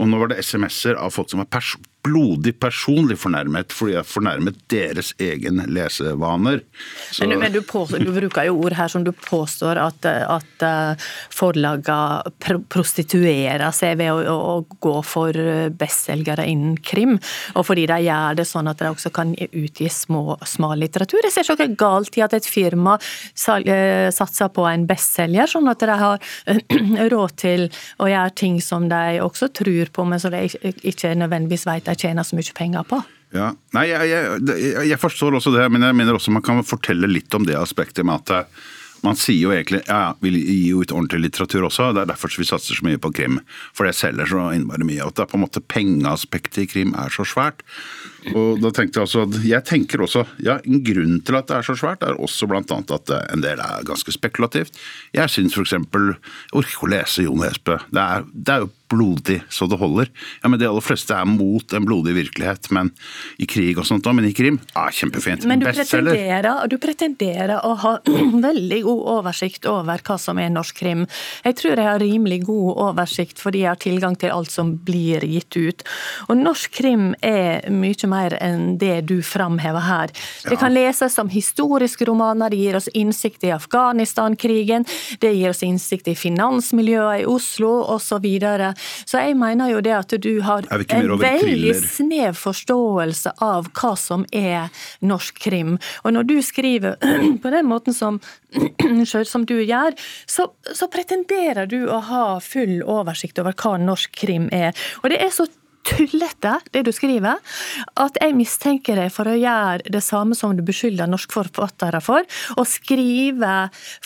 Og 0.00 0.08
nå 0.08 0.18
var 0.22 0.30
det 0.32 0.40
SMS-er 0.40 0.96
av 0.96 1.12
folk 1.12 1.28
som 1.30 1.42
var 1.42 1.50
pers 1.52 1.74
blodig 2.02 2.54
personlig 2.60 3.16
fornærmet 3.22 3.72
fordi 3.74 3.94
jeg 3.94 4.08
fornærmet 4.08 4.58
deres 4.72 5.12
egen 5.22 5.62
lesevaner. 5.70 6.62
Så... 7.10 7.26
Men, 7.28 7.38
men 7.44 7.54
du, 7.54 7.60
påstår, 7.62 8.02
du, 8.02 8.10
bruker 8.14 8.48
jo 8.48 8.56
ord 8.64 8.74
her 8.76 8.90
som 8.90 9.04
du 9.06 9.12
påstår 9.14 9.78
at, 9.78 10.06
at 10.06 10.66
eh, 10.66 11.10
forlagene 11.32 12.58
prostituerer 12.72 13.70
seg 13.74 14.00
ved 14.00 14.10
å, 14.10 14.34
å, 14.34 14.56
gå 14.82 14.94
for 15.06 15.36
bestselgere 15.78 16.44
innen 16.50 16.74
krim, 16.82 17.18
og 17.54 17.66
fordi 17.68 17.86
de 17.90 17.98
gjør 18.06 18.38
det 18.40 18.46
sånn 18.48 18.70
at 18.70 18.82
de 18.82 18.90
også 18.90 19.12
kan 19.14 19.34
utgi 19.36 19.88
små, 19.92 20.36
litteratur. 20.78 21.20
Jeg 21.22 21.34
ser 21.34 21.46
ikke 21.46 21.68
noe 21.68 21.78
galt 21.78 22.18
i 22.18 22.24
at 22.24 22.34
et 22.36 22.48
firma 22.48 22.96
eh, 22.98 24.08
satser 24.14 24.50
på 24.54 24.66
en 24.68 24.86
bestselger, 24.88 25.50
sånn 25.50 25.70
at 25.70 25.82
de 25.86 25.98
har 26.02 26.32
råd 27.14 27.36
til 27.44 27.68
å 28.02 28.10
gjøre 28.10 28.36
ting 28.38 28.58
som 28.64 28.88
de 28.90 29.20
også 29.22 29.52
tror 29.54 29.92
på, 29.94 30.06
men 30.08 30.22
som 30.22 30.34
de 30.34 30.46
ikke 30.82 31.14
nødvendigvis 31.18 31.66
vet 31.68 31.91
de 31.92 31.98
tjener 32.06 32.26
så 32.26 32.38
mye 32.38 32.56
penger 32.56 32.86
på. 32.88 33.00
Ja, 33.32 33.52
Nei, 33.72 33.86
jeg, 33.88 34.10
jeg, 34.12 34.84
jeg, 34.90 35.00
forstår 35.00 35.38
også 35.38 35.54
det, 35.54 35.64
men 35.72 35.86
jeg 35.86 35.96
mener 35.96 36.18
også 36.18 36.34
man 36.34 36.44
kan 36.44 36.60
fortelle 36.68 37.08
litt 37.08 37.32
om 37.32 37.46
det 37.48 37.56
aspektet 37.56 38.04
med 38.04 38.20
at 38.20 38.50
man 39.02 39.18
sier 39.18 39.40
jo 39.40 39.52
egentlig 39.52 39.80
ja, 39.88 40.14
vi 40.22 40.30
gir 40.36 40.66
jo 40.72 40.82
ut 40.82 40.92
ordentlig 40.94 41.24
litteratur 41.24 41.66
også, 41.66 41.88
det 41.94 42.04
er 42.04 42.10
derfor 42.12 42.30
vi 42.38 42.46
satser 42.46 42.78
så 42.78 42.86
mye 42.86 43.00
på 43.02 43.10
krim. 43.14 43.40
For 43.74 43.88
det 43.88 43.96
selger 43.98 44.28
så 44.30 44.44
innmari 44.54 44.86
mye. 44.86 45.02
At 45.08 45.18
det 45.18 45.24
er 45.24 45.30
på 45.32 45.38
en 45.40 45.44
måte 45.44 45.62
pengeaspektet 45.74 46.62
i 46.62 46.68
krim 46.70 46.94
er 46.98 47.10
så 47.12 47.26
svært. 47.26 47.64
Og 48.30 48.60
da 48.62 48.70
tenkte 48.70 49.00
Jeg 49.00 49.08
også, 49.08 49.24
jeg 49.42 49.66
tenker 49.66 50.04
også, 50.04 50.22
ja, 50.38 50.60
En 50.62 50.84
grunn 50.86 51.18
til 51.26 51.38
at 51.38 51.48
det 51.50 51.56
er 51.56 51.66
så 51.66 51.74
svært, 51.74 52.04
er 52.06 52.20
også 52.22 52.46
bl.a. 52.46 52.62
at 52.62 53.14
en 53.34 53.42
del 53.42 53.58
er 53.58 53.88
ganske 53.88 54.14
spekulativt. 54.14 54.78
Jeg 55.16 55.32
syns 55.32 55.58
f.eks. 55.58 55.74
Jeg 55.74 55.88
orker 55.90 56.70
ikke 56.70 56.86
å 56.86 56.92
lese 56.94 57.26
Jon 57.26 57.42
Nesbø. 57.42 57.80
Det 57.90 58.06
det 58.32 58.54
er 58.54 58.62
jo 58.62 58.70
blodig 58.92 59.40
så 59.48 59.66
det 59.70 59.80
holder. 59.80 60.10
Ja, 60.42 60.50
men 60.52 60.60
De 60.60 60.68
aller 60.68 60.84
fleste 60.84 61.16
er 61.16 61.28
mot 61.28 61.72
en 61.72 61.86
blodig 61.88 62.14
virkelighet, 62.16 62.70
men 62.74 62.92
i 63.42 63.48
krig 63.48 63.80
og 63.80 63.88
sånt, 63.88 64.06
men 64.12 64.28
i 64.28 64.34
krim 64.36 64.58
ja, 64.74 64.86
kjempefint. 64.92 65.46
Men 65.48 65.62
du 65.62 65.66
pretenderer, 65.70 66.68
du 66.68 66.76
pretenderer 66.82 67.64
å 67.66 67.74
ha 67.82 67.94
veldig 68.48 68.80
god 68.86 69.02
oversikt 69.16 69.68
over 69.70 70.02
hva 70.04 70.18
som 70.20 70.40
er 70.42 70.52
norsk 70.52 70.82
krim. 70.82 71.06
Jeg 71.46 71.58
tror 71.60 71.76
jeg 71.76 71.88
har 71.88 72.02
rimelig 72.02 72.42
god 72.48 72.82
oversikt 72.88 73.40
fordi 73.42 73.64
jeg 73.64 73.72
har 73.72 73.80
tilgang 73.82 74.16
til 74.18 74.34
alt 74.34 74.52
som 74.52 74.74
blir 74.86 75.24
gitt 75.26 75.56
ut. 75.56 75.84
Og 76.28 76.36
norsk 76.38 76.72
krim 76.82 77.12
er 77.24 77.68
mye 77.72 78.10
mer 78.10 78.36
enn 78.42 78.76
det 78.80 79.02
du 79.08 79.18
framhever 79.26 79.86
her. 79.86 80.12
Det 80.48 80.58
kan 80.60 80.74
leses 80.74 81.14
som 81.16 81.30
historiske 81.32 82.06
romaner, 82.08 82.52
det 82.52 82.60
gir 82.60 82.78
oss 82.78 82.88
innsikt 82.92 83.44
i 83.46 83.52
Afghanistan-krigen, 83.54 84.86
det 85.20 85.32
gir 85.36 85.52
oss 85.52 85.62
innsikt 85.66 86.10
i 86.12 86.16
finansmiljøet 86.18 87.22
i 87.22 87.28
Oslo 87.28 87.72
osv. 87.94 88.26
Så 89.04 89.22
jeg 89.22 89.36
mener 89.38 89.72
jo 89.72 89.82
det 89.84 89.94
at 89.96 90.14
du 90.22 90.32
har 90.46 90.66
en 90.70 91.14
veldig 91.20 91.74
snev 91.78 92.38
forståelse 92.38 93.36
av 93.44 93.70
hva 93.76 93.94
som 93.98 94.26
er 94.32 94.72
norsk 95.04 95.40
krim. 95.42 95.76
Og 96.04 96.16
når 96.16 96.28
du 96.28 96.36
skriver 96.44 96.98
på 97.42 97.54
den 97.54 97.68
måten 97.70 97.96
som, 97.96 98.20
som 99.32 99.46
du 99.48 99.58
gjør, 99.60 99.96
så, 100.26 100.50
så 100.74 100.90
pretenderer 100.92 101.70
du 101.70 101.84
å 101.88 102.02
ha 102.10 102.26
full 102.44 102.80
oversikt 102.82 103.40
over 103.42 103.56
hva 103.56 103.76
norsk 103.80 104.14
krim 104.24 104.48
er. 104.52 104.76
Og 105.02 105.12
det 105.12 105.22
er 105.22 105.34
så 105.34 105.48
tullete, 105.82 106.56
det 106.70 106.84
du 106.86 106.92
skriver, 106.94 107.40
at 108.00 108.18
jeg 108.22 108.36
mistenker 108.38 108.98
deg 108.98 109.12
for 109.14 109.28
å 109.28 109.36
gjøre 109.38 109.92
det 109.92 110.02
samme 110.04 110.36
som 110.38 110.54
du 110.56 110.62
beskylder 110.66 111.10
norske 111.10 111.34
forfattere 111.34 112.02
for, 112.04 112.26
å 112.56 112.66
skrive 112.68 113.56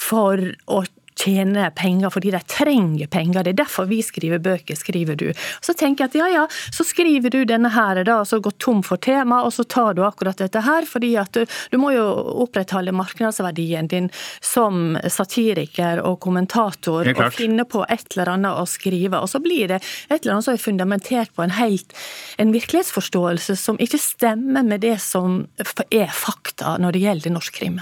for 0.00 0.40
å 0.72 0.82
tjene 1.16 1.70
penger 1.76 2.12
fordi 2.12 2.32
de 2.34 2.40
trenger 2.48 3.10
penger. 3.12 3.44
Det 3.44 3.54
er 3.54 3.60
derfor 3.62 3.88
vi 3.90 4.02
skriver 4.04 4.42
bøker, 4.42 4.76
skriver 4.78 5.18
du. 5.18 5.26
Så 5.64 5.74
tenker 5.78 6.04
jeg 6.04 6.12
at 6.12 6.18
ja, 6.20 6.28
ja, 6.32 6.44
så 6.74 6.86
skriver 6.86 7.32
du 7.32 7.40
denne 7.48 7.70
her 7.74 8.02
da, 8.04 8.20
og 8.22 8.28
så 8.28 8.40
går 8.42 8.56
tom 8.62 8.82
for 8.86 9.00
tema, 9.02 9.42
og 9.46 9.54
så 9.56 9.64
tar 9.64 9.96
du 9.96 10.04
akkurat 10.06 10.38
dette 10.40 10.62
her, 10.66 10.86
fordi 10.88 11.14
at 11.20 11.32
du, 11.36 11.46
du 11.72 11.78
må 11.80 11.92
jo 11.96 12.04
opprettholde 12.46 12.94
markedsverdien 12.96 13.90
din 13.92 14.10
som 14.44 14.98
satiriker 15.02 16.02
og 16.04 16.20
kommentator, 16.24 17.06
og 17.06 17.34
finne 17.34 17.66
på 17.68 17.84
et 17.88 18.06
eller 18.14 18.34
annet 18.36 18.60
å 18.60 18.66
skrive. 18.68 19.20
Og 19.22 19.30
så 19.32 19.40
blir 19.42 19.72
det 19.72 19.80
et 19.80 20.20
eller 20.20 20.36
annet 20.36 20.48
som 20.48 20.56
er 20.56 20.62
fundamentert 20.62 21.34
på 21.36 21.44
en 21.46 21.56
helt 21.56 21.96
en 22.36 22.52
virkelighetsforståelse 22.54 23.56
som 23.58 23.80
ikke 23.82 24.00
stemmer 24.00 24.66
med 24.66 24.84
det 24.84 24.98
som 25.02 25.44
er 25.90 26.10
fakta 26.12 26.76
når 26.82 26.96
det 26.96 27.06
gjelder 27.06 27.38
norsk 27.38 27.60
krim. 27.60 27.80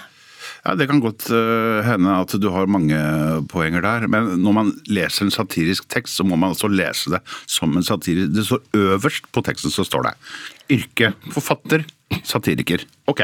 Ja, 0.64 0.74
Det 0.74 0.86
kan 0.88 1.00
godt 1.00 1.28
øh, 1.30 1.84
hende 1.84 2.14
at 2.16 2.32
du 2.40 2.48
har 2.50 2.66
mange 2.66 2.96
poenger 3.52 3.84
der, 3.84 4.06
men 4.08 4.40
når 4.40 4.52
man 4.56 4.72
leser 4.88 5.26
en 5.26 5.34
satirisk 5.34 5.88
tekst, 5.92 6.16
så 6.16 6.24
må 6.24 6.36
man 6.36 6.54
også 6.54 6.70
lese 6.72 7.12
det 7.12 7.20
som 7.46 7.76
en 7.76 7.84
satirisk 7.84 8.32
Det 8.32 8.46
står 8.46 8.62
øverst 8.74 9.28
på 9.32 9.44
teksten 9.44 9.70
så 9.70 9.84
står 9.84 10.08
det 10.08 10.14
yrke 10.72 11.12
forfatter, 11.34 11.84
satiriker. 12.22 12.84
Ok, 13.10 13.20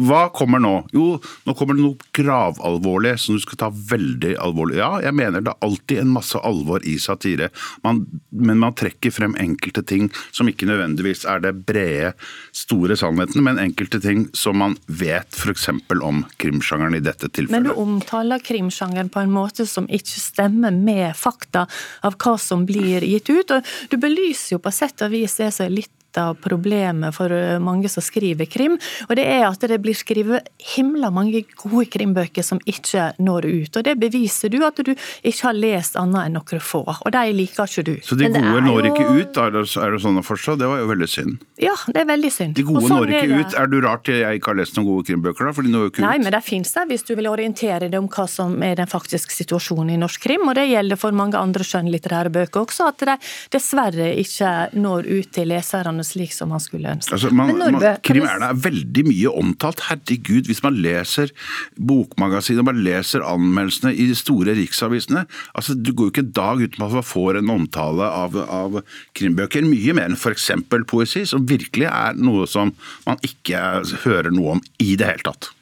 hva 0.00 0.22
kommer 0.32 0.62
nå? 0.62 0.72
Jo, 0.96 1.18
nå 1.44 1.54
kommer 1.56 1.76
det 1.76 1.84
noe 1.84 2.10
gravalvorlig 2.16 3.16
som 3.20 3.36
du 3.36 3.42
skal 3.42 3.60
ta 3.60 3.68
veldig 3.68 4.32
alvorlig. 4.40 4.78
Ja, 4.80 4.94
jeg 5.04 5.16
mener 5.18 5.44
det 5.44 5.52
er 5.52 5.66
alltid 5.66 6.00
en 6.00 6.14
masse 6.14 6.40
alvor 6.40 6.84
i 6.88 6.96
satire, 7.02 7.50
man, 7.84 8.06
men 8.32 8.62
man 8.62 8.76
trekker 8.78 9.12
frem 9.12 9.36
enkelte 9.40 9.84
ting 9.84 10.08
som 10.30 10.48
ikke 10.48 10.68
nødvendigvis 10.70 11.26
er 11.28 11.44
det 11.44 11.52
brede, 11.68 12.14
store 12.56 12.96
sannheten, 12.96 13.44
men 13.44 13.60
enkelte 13.60 14.00
ting 14.02 14.26
som 14.36 14.58
man 14.60 14.78
vet 14.86 15.36
f.eks. 15.36 15.68
om 16.00 16.24
krimsjangeren 16.40 16.96
i 16.96 17.04
dette 17.04 17.28
tilfellet. 17.28 17.60
Men 17.60 17.68
du 17.68 17.76
omtaler 17.76 18.40
krimsjangeren 18.44 19.12
på 19.12 19.20
en 19.20 19.34
måte 19.34 19.68
som 19.68 19.88
ikke 19.90 20.20
stemmer 20.20 20.74
med 20.74 21.12
fakta 21.18 21.66
av 22.06 22.16
hva 22.20 22.36
som 22.40 22.64
blir 22.68 23.04
gitt 23.04 23.30
ut. 23.30 23.56
Og 23.56 23.72
du 23.92 23.96
belyser 24.00 24.56
jo 24.56 24.62
på 24.64 24.72
sett 24.74 25.04
og 25.04 25.12
vis 25.14 25.36
det 25.40 25.52
som 25.54 25.68
er 25.68 25.80
litt 25.82 25.94
av 26.18 26.36
problemet 26.42 27.14
for 27.14 27.30
eh, 27.32 27.58
mange 27.62 27.88
som 27.92 28.02
skriver 28.02 28.48
krim, 28.50 28.78
og 29.08 29.16
det 29.18 29.26
er 29.26 29.46
at 29.48 29.60
det 29.70 29.78
blir 29.82 29.94
skrevet 29.94 30.48
himla 30.74 31.10
mange 31.14 31.44
gode 31.60 31.86
krimbøker 31.92 32.42
som 32.46 32.60
ikke 32.66 33.12
når 33.20 33.46
ut. 33.50 33.76
Og 33.76 33.84
det 33.86 33.96
beviser 34.00 34.50
du 34.52 34.58
at 34.66 34.76
du 34.82 34.92
ikke 34.94 35.44
har 35.46 35.54
lest 35.58 35.96
annet 36.00 36.26
enn 36.28 36.38
noen 36.38 36.60
få, 36.64 36.82
og 36.88 37.10
de 37.14 37.24
liker 37.36 37.68
ikke 37.68 37.84
du. 37.86 37.94
Så 38.04 38.16
de 38.18 38.28
gode 38.30 38.62
når 38.64 38.86
jo- 38.86 38.94
ikke 38.94 39.06
ut, 39.20 39.36
er 39.44 39.50
det, 39.54 39.64
er 39.76 39.90
det 39.94 40.00
sånn 40.02 40.18
å 40.18 40.24
forstå? 40.26 40.58
Det 40.58 40.66
var 40.70 40.78
jo 40.82 40.88
veldig 40.90 41.08
synd. 41.10 41.38
Ja, 41.60 41.74
det 41.86 42.02
er 42.02 42.08
veldig 42.08 42.32
synd. 42.32 42.54
De 42.56 42.62
gode 42.66 42.82
sånn 42.86 42.96
når 43.04 43.14
ikke 43.20 43.40
ut. 43.44 43.54
Er 43.60 43.66
du 43.70 43.80
rart 43.84 44.08
jeg 44.08 44.40
ikke 44.40 44.52
har 44.54 44.58
lest 44.62 44.76
noen 44.78 44.86
gode 44.88 45.06
krimbøker, 45.10 45.46
da? 45.46 45.52
For 45.52 45.62
de 45.62 45.70
når 45.74 45.86
jo 45.86 45.90
ikke 45.92 46.04
Nei, 46.06 46.16
men 46.18 46.32
det 46.32 46.42
finnes 46.46 46.72
det 46.72 46.86
hvis 46.88 47.04
du 47.06 47.14
vil 47.18 47.28
orientere 47.30 47.90
deg 47.90 47.98
om 48.00 48.08
hva 48.08 48.26
som 48.28 48.56
er 48.62 48.74
den 48.80 48.88
faktiske 48.90 49.34
situasjonen 49.34 49.92
i 49.94 49.98
norsk 50.00 50.22
krim. 50.24 50.46
Og 50.48 50.54
det 50.56 50.66
gjelder 50.70 50.96
for 51.00 51.12
mange 51.12 51.36
andre 51.38 51.64
skjønnlitterære 51.66 52.32
bøker 52.32 52.64
også, 52.64 52.88
at 52.88 53.04
de 53.04 53.16
dessverre 53.52 54.10
ikke 54.20 54.50
når 54.80 55.06
ut 55.10 55.30
til 55.36 55.50
leserne 55.52 55.99
slik 56.06 56.34
som 56.34 56.52
man 56.52 56.62
skulle 56.62 56.94
ønske. 56.96 57.14
Altså, 57.16 57.30
man, 57.34 57.52
man, 57.58 57.78
krim 58.06 58.26
er 58.26 58.40
da 58.42 58.52
veldig 58.56 59.04
mye 59.08 59.34
omtalt. 59.42 59.84
Herregud, 59.88 60.48
hvis 60.50 60.62
man 60.64 60.78
leser 60.82 61.32
bokmagasinet, 61.76 62.66
man 62.66 62.82
leser 62.84 63.24
anmeldelsene 63.26 63.94
i 63.94 64.08
de 64.10 64.16
store 64.18 64.56
riksavisene 64.58 65.26
altså 65.54 65.74
Du 65.74 65.92
går 65.92 66.08
jo 66.08 66.14
ikke 66.14 66.24
en 66.26 66.34
dag 66.36 66.64
uten 66.64 66.84
at 66.84 66.96
man 66.96 67.06
får 67.06 67.40
en 67.40 67.54
omtale 67.54 68.06
av, 68.06 68.36
av 68.40 68.80
krimbøker. 69.18 69.66
Mye 69.66 69.96
mer 69.96 70.10
enn 70.10 70.18
f.eks. 70.18 70.50
poesi, 70.90 71.24
som 71.28 71.46
virkelig 71.48 71.88
er 71.90 72.18
noe 72.20 72.48
som 72.50 72.74
man 73.06 73.20
ikke 73.26 73.62
hører 74.04 74.32
noe 74.34 74.58
om 74.58 74.68
i 74.82 74.94
det 74.98 75.08
hele 75.12 75.26
tatt. 75.30 75.52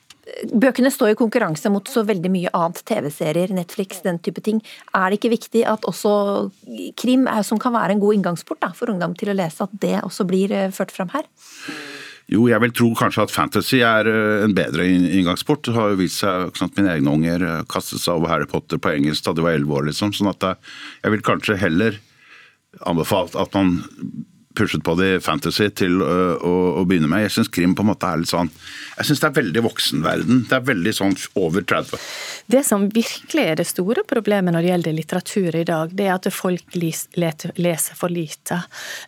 Bøkene 0.52 0.90
står 0.92 1.12
i 1.12 1.18
konkurranse 1.18 1.70
mot 1.72 1.88
så 1.88 2.04
veldig 2.06 2.30
mye 2.32 2.50
annet, 2.56 2.82
TV-serier, 2.88 3.52
Netflix, 3.54 4.02
den 4.04 4.20
type 4.22 4.42
ting. 4.44 4.60
Er 4.96 5.08
det 5.08 5.18
ikke 5.18 5.32
viktig 5.34 5.64
at 5.68 5.86
også 5.88 6.12
krim, 7.00 7.26
som 7.46 7.60
kan 7.60 7.74
være 7.74 7.96
en 7.96 8.02
god 8.02 8.18
inngangsport 8.18 8.60
da, 8.64 8.72
for 8.76 8.92
ungdom 8.92 9.16
til 9.18 9.32
å 9.32 9.36
lese, 9.38 9.64
at 9.64 9.78
det 9.82 9.96
også 10.04 10.26
blir 10.28 10.52
eh, 10.54 10.72
ført 10.74 10.92
fram 10.94 11.12
her? 11.14 11.26
Jo, 12.28 12.42
jeg 12.50 12.60
vil 12.60 12.74
tro 12.76 12.90
kanskje 12.96 13.24
at 13.24 13.32
fantasy 13.32 13.80
er 13.86 14.10
eh, 14.10 14.44
en 14.44 14.56
bedre 14.56 14.84
inngangsport. 14.88 15.64
Det 15.70 15.76
har 15.78 15.94
jo 15.94 16.00
vist 16.02 16.20
seg 16.22 16.52
sant, 16.60 16.76
Mine 16.76 16.92
egne 16.98 17.14
unger 17.14 17.46
eh, 17.46 17.62
kastet 17.70 18.04
seg 18.04 18.20
over 18.20 18.34
Harry 18.34 18.48
Potter 18.50 18.80
på 18.82 18.92
engelsk 18.92 19.24
da 19.26 19.36
de 19.36 19.46
var 19.46 19.56
elleve 19.56 19.80
år. 19.80 19.88
liksom, 19.90 20.12
sånn 20.16 20.32
at 20.34 20.50
jeg 20.50 21.14
vil 21.14 21.24
kanskje 21.24 21.60
heller 21.60 21.98
anbefalt 22.86 23.34
at 23.38 23.54
man 23.56 23.78
pushet 24.58 24.84
på 24.84 24.94
det 24.98 25.08
i 25.16 25.20
fantasy 25.22 25.68
til 25.78 26.00
å, 26.02 26.14
å, 26.38 26.54
å 26.80 26.84
begynne 26.88 27.10
med. 27.10 27.24
Jeg 27.26 27.36
syns 27.38 27.52
krim 27.54 27.76
på 27.78 27.84
en 27.84 27.90
måte 27.92 28.08
er 28.08 28.22
litt 28.22 28.30
sånn 28.32 28.50
Jeg 28.98 29.08
syns 29.08 29.22
det 29.22 29.28
er 29.30 29.36
veldig 29.38 29.64
voksenverden. 29.68 30.44
Det 30.50 30.56
er 30.58 30.66
veldig 30.68 30.94
sånn 30.96 31.16
over 31.38 31.64
30. 31.68 32.02
Det 32.50 32.62
som 32.66 32.88
virkelig 32.92 33.44
er 33.44 33.60
det 33.60 33.68
store 33.68 34.04
problemet 34.08 34.54
når 34.54 34.64
det 34.64 34.72
gjelder 34.72 34.96
litteratur 34.96 35.58
i 35.60 35.64
dag, 35.68 35.92
det 35.94 36.08
er 36.08 36.14
at 36.16 36.28
folk 36.34 36.76
leser 36.78 37.98
for 37.98 38.12
lite. 38.12 38.62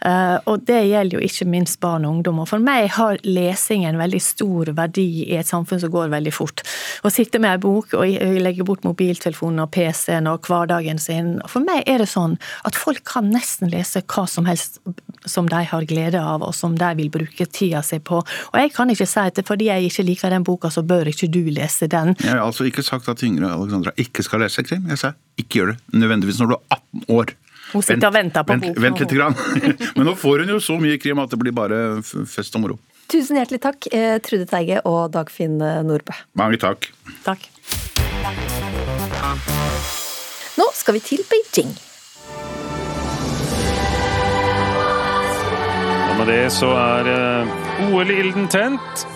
Eh, 0.07 0.37
Og 0.51 0.67
det 0.69 0.81
gjelder 0.87 1.19
jo 1.19 1.25
ikke 1.27 1.49
minst 1.51 1.81
barn 1.83 2.07
og 2.07 2.19
ungdom. 2.19 2.43
Og 2.45 2.51
for 2.53 2.63
meg 2.63 2.91
har 2.97 3.21
lesing 3.27 3.87
en 3.89 3.99
veldig 4.01 4.23
stor 4.23 4.73
verdi 4.77 5.09
i 5.27 5.39
et 5.41 5.49
samfunn 5.49 5.83
som 5.83 5.93
går 5.93 6.13
veldig 6.13 6.35
fort. 6.35 6.63
Å 7.03 7.13
sitte 7.13 7.41
med 7.43 7.57
ei 7.57 7.63
bok 7.63 7.95
og 7.99 8.07
legge 8.45 8.67
bort 8.67 8.85
mobiltelefonen 8.87 9.65
og 9.65 9.73
PC-en 9.75 10.29
og 10.31 10.47
hverdagen 10.47 11.01
sin. 11.03 11.39
For 11.51 11.65
meg 11.65 11.85
er 11.91 12.05
det 12.05 12.11
sånn 12.13 12.37
at 12.69 12.79
folk 12.79 13.03
kan 13.09 13.31
nesten 13.33 13.73
lese 13.73 14.05
hva 14.11 14.27
som 14.29 14.47
helst 14.49 14.81
som 15.29 15.40
de 15.49 15.63
har 15.71 15.87
glede 15.89 16.21
av, 16.21 16.43
og 16.45 16.55
som 16.55 16.77
de 16.79 16.91
vil 16.99 17.11
bruke 17.13 17.47
tida 17.47 17.83
si 17.87 17.99
på. 17.99 18.21
Og 18.21 18.57
jeg 18.61 18.73
kan 18.75 18.91
ikke 18.93 19.09
si 19.09 19.21
at 19.23 19.41
fordi 19.47 19.71
jeg 19.71 19.91
ikke 19.91 20.07
liker 20.09 20.35
den 20.35 20.45
boka, 20.47 20.71
så 20.71 20.83
bør 20.83 21.13
ikke 21.13 21.31
du 21.33 21.43
lese 21.53 21.89
den. 21.91 22.15
Jeg 22.21 22.35
har 22.35 22.45
altså 22.45 22.67
ikke 22.69 22.85
sagt 22.87 23.09
at 23.09 23.23
Yngre 23.27 23.53
Alexandra 23.55 23.95
ikke 23.97 24.25
skal 24.27 24.45
lese 24.45 24.65
krim. 24.67 24.89
Jeg 24.91 25.01
sa 25.01 25.15
ikke 25.41 25.61
gjør 25.61 25.73
det 25.73 26.03
nødvendigvis 26.03 26.41
når 26.41 26.53
du 26.53 26.57
er 26.59 26.77
18 26.77 27.17
år. 27.17 27.35
Hun 27.71 27.85
sitter 27.87 28.09
og 28.09 28.15
venter 28.15 28.43
på 28.43 28.55
vent, 28.57 28.65
boken. 28.67 28.83
Vent 28.83 29.03
lite 29.05 29.19
Grann. 29.19 29.37
Men 29.97 30.09
nå 30.11 30.15
får 30.19 30.45
hun 30.45 30.55
jo 30.57 30.63
så 30.63 30.79
mye 30.83 30.99
krim 31.03 31.21
at 31.23 31.31
det 31.31 31.39
blir 31.41 31.55
bare 31.55 32.01
fest 32.03 32.57
og 32.59 32.65
moro. 32.65 32.79
Tusen 33.11 33.39
hjertelig 33.39 33.61
takk, 33.63 33.91
eh, 33.95 34.17
Trude 34.23 34.47
Teige 34.51 34.83
og 34.87 35.11
Dagfinn 35.15 35.59
eh, 35.63 35.81
Nordbø. 35.87 36.15
Mange 36.39 36.61
takk. 36.63 36.91
Takk. 37.27 37.47
Nå 40.61 40.67
skal 40.79 40.99
vi 40.99 41.07
til 41.13 41.25
Beijing. 41.31 41.75
Med 46.21 46.29
det 46.29 46.51
så 46.53 46.69
er 46.77 47.09
eh, 47.09 47.93
OL-ilden 47.95 48.49
tent. 48.53 49.07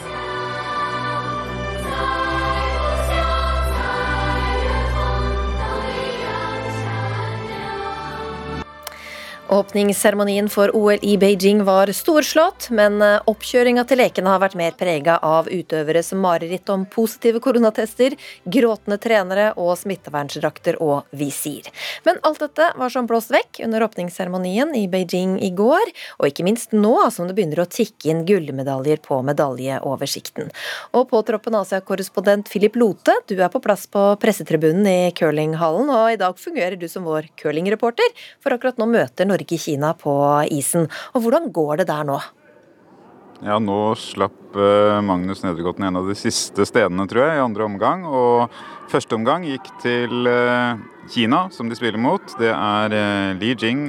Åpningsseremonien 9.48 10.48
for 10.48 10.76
OL 10.76 10.98
i 11.02 11.18
Beijing 11.18 11.64
var 11.64 11.90
storslått, 11.92 12.70
men 12.72 13.02
eh, 13.04 13.18
oppkjøringa 13.28 13.82
til 13.84 14.00
lekene 14.00 14.30
har 14.32 14.40
vært 14.40 14.54
mer 14.56 14.72
prega 14.72 15.18
av 15.20 15.50
utøvere 15.52 16.00
som 16.02 16.22
mareritt 16.24 16.70
om 16.72 16.86
positive 16.88 17.42
koronatester, 17.44 18.16
gråtende 18.48 18.96
trenere 18.96 19.50
og 19.60 19.74
smittevernsdrakter 19.76 20.78
og 20.80 21.10
visir. 21.12 21.68
Men 22.08 22.22
alt 22.24 22.40
dette 22.40 22.70
var 22.80 22.94
som 22.94 23.04
blåst 23.10 23.34
vekk 23.34 23.60
under 23.66 23.84
åpningsseremonien 23.84 24.72
i 24.80 24.86
Beijing 24.88 25.36
i 25.44 25.52
går, 25.52 25.92
og 26.16 26.30
ikke 26.30 26.48
minst 26.48 26.72
nå 26.72 26.94
som 27.12 27.28
det 27.28 27.36
begynner 27.36 27.66
å 27.66 27.68
tikke 27.68 28.14
inn 28.14 28.24
gullmedaljer 28.24 29.04
på 29.04 29.20
medaljeoversikten. 29.28 30.48
Og 30.96 31.06
påtroppen 31.12 31.60
Asia-korrespondent 31.60 32.48
Philip 32.48 32.80
Lote, 32.80 33.18
du 33.28 33.36
er 33.36 33.52
på 33.52 33.60
plass 33.60 33.84
på 33.92 34.08
pressetribunen 34.24 34.88
i 34.88 35.12
curlinghallen, 35.12 35.92
og 35.92 36.16
i 36.16 36.18
dag 36.24 36.40
fungerer 36.40 36.80
du 36.80 36.88
som 36.88 37.04
vår 37.04 37.28
curlingreporter, 37.44 38.08
for 38.40 38.56
akkurat 38.56 38.80
nå 38.80 38.88
møter 38.88 39.33
Norge-Kina 39.34 39.92
på 39.98 40.14
isen. 40.54 40.88
Og 41.14 41.26
hvordan 41.26 41.50
går 41.54 41.82
det 41.82 41.90
der 41.90 42.08
nå? 42.08 42.18
Ja, 43.44 43.58
nå 43.60 43.92
slapp 43.98 44.54
eh, 44.56 45.00
Magnus 45.04 45.42
Nedregåten 45.44 45.84
en 45.84 45.98
av 45.98 46.06
de 46.08 46.14
siste 46.16 46.64
stedene, 46.68 47.04
tror 47.10 47.26
jeg, 47.26 47.36
i 47.36 47.42
andre 47.44 47.66
omgang. 47.66 48.06
Og 48.06 48.54
første 48.92 49.18
omgang 49.18 49.44
gikk 49.44 49.68
til 49.82 50.30
eh, 50.30 50.78
Kina, 51.12 51.48
som 51.52 51.68
de 51.68 51.76
spiller 51.76 52.00
mot. 52.00 52.36
Det 52.40 52.52
er 52.54 52.96
eh, 52.96 53.34
Li 53.40 53.52
Jing, 53.52 53.88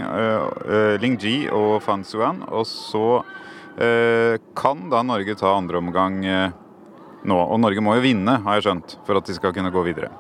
Ling 1.00 1.16
Ji 1.22 1.38
og 1.54 1.78
Fan 1.86 2.04
Suan. 2.08 2.44
Og 2.52 2.68
så 2.70 3.08
kan 4.56 4.86
da 4.88 5.02
Norge 5.04 5.34
ta 5.36 5.50
andre 5.52 5.82
omgang 5.82 6.22
nå. 6.24 7.36
Og 7.36 7.58
Norge 7.60 7.84
må 7.84 7.98
jo 7.98 8.06
vinne, 8.06 8.38
har 8.46 8.56
jeg 8.56 8.70
skjønt, 8.70 8.96
for 9.04 9.20
at 9.20 9.28
de 9.28 9.36
skal 9.36 9.52
kunne 9.52 9.74
gå 9.76 9.84
videre. 9.84 10.14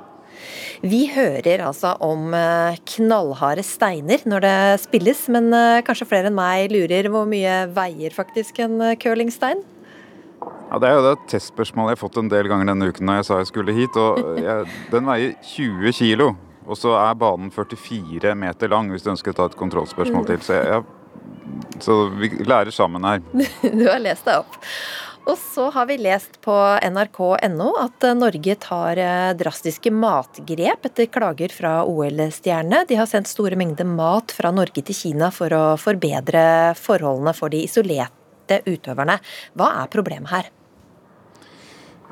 Vi 0.86 1.06
hører 1.14 1.64
altså 1.66 1.96
om 2.04 2.34
eh, 2.38 2.80
knallharde 2.96 3.64
steiner 3.66 4.24
når 4.28 4.46
det 4.46 4.58
spilles, 4.84 5.26
men 5.34 5.52
eh, 5.56 5.84
kanskje 5.86 6.08
flere 6.10 6.32
enn 6.32 6.38
meg 6.38 6.74
lurer 6.74 7.10
hvor 7.14 7.28
mye 7.30 7.64
veier 7.76 8.16
faktisk 8.16 8.60
en 8.66 8.78
eh, 8.84 8.98
curlingstein? 9.02 9.64
Ja, 10.70 10.80
Det 10.82 10.90
er 10.90 10.98
jo 10.98 11.06
det 11.06 11.16
testspørsmålet 11.32 11.94
jeg 11.94 11.98
har 11.98 12.04
fått 12.04 12.20
en 12.22 12.32
del 12.32 12.50
ganger 12.52 12.72
denne 12.72 12.90
uken 12.90 13.08
når 13.08 13.22
jeg 13.22 13.28
sa 13.30 13.40
jeg 13.42 13.52
skulle 13.52 13.78
hit. 13.78 13.98
og 13.98 14.20
jeg, 14.48 14.68
Den 14.92 15.10
veier 15.10 15.34
20 15.56 15.96
kilo, 16.00 16.34
og 16.66 16.80
så 16.80 16.96
er 17.00 17.18
banen 17.22 17.52
44 17.54 18.36
meter 18.38 18.72
lang, 18.74 18.92
hvis 18.92 19.06
du 19.06 19.12
ønsker 19.14 19.34
å 19.34 19.40
ta 19.40 19.50
et 19.50 19.58
kontrollspørsmål 19.60 20.30
til. 20.32 20.46
Så, 20.46 20.60
jeg, 20.60 20.84
så 21.84 21.98
vi 22.18 22.32
lærer 22.46 22.74
sammen 22.74 23.06
her. 23.06 23.26
Du 23.80 23.86
har 23.88 24.02
lest 24.02 24.28
deg 24.28 24.44
opp. 24.44 24.60
Og 25.26 25.38
så 25.42 25.70
har 25.74 25.88
vi 25.90 25.98
lest 25.98 26.38
på 26.46 26.54
nrk.no 26.86 27.70
at 27.82 28.06
Norge 28.18 28.56
tar 28.62 29.00
eh, 29.02 29.32
drastiske 29.38 29.90
matgrep 29.90 30.86
etter 30.86 31.10
klager 31.10 31.54
fra 31.54 31.80
OL-stjernene. 31.90 32.84
De 32.86 33.00
har 33.00 33.10
sendt 33.10 33.32
store 33.32 33.58
mengder 33.58 33.90
mat 33.90 34.36
fra 34.38 34.54
Norge 34.54 34.86
til 34.86 34.98
Kina 34.98 35.32
for 35.34 35.54
å 35.58 35.64
forbedre 35.82 36.76
forholdene 36.78 37.34
for 37.34 37.50
de 37.50 37.64
isolerte 37.66 38.62
utøverne. 38.70 39.18
Hva 39.58 39.72
er 39.82 39.92
problemet 39.98 40.30
her? 40.36 40.54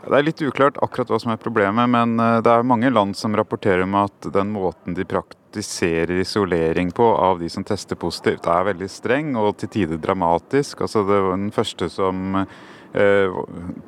Det 0.03 0.17
er 0.17 0.25
litt 0.25 0.41
uklart 0.43 0.81
akkurat 0.83 1.13
hva 1.13 1.21
som 1.21 1.31
er 1.31 1.39
problemet, 1.39 1.93
men 1.93 2.17
eh, 2.17 2.41
det 2.41 2.49
er 2.49 2.65
mange 2.65 2.89
land 2.89 3.13
som 3.19 3.37
rapporterer 3.37 3.85
om 3.85 4.01
at 4.01 4.33
den 4.33 4.57
måten 4.57 4.97
de 4.97 5.05
praktiserer 5.05 6.17
isolering 6.17 6.89
på 6.89 7.13
av 7.13 7.45
de 7.45 7.53
som 7.53 7.61
tester 7.61 7.93
positivt, 7.93 8.49
er 8.49 8.71
veldig 8.73 8.89
streng 8.89 9.35
og 9.37 9.53
til 9.61 9.75
tider 9.77 10.01
dramatisk. 10.01 10.81
Altså, 10.81 11.05
det 11.05 11.21
var 11.27 11.37
den 11.37 11.51
første 11.53 11.93
som 11.93 12.39
Eh, 12.43 12.82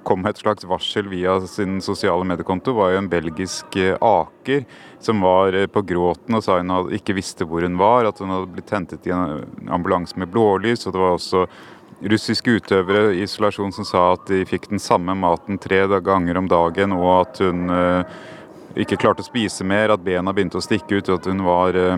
kom 0.03 0.26
et 0.26 0.38
slags 0.38 0.66
varsel 0.66 1.08
via 1.12 1.38
sin 1.45 1.82
sosiale 1.82 2.26
mediekonto, 2.26 2.74
var 2.74 2.91
jo 2.93 3.03
en 3.03 3.10
belgisk 3.10 3.78
eh, 3.78 3.97
aker 4.01 4.66
som 4.99 5.22
var 5.22 5.53
eh, 5.53 5.68
på 5.70 5.84
gråten 5.86 6.38
og 6.38 6.43
sa 6.43 6.58
hun 6.58 6.91
ikke 6.95 7.14
visste 7.18 7.45
hvor 7.45 7.62
hun 7.62 7.78
var, 7.78 8.10
at 8.10 8.22
hun 8.22 8.34
hadde 8.34 8.51
blitt 8.56 8.74
hentet 8.74 9.06
i 9.06 9.14
en 9.14 9.70
ambulanse 9.70 10.18
med 10.18 10.32
blålys. 10.34 10.88
og 10.88 10.95
det 10.95 11.03
var 11.03 11.18
også 11.20 11.45
russiske 12.01 12.58
utøvere 12.58 13.14
i 13.14 13.22
isolasjon 13.24 13.72
som 13.76 13.86
sa 13.88 14.08
at 14.16 14.26
de 14.28 14.41
fikk 14.49 14.70
den 14.74 14.82
samme 14.82 15.14
maten 15.16 15.62
tre 15.62 15.86
ganger 15.88 16.38
om 16.38 16.49
dagen, 16.49 16.91
og 16.97 17.12
at 17.22 17.39
hun 17.45 17.70
ikke 18.76 18.97
klarte 18.99 19.24
å 19.24 19.30
spise 19.30 19.64
mer, 19.64 19.93
at 19.93 20.03
bena 20.03 20.34
begynte 20.36 20.60
å 20.60 20.66
stikke 20.66 20.99
ut, 20.99 21.08
og 21.08 21.22
at 21.22 21.30
hun 21.32 21.45
var 21.45 21.78
Eh, 21.80 21.97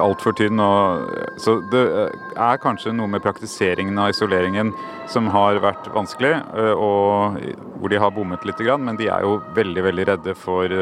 altfor 0.00 0.34
tynn. 0.36 0.60
Og, 0.62 1.12
så 1.40 1.58
det 1.72 1.82
eh, 1.86 2.26
er 2.34 2.60
kanskje 2.62 2.94
noe 2.96 3.10
med 3.10 3.24
praktiseringen 3.24 3.98
av 4.00 4.12
isoleringen 4.14 4.72
som 5.10 5.30
har 5.34 5.60
vært 5.64 5.88
vanskelig, 5.94 6.34
eh, 6.56 6.72
og 6.74 7.38
hvor 7.76 7.92
de 7.92 8.02
har 8.02 8.14
bommet 8.14 8.44
litt. 8.46 8.62
Men 8.80 8.98
de 8.98 9.10
er 9.12 9.24
jo 9.26 9.38
veldig, 9.56 9.86
veldig 9.88 10.06
redde 10.10 10.36
for 10.38 10.72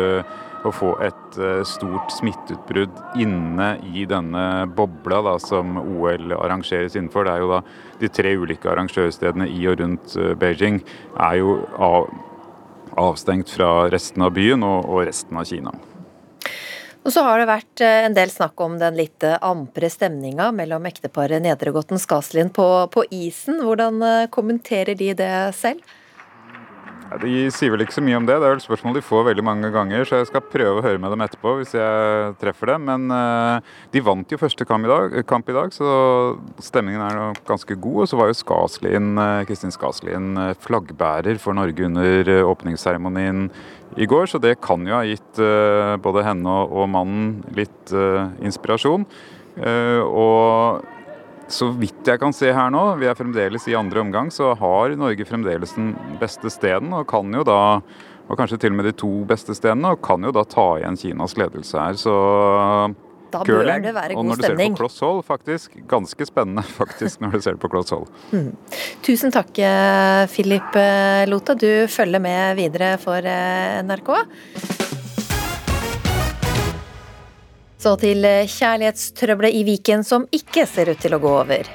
å 0.65 0.71
få 0.73 0.95
et 1.05 1.39
stort 1.69 2.13
smitteutbrudd 2.15 3.19
inne 3.21 3.75
i 3.85 4.07
denne 4.09 4.65
bobla 4.73 5.19
da, 5.27 5.35
som 5.43 5.77
OL 5.83 6.33
arrangeres 6.39 6.97
innenfor. 6.97 7.27
Det 7.27 7.35
er 7.35 7.45
jo 7.45 7.51
da 7.53 7.63
De 8.01 8.09
tre 8.09 8.33
ulike 8.37 8.71
arrangørstedene 8.73 9.51
i 9.53 9.67
og 9.69 9.79
rundt 9.83 10.17
Beijing 10.41 10.81
er 11.21 11.41
jo 11.43 11.59
av, 11.77 12.09
avstengt 12.97 13.53
fra 13.53 13.91
resten 13.93 14.25
av 14.25 14.33
byen 14.39 14.65
og, 14.65 14.89
og 14.89 15.05
resten 15.11 15.37
av 15.37 15.51
Kina. 15.51 15.75
Og 17.05 17.13
så 17.13 17.21
har 17.27 17.41
det 17.41 17.49
vært 17.51 17.83
eh, 17.85 18.07
en 18.07 18.17
del 18.17 18.33
snakk 18.33 18.61
om 18.65 18.79
den 18.81 18.97
litt 18.97 19.25
eh, 19.29 19.37
ampre 19.45 19.91
stemninga 19.93 20.49
mellom 20.57 20.87
ekteparet 20.89 21.43
Nedregotten 21.45 22.01
Skaslien 22.01 22.49
på, 22.55 22.69
på 22.95 23.05
isen. 23.13 23.61
Hvordan 23.61 24.01
eh, 24.09 24.31
kommenterer 24.33 24.97
de 24.97 25.11
det 25.19 25.35
selv? 25.59 25.85
Ja, 27.05 27.19
de 27.21 27.33
sier 27.53 27.71
vel 27.71 27.85
ikke 27.85 27.95
så 27.95 28.03
mye 28.05 28.17
om 28.17 28.25
det. 28.27 28.37
Det 28.41 28.47
er 28.49 28.55
vel 28.55 28.63
spørsmål 28.65 28.97
de 28.97 29.03
får 29.05 29.27
veldig 29.29 29.45
mange 29.45 29.69
ganger, 29.75 30.07
så 30.09 30.21
jeg 30.21 30.29
skal 30.31 30.45
prøve 30.49 30.81
å 30.81 30.85
høre 30.85 31.01
med 31.03 31.13
dem 31.13 31.25
etterpå 31.25 31.53
hvis 31.59 31.75
jeg 31.77 32.33
treffer 32.41 32.73
dem. 32.73 32.89
Men 32.89 33.13
uh, 33.13 33.75
de 33.93 34.03
vant 34.05 34.33
jo 34.33 34.41
første 34.41 34.67
kamp 34.69 34.89
i, 34.89 34.91
dag, 34.91 35.19
kamp 35.29 35.51
i 35.53 35.57
dag, 35.57 35.75
så 35.75 35.89
stemningen 36.65 37.05
er 37.05 37.43
ganske 37.47 37.77
god. 37.77 38.01
Og 38.07 38.11
så 38.11 38.19
var 38.21 38.33
jo 38.33 38.39
Skaslien, 38.39 39.13
Kristin 39.49 39.75
Skaslien 39.75 40.33
flaggbærer 40.65 41.39
for 41.43 41.57
Norge 41.57 41.87
under 41.91 42.33
åpningsseremonien 42.49 43.51
i 44.01 44.09
går, 44.11 44.27
så 44.33 44.41
det 44.43 44.57
kan 44.65 44.83
jo 44.89 44.97
ha 44.97 45.05
gitt 45.07 45.45
uh, 45.45 45.95
både 46.03 46.25
henne 46.27 46.57
og, 46.65 46.73
og 46.81 46.91
mannen 46.97 47.37
litt 47.55 47.95
uh, 47.95 48.33
inspirasjon. 48.43 49.07
Og 49.55 50.94
så 51.55 51.71
vidt 51.79 52.09
jeg 52.11 52.21
kan 52.23 52.35
se 52.35 52.51
her 52.55 52.73
nå, 52.75 52.83
vi 53.01 53.07
er 53.11 53.19
fremdeles 53.19 53.69
i 53.71 53.77
andre 53.79 54.03
omgang, 54.03 54.33
så 54.35 54.53
har 54.59 54.97
Norge 54.99 55.27
fremdeles 55.29 55.77
den 55.77 55.93
beste 56.21 56.51
steden, 56.53 56.93
og 56.97 57.07
kan 57.11 57.31
jo 57.35 57.47
da 57.47 57.61
og 58.25 58.39
kanskje 58.41 58.57
til 58.63 58.73
og 58.73 58.79
med 58.79 58.87
de 58.89 58.95
to 58.97 59.11
beste 59.29 59.53
stedene, 59.57 59.91
og 59.93 60.05
kan 60.05 60.23
jo 60.25 60.33
da 60.33 60.47
ta 60.49 60.69
igjen 60.81 60.97
Kinas 60.97 61.37
ledelse 61.37 61.77
her. 61.77 61.99
Så 62.01 62.15
da 63.35 63.43
bør 63.45 63.67
det 63.67 63.93
være 63.93 64.17
god 64.17 64.17
stemning. 64.17 64.19
Og 64.19 64.29
når 64.31 64.41
du 64.41 64.47
ser 64.47 64.57
det 64.57 64.69
på 64.71 64.79
kloss 64.79 64.99
hold, 65.05 65.23
faktisk 65.27 65.77
ganske 65.91 66.29
spennende 66.31 66.65
faktisk 66.81 67.25
når 67.25 67.37
du 67.37 67.45
ser 67.45 67.61
på 67.61 67.71
kloss 67.73 67.93
hold. 67.93 68.09
Mm. 68.33 68.53
Tusen 69.05 69.35
takk, 69.35 69.53
Filip 70.33 70.81
eh, 70.81 71.25
Lota. 71.29 71.59
Du 71.59 71.69
følger 71.91 72.23
med 72.23 72.57
videre 72.61 72.95
for 73.03 73.29
eh, 73.29 73.83
NRK. 73.85 74.15
Så 77.85 77.99
til 78.01 78.25
kjærlighetstrøbbelet 78.49 79.53
i 79.59 79.63
Viken 79.67 80.01
som 80.09 80.23
ikke 80.33 80.65
ser 80.65 80.89
ut 80.95 81.03
til 81.05 81.13
å 81.13 81.21
gå 81.21 81.33
over. 81.43 81.69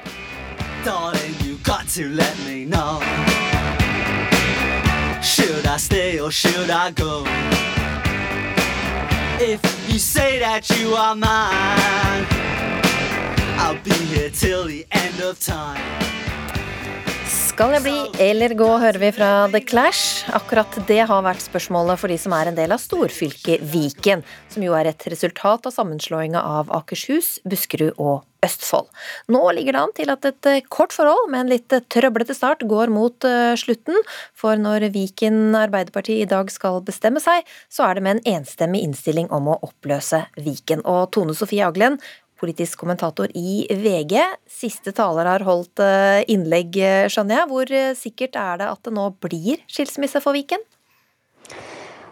Mine, 11.14 12.26
I'll 13.62 13.78
be 13.84 13.94
here 14.10 14.30
till 14.30 14.64
the 14.66 14.86
end 14.90 15.20
of 15.22 15.38
time. 15.38 16.19
Skal 17.60 17.74
jeg 17.76 17.84
bli 17.84 18.22
eller 18.24 18.54
gå, 18.56 18.66
hører 18.80 18.96
vi 19.02 19.08
fra 19.12 19.26
The 19.52 19.60
Clash. 19.60 20.22
Akkurat 20.32 20.78
det 20.88 21.02
har 21.10 21.24
vært 21.26 21.42
spørsmålet 21.44 22.00
for 22.00 22.08
de 22.08 22.16
som 22.16 22.32
er 22.32 22.48
en 22.48 22.56
del 22.56 22.72
av 22.72 22.80
storfylket 22.80 23.60
Viken, 23.68 24.22
som 24.48 24.64
jo 24.64 24.72
er 24.78 24.88
et 24.88 25.04
resultat 25.12 25.68
av 25.68 25.74
sammenslåinga 25.74 26.40
av 26.40 26.72
Akershus, 26.72 27.34
Buskerud 27.44 28.00
og 28.00 28.22
Østfold. 28.40 28.88
Nå 29.28 29.42
ligger 29.58 29.76
det 29.76 29.82
an 29.82 29.92
til 29.98 30.12
at 30.14 30.24
et 30.30 30.48
eh, 30.48 30.62
kort 30.72 30.96
forhold 30.96 31.28
med 31.28 31.42
en 31.42 31.52
litt 31.52 31.76
eh, 31.76 31.84
trøblete 31.92 32.32
start 32.32 32.64
går 32.64 32.88
mot 32.88 33.28
eh, 33.28 33.52
slutten, 33.60 34.00
for 34.32 34.56
når 34.56 34.88
Viken 34.96 35.52
Arbeiderparti 35.60 36.16
i 36.22 36.30
dag 36.30 36.48
skal 36.48 36.80
bestemme 36.86 37.20
seg, 37.20 37.44
så 37.68 37.90
er 37.90 38.00
det 38.00 38.06
med 38.06 38.16
en 38.22 38.38
enstemmig 38.38 38.80
innstilling 38.88 39.28
om 39.36 39.52
å 39.52 39.60
oppløse 39.68 40.24
Viken. 40.40 40.80
Og 40.88 41.10
Tone 41.12 41.36
Sofie 41.36 41.68
Aglen, 41.68 42.00
politisk 42.40 42.80
kommentator 42.80 43.30
i 43.36 43.66
VG. 43.68 44.16
Siste 44.48 44.94
taler 44.96 45.28
har 45.28 45.44
holdt 45.46 45.82
eh, 45.84 46.24
innlegg, 46.32 46.76
eh, 46.80 47.06
skjønner 47.12 47.42
jeg. 47.42 47.50
Hvor 47.52 47.72
eh, 47.76 47.94
sikkert 47.98 48.38
er 48.40 48.60
det 48.62 48.70
at 48.72 48.84
det 48.86 48.94
nå 48.96 49.08
blir 49.22 49.64
skilsmisse 49.70 50.22
for 50.24 50.36
Viken? 50.36 50.64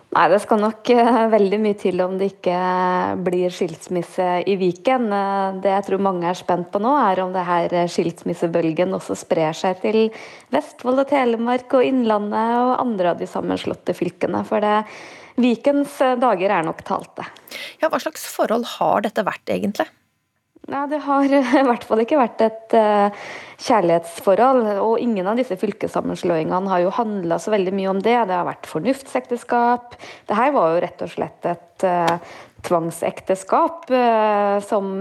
Nei, 0.08 0.22
det 0.32 0.38
skal 0.40 0.62
nok 0.62 0.88
veldig 1.34 1.58
mye 1.60 1.76
til 1.76 2.00
om 2.00 2.14
det 2.16 2.30
ikke 2.30 2.60
blir 3.26 3.52
skilsmisse 3.52 4.28
i 4.48 4.54
Viken. 4.56 5.04
Det 5.60 5.68
jeg 5.68 5.84
tror 5.84 6.00
mange 6.02 6.30
er 6.30 6.38
spent 6.38 6.70
på 6.72 6.80
nå, 6.80 6.94
er 7.10 7.20
om 7.20 7.34
det 7.34 7.44
her 7.44 7.74
skilsmissebølgen 7.92 8.96
også 8.96 9.18
sprer 9.20 9.52
seg 9.54 9.84
til 9.84 10.00
Vestfold 10.54 11.04
og 11.04 11.12
Telemark 11.12 11.76
og 11.76 11.84
Innlandet 11.84 12.56
og 12.56 12.72
andre 12.86 13.12
av 13.12 13.20
de 13.20 13.28
sammenslåtte 13.28 13.92
fylkene. 14.00 14.40
For 14.48 14.64
det, 14.64 14.80
Vikens 15.44 16.00
dager 16.24 16.56
er 16.56 16.66
nok 16.66 16.80
talte. 16.88 17.28
Ja, 17.84 17.92
hva 17.92 18.00
slags 18.00 18.24
forhold 18.32 18.64
har 18.78 19.04
dette 19.04 19.28
vært, 19.28 19.44
egentlig? 19.52 19.90
Nei, 20.68 20.82
det 20.90 20.98
har 21.00 21.24
i 21.32 21.64
hvert 21.64 21.86
fall 21.88 22.02
ikke 22.02 22.18
vært 22.20 22.42
et 22.44 22.74
uh, 22.76 23.28
kjærlighetsforhold. 23.64 24.66
Og 24.84 25.00
ingen 25.00 25.28
av 25.30 25.38
disse 25.40 25.56
fylkessammenslåingene 25.60 26.72
har 26.72 26.84
jo 26.84 26.92
handla 26.98 27.38
så 27.40 27.54
veldig 27.54 27.72
mye 27.76 27.94
om 27.94 28.02
det. 28.04 28.18
Det 28.28 28.36
har 28.36 28.48
vært 28.48 28.68
fornuftsekteskap. 28.68 29.96
Det 30.28 30.36
her 30.36 30.52
var 30.56 30.74
jo 30.74 30.84
rett 30.84 31.06
og 31.06 31.12
slett 31.14 31.48
et 31.48 31.88
uh, 31.88 32.36
tvangsekteskap 32.68 33.88
uh, 33.94 34.58
som 34.66 34.92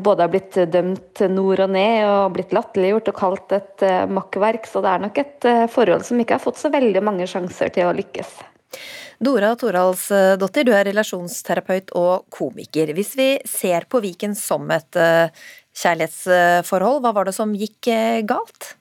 både 0.00 0.24
har 0.24 0.30
blitt 0.32 0.56
dømt 0.72 1.20
nord 1.28 1.60
og 1.60 1.72
ned 1.74 2.06
og 2.08 2.36
blitt 2.38 2.54
latterliggjort 2.56 3.10
og 3.10 3.18
kalt 3.18 3.52
et 3.52 3.84
makkverk. 4.08 4.64
Så 4.70 4.80
det 4.80 4.94
er 4.94 5.02
nok 5.02 5.20
et 5.20 5.48
forhold 5.74 6.06
som 6.08 6.22
ikke 6.22 6.38
har 6.38 6.46
fått 6.46 6.62
så 6.62 6.72
veldig 6.72 7.02
mange 7.04 7.28
sjanser 7.28 7.74
til 7.74 7.90
å 7.90 7.96
lykkes. 7.98 8.32
Dora 9.22 9.52
Toralsdottir, 9.58 10.66
du 10.66 10.72
er 10.74 10.88
relasjonsterapeut 10.90 11.92
og 11.98 12.24
komiker. 12.34 12.94
Hvis 12.96 13.14
vi 13.18 13.28
ser 13.48 13.86
på 13.90 14.02
Viken 14.04 14.34
som 14.38 14.66
et 14.74 14.98
eh, 14.98 15.44
kjærlighetsforhold, 15.78 17.02
hva 17.04 17.12
var 17.14 17.28
det 17.28 17.36
som 17.36 17.54
gikk 17.58 17.90
eh, 17.92 18.22
galt? 18.26 18.74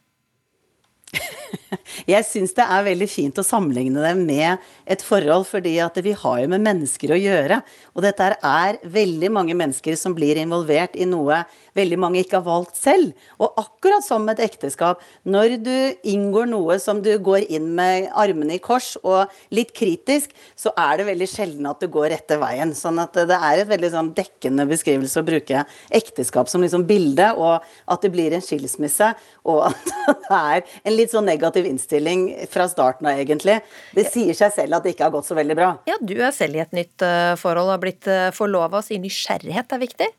Jeg 2.10 2.26
syns 2.26 2.56
det 2.58 2.66
er 2.66 2.86
veldig 2.88 3.08
fint 3.10 3.38
å 3.38 3.46
sammenligne 3.46 4.02
det 4.02 4.14
med 4.20 4.64
et 4.90 5.04
forhold, 5.06 5.46
fordi 5.50 5.76
at 5.84 5.98
vi 6.04 6.16
har 6.18 6.40
jo 6.42 6.50
med 6.52 6.66
mennesker 6.66 7.14
å 7.14 7.20
gjøre. 7.20 7.62
Og 7.94 8.06
dette 8.06 8.32
er 8.34 8.80
veldig 8.82 9.30
mange 9.34 9.58
mennesker 9.58 9.98
som 10.00 10.16
blir 10.18 10.40
involvert 10.42 10.98
i 10.98 11.08
noe 11.10 11.44
veldig 11.78 12.00
mange 12.02 12.22
ikke 12.24 12.40
har 12.40 12.46
valgt 12.46 12.78
selv. 12.80 13.14
Og 13.42 13.54
akkurat 13.60 14.06
som 14.06 14.28
et 14.32 14.42
ekteskap, 14.44 15.02
når 15.26 15.58
du 15.64 15.76
inngår 16.10 16.50
noe 16.52 16.78
som 16.82 17.02
du 17.04 17.12
går 17.24 17.48
inn 17.54 17.72
med 17.78 18.10
armene 18.20 18.58
i 18.58 18.64
kors 18.64 18.94
og 19.02 19.32
litt 19.54 19.74
kritisk, 19.76 20.34
så 20.60 20.74
er 20.80 21.00
det 21.00 21.08
veldig 21.10 21.30
sjelden 21.30 21.70
at 21.70 21.82
du 21.82 21.90
går 21.92 22.12
rette 22.14 22.38
veien. 22.42 22.74
Sånn 22.78 23.02
at 23.04 23.18
det 23.18 23.38
er 23.38 23.64
et 23.64 23.72
veldig 23.72 23.92
sånn 23.94 24.14
dekkende 24.18 24.68
beskrivelse 24.70 25.22
å 25.22 25.28
bruke 25.28 25.66
ekteskap 25.94 26.52
som 26.52 26.64
liksom 26.64 26.88
bilde, 26.90 27.32
og 27.38 27.64
at 27.64 28.06
det 28.06 28.14
blir 28.14 28.36
en 28.36 28.44
skilsmisse, 28.44 29.14
og 29.50 29.66
at 29.70 30.28
det 30.28 30.40
er 30.40 30.78
en 30.84 30.98
litt 30.98 31.14
sånn 31.14 31.28
negativ 31.30 31.68
innstilling 31.70 32.28
fra 32.52 32.68
starten 32.72 33.10
av, 33.10 33.20
egentlig. 33.20 33.60
Det 33.96 34.08
sier 34.12 34.38
seg 34.38 34.54
selv 34.56 34.78
at 34.78 34.86
det 34.86 34.96
ikke 34.96 35.08
har 35.08 35.16
gått 35.16 35.30
så 35.30 35.38
veldig 35.38 35.58
bra. 35.58 35.74
Ja, 35.90 35.98
du 36.02 36.16
er 36.20 36.34
selv 36.36 36.60
i 36.60 36.64
et 36.64 36.76
nytt 36.76 37.06
uh, 37.06 37.34
forhold 37.40 37.70
og 37.70 37.76
har 37.78 37.84
blitt 37.84 38.10
uh, 38.10 38.30
forlova, 38.36 38.84
så 38.84 38.98
nysgjerrighet 39.04 39.74
er 39.74 39.82
viktig? 39.82 40.10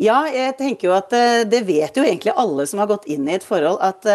Ja, 0.00 0.24
jeg 0.32 0.56
tenker 0.58 0.88
jo 0.88 0.96
at 0.96 1.14
uh, 1.14 1.44
det 1.46 1.62
vet 1.68 1.96
jo 1.96 2.02
egentlig 2.02 2.34
alle 2.34 2.66
som 2.66 2.82
har 2.82 2.90
gått 2.90 3.06
inn 3.10 3.28
i 3.28 3.36
et 3.36 3.46
forhold, 3.46 3.78
at 3.84 4.08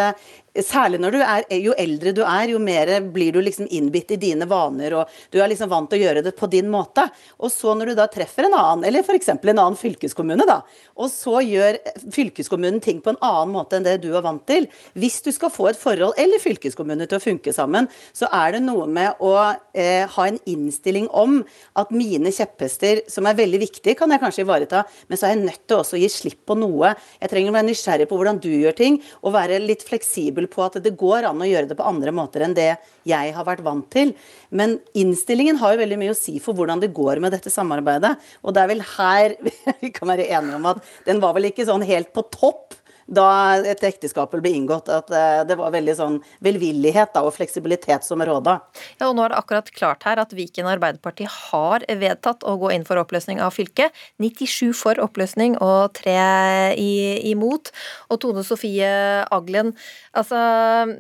Særlig 0.58 0.98
når 1.02 1.14
du 1.14 1.20
er, 1.22 1.44
jo 1.62 1.76
eldre 1.78 2.14
du 2.16 2.22
er, 2.26 2.50
jo 2.50 2.60
mer 2.62 2.90
blir 3.14 3.36
du 3.36 3.40
liksom 3.44 3.68
innbitt 3.70 4.16
i 4.16 4.20
dine 4.20 4.48
vaner, 4.50 4.96
og 4.98 5.12
du 5.30 5.38
er 5.42 5.52
liksom 5.52 5.70
vant 5.70 5.90
til 5.92 6.02
å 6.02 6.08
gjøre 6.08 6.24
det 6.26 6.34
på 6.38 6.50
din 6.50 6.70
måte. 6.72 7.06
Og 7.38 7.52
så 7.54 7.76
når 7.78 7.92
du 7.92 8.00
da 8.00 8.08
treffer 8.12 8.48
en 8.48 8.56
annen, 8.58 8.86
eller 8.90 9.06
f.eks. 9.06 9.30
en 9.36 9.52
annen 9.54 9.78
fylkeskommune, 9.78 10.48
da, 10.50 10.62
og 10.98 11.12
så 11.14 11.40
gjør 11.46 11.78
fylkeskommunen 12.16 12.82
ting 12.84 13.04
på 13.04 13.14
en 13.14 13.22
annen 13.26 13.54
måte 13.54 13.78
enn 13.78 13.86
det 13.86 14.00
du 14.04 14.10
er 14.16 14.26
vant 14.26 14.42
til 14.50 14.66
Hvis 14.98 15.20
du 15.24 15.30
skal 15.36 15.52
få 15.54 15.70
et 15.70 15.80
forhold 15.80 16.18
eller 16.20 16.42
fylkeskommune 16.42 17.06
til 17.10 17.20
å 17.20 17.24
funke 17.24 17.54
sammen, 17.56 17.88
så 18.16 18.30
er 18.34 18.56
det 18.56 18.64
noe 18.66 18.88
med 18.90 19.22
å 19.24 19.34
eh, 19.74 20.10
ha 20.10 20.28
en 20.28 20.40
innstilling 20.50 21.08
om 21.14 21.40
at 21.80 21.94
mine 21.94 22.34
kjepphester, 22.34 23.04
som 23.12 23.28
er 23.30 23.38
veldig 23.38 23.62
viktige, 23.62 23.98
kan 24.00 24.12
jeg 24.12 24.24
kanskje 24.24 24.46
ivareta, 24.46 24.84
men 25.08 25.20
så 25.20 25.28
er 25.28 25.36
jeg 25.36 25.44
nødt 25.46 25.64
til 25.68 25.80
også 25.80 25.98
å 25.98 26.02
gi 26.02 26.10
slipp 26.12 26.42
på 26.50 26.58
noe. 26.60 26.94
Jeg 27.22 27.32
trenger 27.32 27.54
å 27.54 27.58
være 27.60 27.70
nysgjerrig 27.70 28.10
på 28.10 28.20
hvordan 28.20 28.42
du 28.42 28.50
gjør 28.52 28.78
ting, 28.80 29.00
og 29.22 29.36
være 29.36 29.62
litt 29.64 29.86
fleksibel 29.88 30.39
på 30.48 30.64
at 30.64 30.78
det 30.84 30.96
går 31.00 31.28
an 31.28 31.44
å 31.44 31.50
gjøre 31.50 31.68
det 31.68 31.78
på 31.80 31.88
andre 31.90 32.14
måter 32.16 32.46
enn 32.46 32.56
det 32.56 32.72
jeg 33.10 33.34
har 33.36 33.48
vært 33.48 33.66
vant 33.66 33.88
til. 33.92 34.14
Men 34.56 34.78
innstillingen 34.98 35.60
har 35.60 35.76
jo 35.76 35.82
veldig 35.84 36.00
mye 36.00 36.14
å 36.16 36.18
si 36.18 36.38
for 36.44 36.56
hvordan 36.56 36.80
det 36.80 36.94
går 36.96 37.20
med 37.20 37.36
dette 37.36 37.52
samarbeidet. 37.52 38.16
Og 38.46 38.56
det 38.56 38.64
er 38.64 38.72
vel 38.72 38.86
her 38.96 39.36
vi 39.84 39.92
kan 39.96 40.14
være 40.14 40.30
enige 40.30 40.62
om 40.62 40.70
at 40.72 40.84
den 41.10 41.20
var 41.24 41.36
vel 41.36 41.50
ikke 41.52 41.68
sånn 41.68 41.84
helt 41.90 42.14
på 42.16 42.24
topp 42.32 42.79
da 43.10 43.28
et 43.66 43.84
ekteskap 43.88 44.34
ble 44.38 44.52
inngått, 44.54 44.90
at 44.94 45.10
eh, 45.14 45.42
det 45.50 45.58
var 45.60 45.74
veldig 45.74 45.96
sånn 45.98 46.18
velvillighet 46.46 47.14
da, 47.16 47.24
og 47.26 47.34
fleksibilitet 47.36 48.06
som 48.06 48.22
råda. 48.26 48.60
Ja, 49.00 49.10
og 49.10 49.18
nå 49.18 49.26
er 49.26 49.34
det 49.34 49.40
akkurat 49.42 49.72
klart 49.74 50.06
her 50.08 50.22
at 50.22 50.36
Viken 50.38 50.70
Arbeiderparti 50.70 51.28
har 51.30 51.86
vedtatt 51.88 52.46
å 52.46 52.56
gå 52.62 52.72
inn 52.76 52.86
for 52.88 53.02
oppløsning 53.02 53.42
av 53.42 53.56
fylket. 53.58 53.96
97 54.22 54.72
for 54.78 55.02
oppløsning 55.02 55.58
og 55.64 55.96
3 55.98 56.78
imot. 57.32 57.74
Og 58.14 58.22
Tone 58.22 58.46
Sofie 58.46 58.90
Aglen, 59.34 59.74
altså 60.18 60.40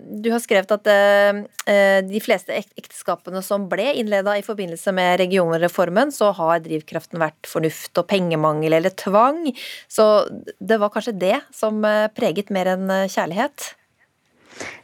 du 0.09 0.31
har 0.33 0.41
skrevet 0.43 0.73
at 0.73 0.89
eh, 0.89 1.99
de 2.05 2.21
fleste 2.23 2.55
ekteskapene 2.55 3.41
som 3.45 3.67
ble 3.71 3.91
innleda 3.99 4.35
i 4.37 4.45
forbindelse 4.45 4.93
med 4.95 5.19
regionreformen, 5.21 6.13
så 6.15 6.31
har 6.37 6.63
drivkraften 6.65 7.21
vært 7.21 7.49
fornuft 7.49 8.01
og 8.01 8.07
pengemangel 8.09 8.77
eller 8.79 8.93
tvang. 8.97 9.51
Så 9.91 10.09
det 10.59 10.79
var 10.81 10.93
kanskje 10.93 11.17
det 11.19 11.37
som 11.55 11.83
eh, 11.85 11.98
preget 12.15 12.51
mer 12.53 12.71
enn 12.75 12.89
eh, 12.93 13.07
kjærlighet? 13.11 13.73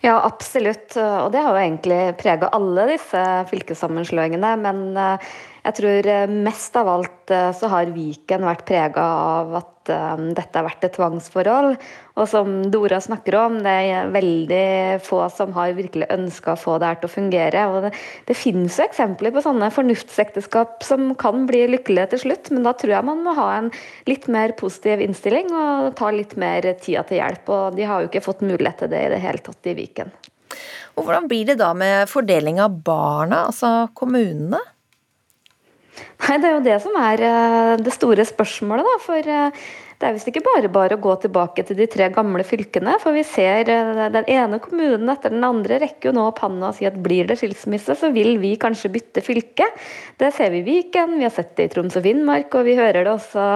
Ja, 0.06 0.20
absolutt. 0.22 0.94
Og 0.96 1.32
det 1.34 1.42
har 1.44 1.52
jo 1.56 1.64
egentlig 1.64 2.00
prega 2.20 2.52
alle 2.56 2.86
disse 2.94 3.22
fylkessammenslåingene. 3.50 4.54
Men 4.62 4.84
eh, 5.00 5.34
jeg 5.66 5.78
tror 5.82 6.10
eh, 6.14 6.34
mest 6.48 6.76
av 6.78 6.92
alt 6.92 7.12
så 7.58 7.70
har 7.72 7.90
Viken 7.90 8.44
vært 8.46 8.68
prega 8.68 9.02
av 9.02 9.56
at 9.58 9.72
dette 9.86 10.58
har 10.58 10.66
vært 10.66 10.84
et 10.86 10.94
tvangsforhold. 10.94 11.76
Og 12.18 12.28
som 12.30 12.52
Dora 12.74 12.98
snakker 13.02 13.36
om, 13.38 13.58
det 13.66 13.74
er 13.90 14.12
veldig 14.14 15.00
få 15.06 15.24
som 15.34 15.52
har 15.58 15.76
virkelig 15.78 16.08
ønska 16.14 16.54
å 16.54 16.60
få 16.60 16.78
det 16.82 16.90
her 16.90 17.00
til 17.02 17.10
å 17.10 17.14
fungere. 17.14 17.64
Og 17.70 17.88
det, 17.88 17.92
det 18.30 18.38
finnes 18.38 18.78
jo 18.80 18.86
eksempler 18.86 19.34
på 19.36 19.44
sånne 19.46 19.72
fornuftsekteskap 19.74 20.86
som 20.86 21.12
kan 21.22 21.48
bli 21.50 21.66
lykkelige 21.74 22.14
til 22.14 22.24
slutt, 22.28 22.52
men 22.54 22.66
da 22.66 22.76
tror 22.78 22.96
jeg 22.96 23.10
man 23.10 23.26
må 23.26 23.36
ha 23.38 23.50
en 23.60 23.72
litt 24.10 24.30
mer 24.32 24.56
positiv 24.58 25.02
innstilling 25.06 25.50
og 25.54 25.96
ta 26.00 26.14
litt 26.14 26.38
mer 26.40 26.70
tida 26.82 27.06
til 27.10 27.22
hjelp. 27.22 27.50
Og 27.50 27.78
de 27.78 27.90
har 27.90 28.02
jo 28.02 28.12
ikke 28.12 28.26
fått 28.26 28.46
mulighet 28.46 28.86
til 28.86 28.94
det 28.94 29.04
i 29.06 29.12
det 29.16 29.22
hele 29.26 29.44
tatt 29.46 29.74
i 29.74 29.76
Viken. 29.78 30.14
Og 30.96 31.04
Hvordan 31.04 31.28
blir 31.28 31.50
det 31.50 31.58
da 31.60 31.74
med 31.76 32.08
fordeling 32.08 32.62
av 32.64 32.78
barna, 32.86 33.48
altså 33.50 33.90
kommunene? 33.98 34.62
Nei, 36.26 36.38
Det 36.42 36.50
er 36.50 36.56
jo 36.56 36.64
det 36.66 36.78
som 36.84 36.96
er 37.00 37.26
eh, 37.26 37.74
det 37.82 37.94
store 37.94 38.26
spørsmålet. 38.28 38.88
da, 38.88 39.02
for 39.04 39.34
eh, 39.36 39.66
det 39.96 40.08
er 40.10 40.16
visst 40.18 40.28
ikke 40.28 40.44
bare 40.44 40.68
bare 40.72 40.98
å 40.98 41.02
gå 41.02 41.14
tilbake 41.24 41.64
til 41.64 41.78
de 41.80 41.86
tre 41.88 42.10
gamle 42.12 42.44
fylkene. 42.44 42.98
For 43.00 43.16
vi 43.16 43.24
ser 43.28 43.70
eh, 43.72 44.02
den 44.12 44.28
ene 44.32 44.60
kommunen 44.64 45.12
etter 45.12 45.32
den 45.32 45.46
andre 45.48 45.80
rekker 45.86 46.10
jo 46.10 46.16
nå 46.18 46.26
opp 46.32 46.42
handa 46.44 46.72
og 46.72 46.80
sier 46.80 46.92
at 46.92 47.00
blir 47.04 47.30
det 47.30 47.38
skilsmisse, 47.40 47.96
så 48.00 48.12
vil 48.16 48.36
vi 48.42 48.56
kanskje 48.60 48.92
bytte 48.92 49.24
fylke. 49.24 49.70
Det 50.20 50.34
ser 50.36 50.52
vi 50.52 50.64
i 50.64 50.68
Viken, 50.68 51.16
vi 51.20 51.28
har 51.28 51.36
sett 51.36 51.56
det 51.56 51.70
i 51.70 51.74
Troms 51.76 51.96
og 51.96 52.04
Finnmark, 52.08 52.52
og 52.60 52.68
vi 52.68 52.76
hører 52.80 53.08
det 53.08 53.14
også 53.14 53.50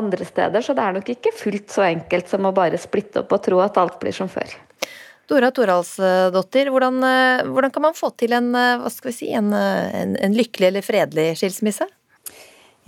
andre 0.00 0.28
steder. 0.28 0.64
Så 0.64 0.76
det 0.76 0.84
er 0.84 0.98
nok 0.98 1.14
ikke 1.16 1.32
fullt 1.36 1.72
så 1.72 1.86
enkelt 1.88 2.28
som 2.28 2.44
å 2.44 2.56
bare 2.56 2.80
splitte 2.80 3.24
opp 3.24 3.32
og 3.38 3.46
tro 3.48 3.62
at 3.64 3.80
alt 3.80 3.96
blir 4.02 4.16
som 4.16 4.28
før. 4.28 4.52
Dora 5.30 5.52
Toralsdottir, 5.54 6.72
hvordan, 6.74 6.98
eh, 7.06 7.46
hvordan 7.46 7.70
kan 7.74 7.86
man 7.86 7.94
få 7.94 8.10
til 8.18 8.34
en, 8.34 8.50
eh, 8.58 8.88
si, 9.14 9.30
en, 9.30 9.52
en, 9.54 10.16
en 10.18 10.36
lykkelig 10.36 10.72
eller 10.72 10.86
fredelig 10.86 11.36
skilsmisse? 11.38 11.86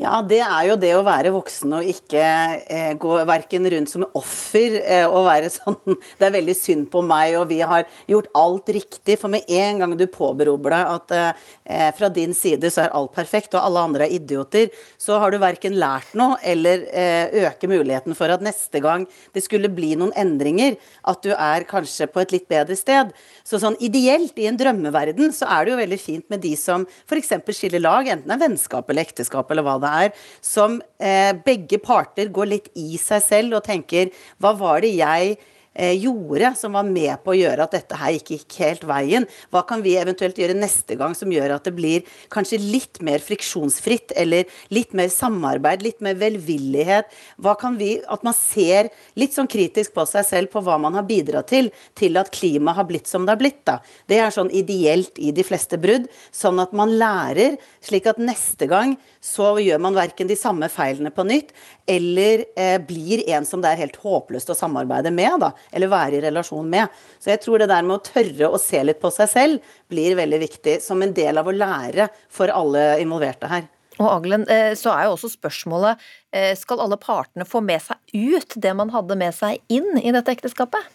Ja, 0.01 0.23
det 0.25 0.39
er 0.41 0.63
jo 0.71 0.75
det 0.81 0.91
å 0.97 1.03
være 1.05 1.31
voksen 1.35 1.75
og 1.77 1.85
ikke 1.85 2.21
eh, 2.65 2.95
gå 2.97 3.11
verken 3.29 3.69
rundt 3.75 3.91
som 3.93 4.07
offer 4.17 4.79
eh, 4.81 5.05
og 5.05 5.27
være 5.27 5.51
sånn 5.53 5.77
Det 6.19 6.25
er 6.25 6.33
veldig 6.33 6.55
synd 6.57 6.87
på 6.91 7.03
meg, 7.05 7.35
og 7.37 7.51
vi 7.51 7.59
har 7.61 7.85
gjort 8.09 8.31
alt 8.39 8.73
riktig. 8.73 9.19
For 9.21 9.29
med 9.29 9.45
en 9.53 9.83
gang 9.83 9.93
du 10.01 10.07
påberoper 10.09 10.73
deg 10.73 10.93
at 10.95 11.15
eh, 11.19 11.91
fra 11.99 12.09
din 12.09 12.33
side 12.35 12.71
så 12.73 12.87
er 12.87 12.97
alt 12.97 13.13
perfekt, 13.13 13.53
og 13.53 13.61
alle 13.61 13.83
andre 13.85 14.07
er 14.07 14.17
idioter, 14.17 14.73
så 14.97 15.19
har 15.21 15.35
du 15.35 15.39
verken 15.43 15.77
lært 15.77 16.17
noe 16.17 16.41
eller 16.41 16.87
eh, 16.89 17.45
øker 17.45 17.71
muligheten 17.75 18.17
for 18.17 18.33
at 18.33 18.43
neste 18.45 18.81
gang 18.81 19.05
det 19.37 19.45
skulle 19.45 19.71
bli 19.73 19.93
noen 20.01 20.15
endringer, 20.17 20.81
at 21.05 21.21
du 21.21 21.35
er 21.37 21.69
kanskje 21.69 22.09
på 22.09 22.25
et 22.25 22.33
litt 22.39 22.49
bedre 22.49 22.79
sted. 22.81 23.13
Så 23.45 23.61
sånn 23.61 23.77
ideelt, 23.85 24.35
i 24.41 24.49
en 24.49 24.57
drømmeverden, 24.57 25.37
så 25.37 25.53
er 25.53 25.67
det 25.69 25.75
jo 25.75 25.81
veldig 25.85 26.01
fint 26.01 26.27
med 26.33 26.41
de 26.43 26.57
som 26.57 26.89
f.eks. 27.05 27.35
skiller 27.53 27.85
lag, 27.85 28.09
enten 28.09 28.33
det 28.33 28.39
er 28.39 28.45
vennskap 28.47 28.89
eller 28.89 29.05
ekteskap 29.05 29.53
eller 29.53 29.67
hva 29.69 29.79
det 29.82 29.82
er, 29.89 30.13
som 30.45 30.81
eh, 31.03 31.33
begge 31.47 31.81
parter 31.83 32.31
går 32.33 32.51
litt 32.51 32.71
i 32.79 32.99
seg 33.01 33.25
selv 33.25 33.59
og 33.59 33.67
tenker 33.67 34.13
hva 34.43 34.55
var 34.59 34.85
det 34.85 34.95
jeg 34.97 35.37
gjorde 35.75 36.53
som 36.59 36.77
var 36.77 36.85
med 36.85 37.15
på 37.25 37.33
å 37.33 37.39
gjøre 37.39 37.65
at 37.65 37.75
dette 37.77 37.97
her 37.97 38.17
ikke 38.17 38.37
gikk 38.37 38.59
helt 38.61 38.85
veien? 38.89 39.27
Hva 39.53 39.63
kan 39.69 39.83
vi 39.85 39.97
eventuelt 39.97 40.39
gjøre 40.39 40.57
neste 40.59 40.97
gang 41.01 41.15
som 41.17 41.33
gjør 41.33 41.57
at 41.57 41.69
det 41.69 41.75
blir 41.77 42.09
kanskje 42.33 42.61
litt 42.61 43.01
mer 43.05 43.23
friksjonsfritt, 43.25 44.13
eller 44.17 44.49
litt 44.75 44.93
mer 44.97 45.09
samarbeid, 45.13 45.85
litt 45.85 46.03
mer 46.05 46.19
velvillighet? 46.21 47.09
Hva 47.41 47.57
kan 47.59 47.79
vi 47.81 47.93
At 48.13 48.25
man 48.27 48.35
ser 48.35 48.91
litt 49.17 49.35
sånn 49.35 49.49
kritisk 49.49 49.95
på 49.95 50.05
seg 50.09 50.25
selv 50.27 50.51
på 50.53 50.61
hva 50.65 50.79
man 50.81 50.95
har 50.97 51.07
bidratt 51.09 51.49
til, 51.53 51.71
til 51.99 52.19
at 52.21 52.31
klimaet 52.35 52.77
har 52.77 52.87
blitt 52.89 53.09
som 53.09 53.25
det 53.27 53.35
har 53.35 53.41
blitt. 53.41 53.63
da. 53.65 53.79
Det 54.09 54.19
er 54.21 54.35
sånn 54.35 54.51
ideelt 54.51 55.19
i 55.19 55.33
de 55.33 55.45
fleste 55.47 55.79
brudd, 55.81 56.09
sånn 56.35 56.61
at 56.63 56.73
man 56.77 56.93
lærer, 56.99 57.57
slik 57.85 58.09
at 58.11 58.21
neste 58.21 58.69
gang 58.71 58.97
så 59.23 59.55
gjør 59.63 59.81
man 59.83 59.97
verken 59.97 60.29
de 60.31 60.37
samme 60.39 60.69
feilene 60.73 61.13
på 61.15 61.25
nytt, 61.27 61.53
eller 61.89 62.45
eh, 62.59 62.79
blir 62.83 63.25
en 63.35 63.47
som 63.47 63.63
det 63.63 63.73
er 63.73 63.83
helt 63.85 63.99
håpløst 64.03 64.51
å 64.53 64.59
samarbeide 64.59 65.13
med, 65.15 65.41
da, 65.43 65.53
eller 65.71 65.93
være 65.93 66.19
i 66.19 66.25
relasjon 66.25 66.69
med. 66.73 66.91
Så 67.23 67.33
jeg 67.33 67.43
tror 67.45 67.63
det 67.63 67.71
der 67.73 67.85
med 67.87 67.99
å 67.99 68.07
tørre 68.07 68.51
å 68.51 68.61
se 68.61 68.83
litt 68.85 69.03
på 69.03 69.13
seg 69.15 69.31
selv 69.31 69.77
blir 69.93 70.17
veldig 70.19 70.41
viktig, 70.43 70.81
som 70.83 71.03
en 71.05 71.15
del 71.15 71.39
av 71.39 71.49
å 71.49 71.55
lære 71.57 72.09
for 72.33 72.53
alle 72.53 72.97
involverte 73.03 73.51
her. 73.51 73.69
Og 74.01 74.09
Aglen, 74.09 74.47
eh, 74.49 74.73
så 74.79 74.95
er 74.95 75.07
jo 75.07 75.17
også 75.17 75.35
spørsmålet 75.35 76.01
eh, 76.33 76.55
skal 76.59 76.81
alle 76.81 76.97
partene 77.01 77.45
få 77.49 77.61
med 77.65 77.83
seg 77.85 77.99
ut 78.17 78.57
det 78.57 78.73
man 78.79 78.93
hadde 78.95 79.19
med 79.21 79.37
seg 79.37 79.61
inn 79.73 80.01
i 80.01 80.15
dette 80.15 80.33
ekteskapet? 80.33 80.89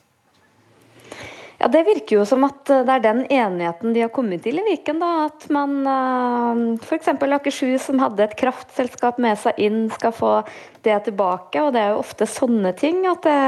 Ja, 1.57 1.67
Det 1.67 1.83
virker 1.87 2.19
jo 2.19 2.25
som 2.29 2.45
at 2.45 2.69
eh, 2.69 2.83
det 2.85 2.95
er 2.97 3.05
den 3.05 3.23
enigheten 3.33 3.95
de 3.95 4.03
har 4.05 4.13
kommet 4.13 4.43
til 4.45 4.59
i 4.61 4.65
Viken. 4.65 4.99
da, 5.01 5.25
At 5.25 5.47
man 5.53 5.79
eh, 5.89 6.61
f.eks. 6.85 7.09
Akershus, 7.09 7.87
som 7.87 8.01
hadde 8.03 8.27
et 8.27 8.37
kraftselskap 8.37 9.17
med 9.23 9.39
seg 9.41 9.57
inn, 9.57 9.87
skal 9.93 10.13
få 10.13 10.33
det 10.85 10.99
tilbake. 11.09 11.63
og 11.63 11.73
Det 11.73 11.81
er 11.81 11.95
jo 11.95 12.03
ofte 12.03 12.29
sånne 12.29 12.75
ting 12.77 13.03
at 13.09 13.25
det 13.25 13.41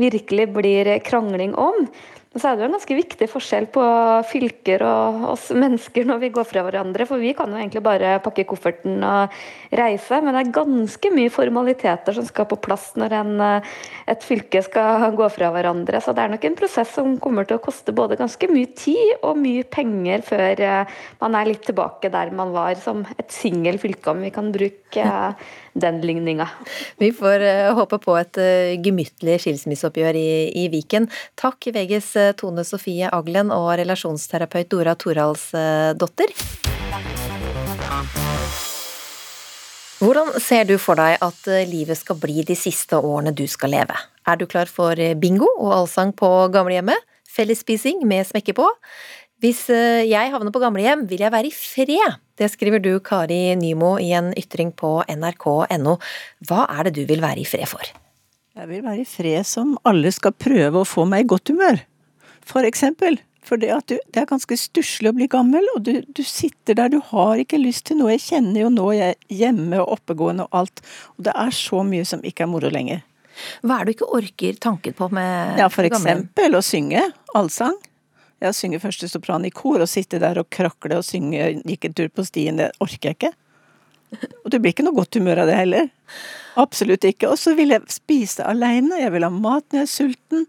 virkelig 0.00 0.48
blir 0.56 0.96
krangling 1.04 1.54
om. 1.54 1.86
Så 2.32 2.48
er 2.48 2.56
det 2.56 2.64
jo 2.64 2.68
en 2.70 2.74
ganske 2.78 2.96
viktig 2.96 3.26
forskjell 3.28 3.66
på 3.74 3.82
fylker 4.24 4.80
og 4.86 5.24
oss 5.34 5.50
mennesker 5.52 6.06
når 6.08 6.20
vi 6.22 6.30
går 6.32 6.46
fra 6.48 6.62
hverandre. 6.64 7.04
For 7.08 7.20
vi 7.20 7.34
kan 7.36 7.52
jo 7.52 7.58
egentlig 7.60 7.82
bare 7.84 8.14
pakke 8.24 8.46
kofferten 8.48 9.02
og 9.04 9.34
reise, 9.76 10.20
men 10.24 10.32
det 10.32 10.40
er 10.40 10.54
ganske 10.56 11.10
mye 11.12 11.32
formaliteter 11.32 12.16
som 12.16 12.24
skal 12.28 12.48
på 12.48 12.56
plass 12.64 12.94
når 12.96 13.16
en, 13.18 13.34
eh, 13.44 13.74
et 14.14 14.24
fylke 14.24 14.62
skal 14.64 15.12
gå 15.18 15.28
fra 15.34 15.50
hverandre. 15.52 16.00
Så 16.00 16.16
det 16.16 16.24
er 16.24 16.32
nok 16.32 16.46
en 16.48 16.56
prosess 16.56 16.94
som 16.96 17.18
kommer 17.20 17.44
til 17.44 17.60
å 17.60 17.64
koste 17.64 17.92
både 17.92 18.16
ganske 18.16 18.48
mye 18.48 18.72
tid 18.80 19.20
og 19.20 19.36
mye 19.36 19.68
penger 19.68 20.24
før 20.24 20.64
eh, 20.64 20.96
man 21.20 21.36
er 21.36 21.52
litt 21.52 21.66
tilbake 21.68 22.08
der 22.12 22.32
man 22.32 22.56
var 22.56 22.80
som 22.80 23.04
et 23.18 23.28
singelfylke, 23.28 24.08
om 24.08 24.24
vi 24.24 24.32
kan 24.32 24.48
bruke 24.56 25.04
eh, 25.04 25.52
den 25.72 26.00
ligninga. 26.04 26.48
Vi 27.00 27.12
får 27.16 27.44
håpe 27.78 27.98
på 28.02 28.16
et 28.20 28.40
gemyttlig 28.84 29.38
skilsmisseoppgjør 29.42 30.18
i, 30.18 30.32
i 30.64 30.66
Viken. 30.72 31.08
Takk, 31.38 31.70
VGs 31.74 32.10
Tone 32.40 32.64
Sofie 32.66 33.10
Aglen 33.12 33.52
og 33.54 33.70
relasjonsterapeut 33.80 34.70
Dora 34.72 34.96
Toralsdotter. 34.98 36.34
Hvordan 40.02 40.32
ser 40.42 40.66
du 40.66 40.74
for 40.82 40.98
deg 40.98 41.20
at 41.22 41.48
livet 41.70 42.00
skal 42.00 42.18
bli 42.18 42.42
de 42.46 42.56
siste 42.58 42.98
årene 42.98 43.30
du 43.38 43.44
skal 43.46 43.70
leve? 43.70 43.94
Er 44.26 44.38
du 44.38 44.48
klar 44.50 44.70
for 44.70 44.98
bingo 45.22 45.46
og 45.56 45.72
allsang 45.76 46.10
på 46.14 46.28
gamlehjemmet? 46.54 46.98
Fellesspising 47.32 48.02
med 48.08 48.26
smekke 48.28 48.54
på? 48.58 48.66
Hvis 49.42 49.64
eh, 49.74 50.04
jeg 50.06 50.30
havner 50.30 50.54
på 50.54 50.62
gamlehjem, 50.62 51.06
vil 51.10 51.24
jeg 51.24 51.34
være 51.34 51.50
i 51.50 51.54
fred. 51.54 52.18
Det 52.38 52.46
skriver 52.52 52.82
du, 52.82 52.92
Kari 53.02 53.56
Nymo, 53.58 53.96
i 53.98 54.12
en 54.14 54.30
ytring 54.38 54.70
på 54.78 55.00
nrk.no. 55.10 55.96
Hva 56.46 56.66
er 56.70 56.88
det 56.88 56.94
du 57.00 57.02
vil 57.10 57.24
være 57.24 57.42
i 57.42 57.48
fred 57.48 57.66
for? 57.70 57.82
Jeg 58.52 58.68
vil 58.68 58.84
være 58.84 59.02
i 59.02 59.08
fred 59.08 59.48
som 59.48 59.74
alle 59.88 60.12
skal 60.14 60.36
prøve 60.36 60.82
å 60.82 60.88
få 60.88 61.08
meg 61.08 61.24
i 61.24 61.32
godt 61.32 61.50
humør 61.50 61.82
for 62.46 62.66
eksempel. 62.66 63.18
For 63.42 63.58
det, 63.58 63.72
du, 63.90 63.96
det 64.14 64.20
er 64.22 64.28
ganske 64.30 64.54
stusslig 64.58 65.10
å 65.10 65.16
bli 65.16 65.26
gammel, 65.30 65.66
og 65.74 65.82
du, 65.86 65.96
du, 66.14 66.22
sitter 66.26 66.76
der, 66.78 66.92
du 66.92 67.00
har 67.08 67.40
ikke 67.42 67.58
lyst 67.58 67.88
til 67.88 67.98
noe. 67.98 68.12
Jeg 68.14 68.22
kjenner 68.28 68.60
jo 68.64 68.68
nå 68.70 68.92
jeg 68.94 69.16
er 69.16 69.40
hjemme 69.40 69.80
og 69.82 69.96
oppegående 69.96 70.46
og 70.46 70.60
alt, 70.62 70.84
og 71.16 71.26
det 71.26 71.34
er 71.34 71.56
så 71.56 71.82
mye 71.86 72.06
som 72.06 72.22
ikke 72.26 72.46
er 72.46 72.52
moro 72.52 72.70
lenger. 72.70 73.02
Hva 73.64 73.80
er 73.80 73.88
det 73.88 73.96
du 73.96 73.96
ikke 73.96 74.12
orker 74.20 74.60
tanken 74.62 74.94
på 74.94 75.08
med 75.16 75.58
Ja, 75.58 75.66
for 75.72 75.88
eksempel 75.88 76.54
å 76.54 76.62
synge 76.62 77.02
allsang. 77.34 77.74
Jeg 78.42 78.58
synger 78.58 78.82
første 78.82 79.06
sopran 79.10 79.46
i 79.46 79.52
kor 79.54 79.82
og 79.82 79.90
sitte 79.90 80.18
der 80.22 80.40
og 80.40 80.50
krakle 80.50 80.98
og 80.98 81.06
synge 81.06 81.62
'Gikk 81.62 81.84
en 81.86 81.94
tur 81.94 82.08
på 82.08 82.24
stien', 82.26 82.58
det 82.58 82.72
orker 82.80 83.12
jeg 83.12 83.18
ikke. 83.18 83.34
Og 84.44 84.50
du 84.50 84.58
blir 84.58 84.72
ikke 84.74 84.84
noe 84.84 84.98
godt 84.98 85.16
humør 85.16 85.44
av 85.44 85.50
det 85.50 85.56
heller. 85.56 85.90
Absolutt 86.60 87.04
ikke. 87.08 87.30
Og 87.32 87.38
så 87.40 87.54
vil 87.56 87.72
jeg 87.72 87.92
spise 87.92 88.44
aleine, 88.44 89.00
jeg 89.00 89.12
vil 89.14 89.24
ha 89.24 89.30
mat 89.32 89.64
når 89.70 89.78
jeg 89.78 89.86
er 89.86 89.92
sulten. 89.92 90.48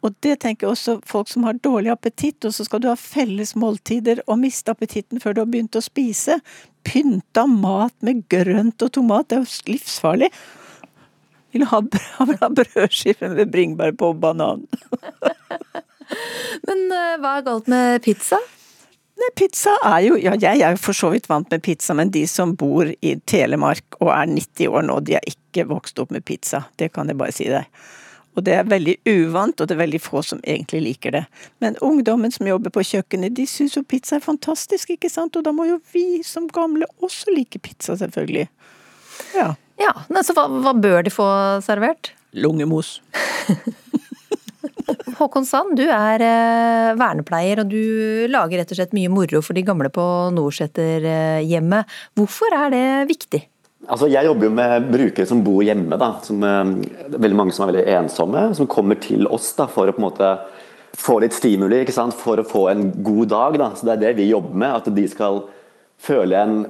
Og 0.00 0.14
det 0.24 0.38
tenker 0.40 0.66
jeg 0.66 0.72
også 0.72 0.96
folk 1.06 1.28
som 1.28 1.44
har 1.44 1.60
dårlig 1.60 1.92
appetitt, 1.92 2.40
og 2.48 2.54
så 2.56 2.64
skal 2.64 2.80
du 2.80 2.88
ha 2.88 2.96
felles 2.96 3.52
måltider 3.54 4.22
og 4.26 4.40
miste 4.40 4.72
appetitten 4.72 5.20
før 5.20 5.36
du 5.36 5.42
har 5.42 5.50
begynt 5.52 5.76
å 5.76 5.84
spise. 5.84 6.38
Pynta 6.88 7.44
mat 7.46 7.94
med 8.06 8.24
grønt 8.32 8.80
og 8.80 8.94
tomat, 8.96 9.28
det 9.28 9.38
er 9.38 9.44
jo 9.44 9.74
livsfarlig. 9.74 10.32
Vil 11.52 11.66
ha, 11.68 11.82
ha 12.16 12.50
brødskive 12.56 13.28
med 13.36 13.52
bringebær 13.52 13.92
på 14.00 14.14
og 14.14 14.24
banan. 14.24 14.64
Men 16.68 16.88
uh, 16.92 17.18
hva 17.20 17.36
er 17.38 17.46
galt 17.46 17.70
med 17.70 18.02
pizza? 18.06 18.40
Nei, 19.20 19.28
pizza 19.36 19.74
er 19.84 20.00
jo 20.06 20.16
Ja, 20.20 20.34
jeg 20.38 20.62
er 20.64 20.74
jo 20.74 20.80
for 20.80 20.96
så 20.96 21.10
vidt 21.12 21.28
vant 21.28 21.50
med 21.52 21.62
pizza, 21.64 21.94
men 21.96 22.12
de 22.14 22.24
som 22.30 22.54
bor 22.58 22.88
i 22.88 23.14
Telemark 23.28 23.98
og 24.00 24.12
er 24.14 24.30
90 24.30 24.70
år 24.70 24.86
nå, 24.88 25.00
de 25.04 25.18
har 25.18 25.28
ikke 25.28 25.66
vokst 25.68 26.00
opp 26.00 26.14
med 26.14 26.24
pizza. 26.24 26.64
Det 26.80 26.92
kan 26.94 27.10
jeg 27.10 27.18
bare 27.20 27.34
si 27.36 27.48
deg. 27.50 27.68
Og 28.38 28.44
det 28.46 28.54
er 28.54 28.68
veldig 28.70 28.94
uvant, 29.10 29.58
og 29.58 29.68
det 29.68 29.74
er 29.74 29.82
veldig 29.82 30.00
få 30.00 30.22
som 30.24 30.40
egentlig 30.46 30.80
liker 30.84 31.16
det. 31.16 31.24
Men 31.60 31.76
ungdommen 31.84 32.32
som 32.32 32.46
jobber 32.46 32.72
på 32.72 32.84
kjøkkenet, 32.92 33.34
de 33.36 33.46
syns 33.50 33.74
jo 33.76 33.82
pizza 33.82 34.16
er 34.16 34.24
fantastisk, 34.24 34.94
ikke 34.94 35.10
sant? 35.10 35.36
Og 35.36 35.44
da 35.44 35.52
må 35.52 35.66
jo 35.68 35.80
vi 35.92 36.22
som 36.24 36.46
gamle 36.48 36.88
også 37.02 37.34
like 37.34 37.58
pizza, 37.58 37.98
selvfølgelig. 38.00 38.46
Ja. 39.34 39.50
ja 39.82 39.92
så 40.22 40.36
hva, 40.38 40.46
hva 40.62 40.76
bør 40.78 41.02
de 41.04 41.12
få 41.12 41.26
servert? 41.66 42.14
Lungemos. 42.32 43.00
Håkon 45.18 45.46
Sand, 45.46 45.76
du 45.78 45.84
er 45.86 46.22
eh, 46.24 46.90
vernepleier, 46.98 47.62
og 47.62 47.70
du 47.70 48.26
lager 48.30 48.60
rett 48.60 48.74
og 48.74 48.80
slett 48.80 48.96
mye 48.96 49.12
moro 49.12 49.42
for 49.44 49.56
de 49.56 49.64
gamle 49.66 49.90
på 49.92 50.04
Norseterhjemmet. 50.36 51.96
Hvorfor 52.18 52.56
er 52.56 52.74
det 52.74 52.86
viktig? 53.10 53.42
Altså, 53.88 54.10
jeg 54.12 54.28
jobber 54.28 54.46
jo 54.46 54.54
med 54.54 54.88
brukere 54.92 55.26
som 55.28 55.44
bor 55.44 55.62
hjemme. 55.64 55.96
Da, 56.00 56.12
som, 56.24 56.42
uh, 56.44 57.14
veldig 57.16 57.38
mange 57.38 57.54
som 57.56 57.64
er 57.64 57.72
veldig 57.72 57.86
ensomme. 57.96 58.42
Som 58.56 58.68
kommer 58.70 59.00
til 59.00 59.28
oss 59.30 59.52
da, 59.56 59.66
for 59.70 59.88
å 59.88 59.94
på 59.96 60.02
en 60.02 60.08
måte 60.08 60.34
få 61.00 61.20
litt 61.22 61.36
stimuli, 61.36 61.84
for 62.18 62.42
å 62.42 62.46
få 62.46 62.66
en 62.70 62.90
god 63.02 63.32
dag. 63.32 63.58
Da. 63.62 63.70
Så 63.74 63.86
Det 63.86 63.96
er 63.96 64.04
det 64.04 64.16
vi 64.20 64.30
jobber 64.30 64.54
med. 64.54 64.76
At 64.82 64.94
de 64.94 65.06
skal 65.08 65.42
føle 66.00 66.36
en 66.36 66.60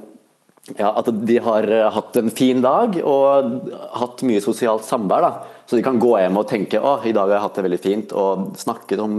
ja, 0.77 0.91
At 0.93 1.07
de 1.09 1.37
har 1.41 1.65
uh, 1.65 1.87
hatt 1.95 2.17
en 2.21 2.29
fin 2.29 2.61
dag 2.61 2.99
og 3.01 3.71
hatt 3.97 4.21
mye 4.27 4.43
sosialt 4.43 4.85
samvær. 4.85 5.25
Da. 5.25 5.61
Så 5.65 5.79
de 5.79 5.85
kan 5.85 5.99
gå 6.01 6.13
hjem 6.19 6.37
og 6.37 6.49
tenke 6.51 6.77
at 6.77 7.07
i 7.09 7.15
dag 7.15 7.29
har 7.29 7.39
jeg 7.39 7.45
hatt 7.47 7.57
det 7.57 7.65
veldig 7.65 7.81
fint, 7.81 8.13
og 8.13 8.51
snakket 8.61 9.01
om 9.01 9.15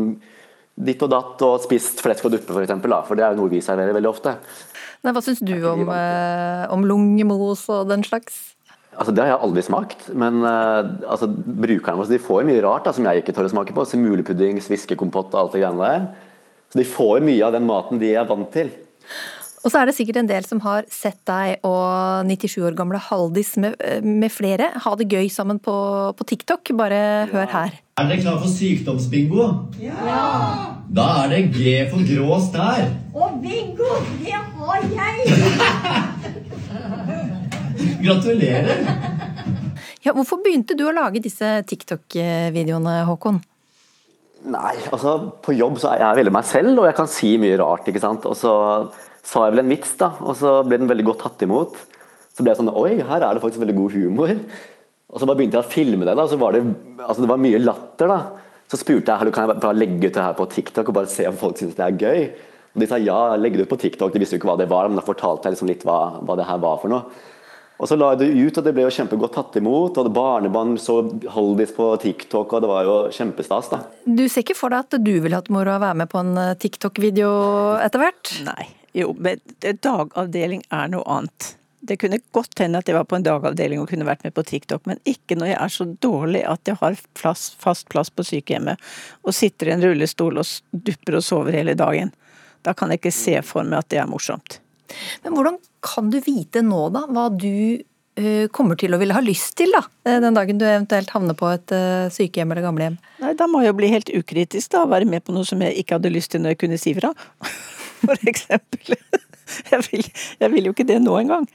ditt 0.73 1.03
og 1.05 1.11
datt 1.13 1.43
og 1.45 1.59
spist 1.65 2.01
flesk 2.05 2.29
og 2.29 2.37
duppe 2.37 2.47
f.eks. 2.47 2.55
For, 2.55 2.65
eksempel, 2.65 2.95
for 3.09 3.19
det 3.19 3.27
er 3.27 3.35
jo 3.35 3.43
noe 3.43 3.53
vi 3.53 3.61
serverer 3.65 3.97
veldig 3.97 4.11
ofte. 4.13 4.37
Nei, 5.03 5.13
hva 5.13 5.23
syns 5.25 5.43
du 5.43 5.55
om, 5.67 5.89
eh, 5.91 6.65
om 6.73 6.87
lungemos 6.87 7.67
og 7.75 7.91
den 7.91 8.05
slags? 8.07 8.55
Altså, 8.93 9.13
det 9.17 9.25
har 9.25 9.33
jeg 9.33 9.43
aldri 9.49 9.65
smakt, 9.67 10.07
men 10.15 10.45
eh, 10.47 10.91
altså, 11.11 11.27
brukerne 11.27 11.99
våre 11.99 12.21
får 12.23 12.47
mye 12.49 12.63
rart 12.65 12.87
da, 12.87 12.95
som 12.95 13.09
jeg 13.09 13.23
ikke 13.23 13.35
tør 13.35 13.49
å 13.49 13.53
smake 13.55 13.77
på. 13.77 13.87
Simulepudding, 13.89 14.61
sviskekompott 14.63 15.35
og 15.35 15.41
alt 15.41 15.57
det 15.57 15.65
greiene 15.65 15.91
der. 15.91 16.07
Så 16.73 16.81
de 16.81 16.89
får 16.89 17.25
mye 17.25 17.45
av 17.45 17.57
den 17.57 17.69
maten 17.69 18.01
de 18.01 18.15
er 18.17 18.29
vant 18.29 18.49
til. 18.55 18.71
Og 19.63 19.71
så 19.71 19.79
er 19.79 19.87
det 19.87 19.95
sikkert 19.95 20.17
en 20.19 20.27
del 20.31 20.43
som 20.47 20.59
har 20.65 20.87
sett 20.91 21.21
deg 21.29 21.61
og 21.67 22.27
97 22.27 22.63
år 22.67 22.75
gamle 22.79 22.99
Haldis 22.99 23.57
med, 23.63 23.77
med 24.03 24.31
flere 24.35 24.73
ha 24.83 24.95
det 24.99 25.07
gøy 25.07 25.29
sammen 25.31 25.59
på, 25.63 25.75
på 26.19 26.25
TikTok. 26.27 26.73
Bare 26.79 26.99
ja. 26.99 27.27
hør 27.31 27.47
her. 27.53 27.71
Er 28.01 28.05
dere 28.09 28.23
klar 28.25 28.39
for 28.43 28.51
sykdomsbingo? 28.51 29.45
Ja! 29.79 30.25
Da 30.93 31.07
er 31.23 31.29
det 31.31 31.55
G 31.55 31.59
for 31.93 32.01
grå 32.09 32.41
stær. 32.43 32.91
Og 33.15 33.39
bingo! 33.45 33.91
Det 34.19 34.35
har 34.35 34.81
jeg! 34.97 35.17
Gratulerer. 38.03 38.83
Ja, 40.03 40.11
hvorfor 40.17 40.43
begynte 40.43 40.75
du 40.75 40.83
å 40.89 40.95
lage 40.95 41.23
disse 41.23 41.63
TikTok-videoene, 41.71 43.05
Håkon? 43.07 43.39
Nei, 44.51 44.75
altså 44.91 45.31
på 45.45 45.55
jobb 45.55 45.79
så 45.79 45.93
er 45.93 46.03
jeg 46.03 46.19
veldig 46.25 46.33
meg 46.35 46.47
selv, 46.49 46.81
og 46.83 46.89
jeg 46.89 46.97
kan 46.99 47.11
si 47.11 47.37
mye 47.39 47.59
rart. 47.61 47.87
ikke 47.87 48.03
sant? 48.03 48.27
Og 48.27 48.35
så 48.35 48.51
sa 49.23 49.47
jeg 49.47 49.55
vel 49.55 49.65
en 49.65 49.73
vits, 49.73 49.97
da, 50.01 50.13
og 50.21 50.37
så 50.39 50.61
ble 50.67 50.81
den 50.83 50.91
veldig 50.91 51.07
godt 51.11 51.25
tatt 51.27 51.45
imot. 51.47 51.77
Så 52.33 52.45
ble 52.45 52.53
jeg 52.53 52.61
sånn 52.63 52.73
Oi, 52.73 52.95
her 53.07 53.23
er 53.23 53.35
det 53.37 53.43
faktisk 53.43 53.63
veldig 53.63 53.77
god 53.79 53.97
humor. 53.97 54.33
Og 55.13 55.21
så 55.21 55.29
bare 55.29 55.39
begynte 55.43 55.61
jeg 55.61 55.67
å 55.67 55.73
filme 55.75 56.07
det, 56.09 56.15
da, 56.17 56.25
og 56.25 56.33
så 56.33 56.41
var 56.41 56.57
det, 56.57 56.63
altså 57.05 57.25
det 57.25 57.31
var 57.31 57.43
mye 57.43 57.61
latter. 57.61 58.09
da. 58.09 58.21
Så 58.73 58.81
spurte 58.81 59.13
jeg 59.13 59.35
kan 59.35 59.51
jeg 59.51 59.61
bare 59.61 59.77
legge 59.77 60.09
ut 60.09 60.17
det 60.17 60.25
her 60.25 60.39
på 60.39 60.49
TikTok 60.49 60.89
og 60.89 60.97
bare 60.97 61.13
se 61.13 61.27
om 61.29 61.37
folk 61.37 61.61
syns 61.61 61.77
det 61.77 61.85
er 61.85 62.01
gøy. 62.01 62.23
Og 62.73 62.81
De 62.81 62.89
sa 62.89 62.97
ja, 62.97 63.37
legg 63.37 63.59
det 63.59 63.67
ut 63.67 63.75
på 63.75 63.81
TikTok. 63.83 64.15
De 64.15 64.23
visste 64.23 64.39
jo 64.39 64.41
ikke 64.41 64.49
hva 64.49 64.57
det 64.57 64.71
var, 64.73 64.89
men 64.89 64.97
da 64.97 65.05
fortalte 65.05 65.49
jeg 65.49 65.59
liksom 65.59 65.69
litt 65.69 65.85
hva, 65.85 65.99
hva 66.25 66.39
det 66.41 66.49
her 66.49 66.63
var 66.63 66.81
for 66.81 66.93
noe. 66.93 67.29
Og 67.83 67.89
så 67.91 67.97
la 67.99 68.13
jeg 68.13 68.21
det 68.21 68.29
ut, 68.39 68.59
og 68.61 68.65
det 68.65 68.73
ble 68.77 68.85
jo 68.87 68.93
kjempegodt 68.95 69.35
tatt 69.35 69.57
imot. 69.59 69.99
og 69.99 70.11
Barnebarn 70.15 70.77
så 70.81 71.01
Holdis 71.35 71.75
på 71.77 71.89
TikTok, 72.01 72.53
og 72.55 72.63
det 72.63 72.71
var 72.71 72.87
jo 72.87 72.99
kjempestas. 73.13 73.73
da. 73.73 73.83
Du 74.07 74.25
ser 74.29 74.47
ikke 74.47 74.57
for 74.57 74.73
deg 74.73 74.87
at 74.87 75.03
du 75.03 75.17
ville 75.21 75.37
hatt 75.37 75.51
moro 75.53 75.75
av 75.75 75.83
å 75.83 75.87
være 75.89 76.01
med 76.01 76.13
på 76.13 76.23
en 76.23 76.33
eh, 76.39 76.55
TikTok-video 76.63 77.33
etter 77.83 78.05
hvert? 78.07 78.39
Nei. 78.47 78.71
Jo, 78.97 79.13
men 79.19 79.41
dagavdeling 79.61 80.65
er 80.71 80.91
noe 80.93 81.05
annet. 81.09 81.55
Det 81.83 81.97
kunne 81.99 82.21
godt 82.31 82.61
hende 82.63 82.79
at 82.79 82.87
jeg 82.87 82.95
var 82.95 83.09
på 83.11 83.17
en 83.19 83.25
dagavdeling 83.27 83.81
og 83.83 83.89
kunne 83.91 84.07
vært 84.07 84.23
med 84.23 84.35
på 84.37 84.45
TikTok, 84.47 84.85
men 84.87 85.01
ikke 85.09 85.35
når 85.35 85.51
jeg 85.51 85.59
er 85.59 85.73
så 85.75 85.87
dårlig 86.05 86.45
at 86.47 86.69
jeg 86.71 86.79
har 86.79 86.99
plass, 87.19 87.49
fast 87.59 87.89
plass 87.91 88.13
på 88.13 88.23
sykehjemmet 88.29 88.79
og 89.27 89.35
sitter 89.35 89.71
i 89.71 89.75
en 89.75 89.83
rullestol 89.83 90.39
og 90.39 90.53
dupper 90.71 91.19
og 91.19 91.25
sover 91.27 91.59
hele 91.59 91.75
dagen. 91.79 92.13
Da 92.63 92.77
kan 92.79 92.93
jeg 92.93 93.03
ikke 93.03 93.15
se 93.17 93.35
for 93.43 93.67
meg 93.67 93.83
at 93.83 93.91
det 93.91 93.99
er 93.99 94.11
morsomt. 94.11 94.61
Men 95.25 95.35
hvordan 95.35 95.59
kan 95.83 96.13
du 96.13 96.21
vite 96.23 96.63
nå, 96.63 96.85
da, 96.95 97.03
hva 97.11 97.27
du 97.35 97.51
uh, 98.21 98.47
kommer 98.55 98.79
til 98.79 98.95
å 98.95 99.01
ville 99.03 99.17
ha 99.17 99.25
lyst 99.25 99.57
til, 99.59 99.75
da? 99.75 99.83
Eh, 100.07 100.21
den 100.23 100.39
dagen 100.39 100.61
du 100.61 100.67
eventuelt 100.69 101.11
havner 101.17 101.35
på 101.39 101.51
et 101.51 101.75
uh, 101.75 102.07
sykehjem 102.15 102.55
eller 102.55 102.69
gamlehjem? 102.69 103.01
Nei, 103.25 103.35
da 103.39 103.51
må 103.51 103.65
jeg 103.65 103.73
jo 103.73 103.79
bli 103.81 103.91
helt 103.91 104.13
ukritisk, 104.23 104.71
da. 104.77 104.85
Være 104.87 105.09
med 105.09 105.27
på 105.27 105.35
noe 105.35 105.49
som 105.49 105.63
jeg 105.65 105.83
ikke 105.83 105.99
hadde 105.99 106.15
lyst 106.15 106.37
til 106.37 106.45
når 106.45 106.55
jeg 106.55 106.63
kunne 106.63 106.79
si 106.79 106.95
fra. 106.99 107.11
For 108.03 108.29
eksempel. 108.29 108.97
Jeg 109.69 109.83
vil, 109.91 110.07
jeg 110.41 110.53
vil 110.53 110.69
jo 110.69 110.73
ikke 110.73 110.87
det 110.89 110.99
nå 111.03 111.17
engang. 111.19 111.47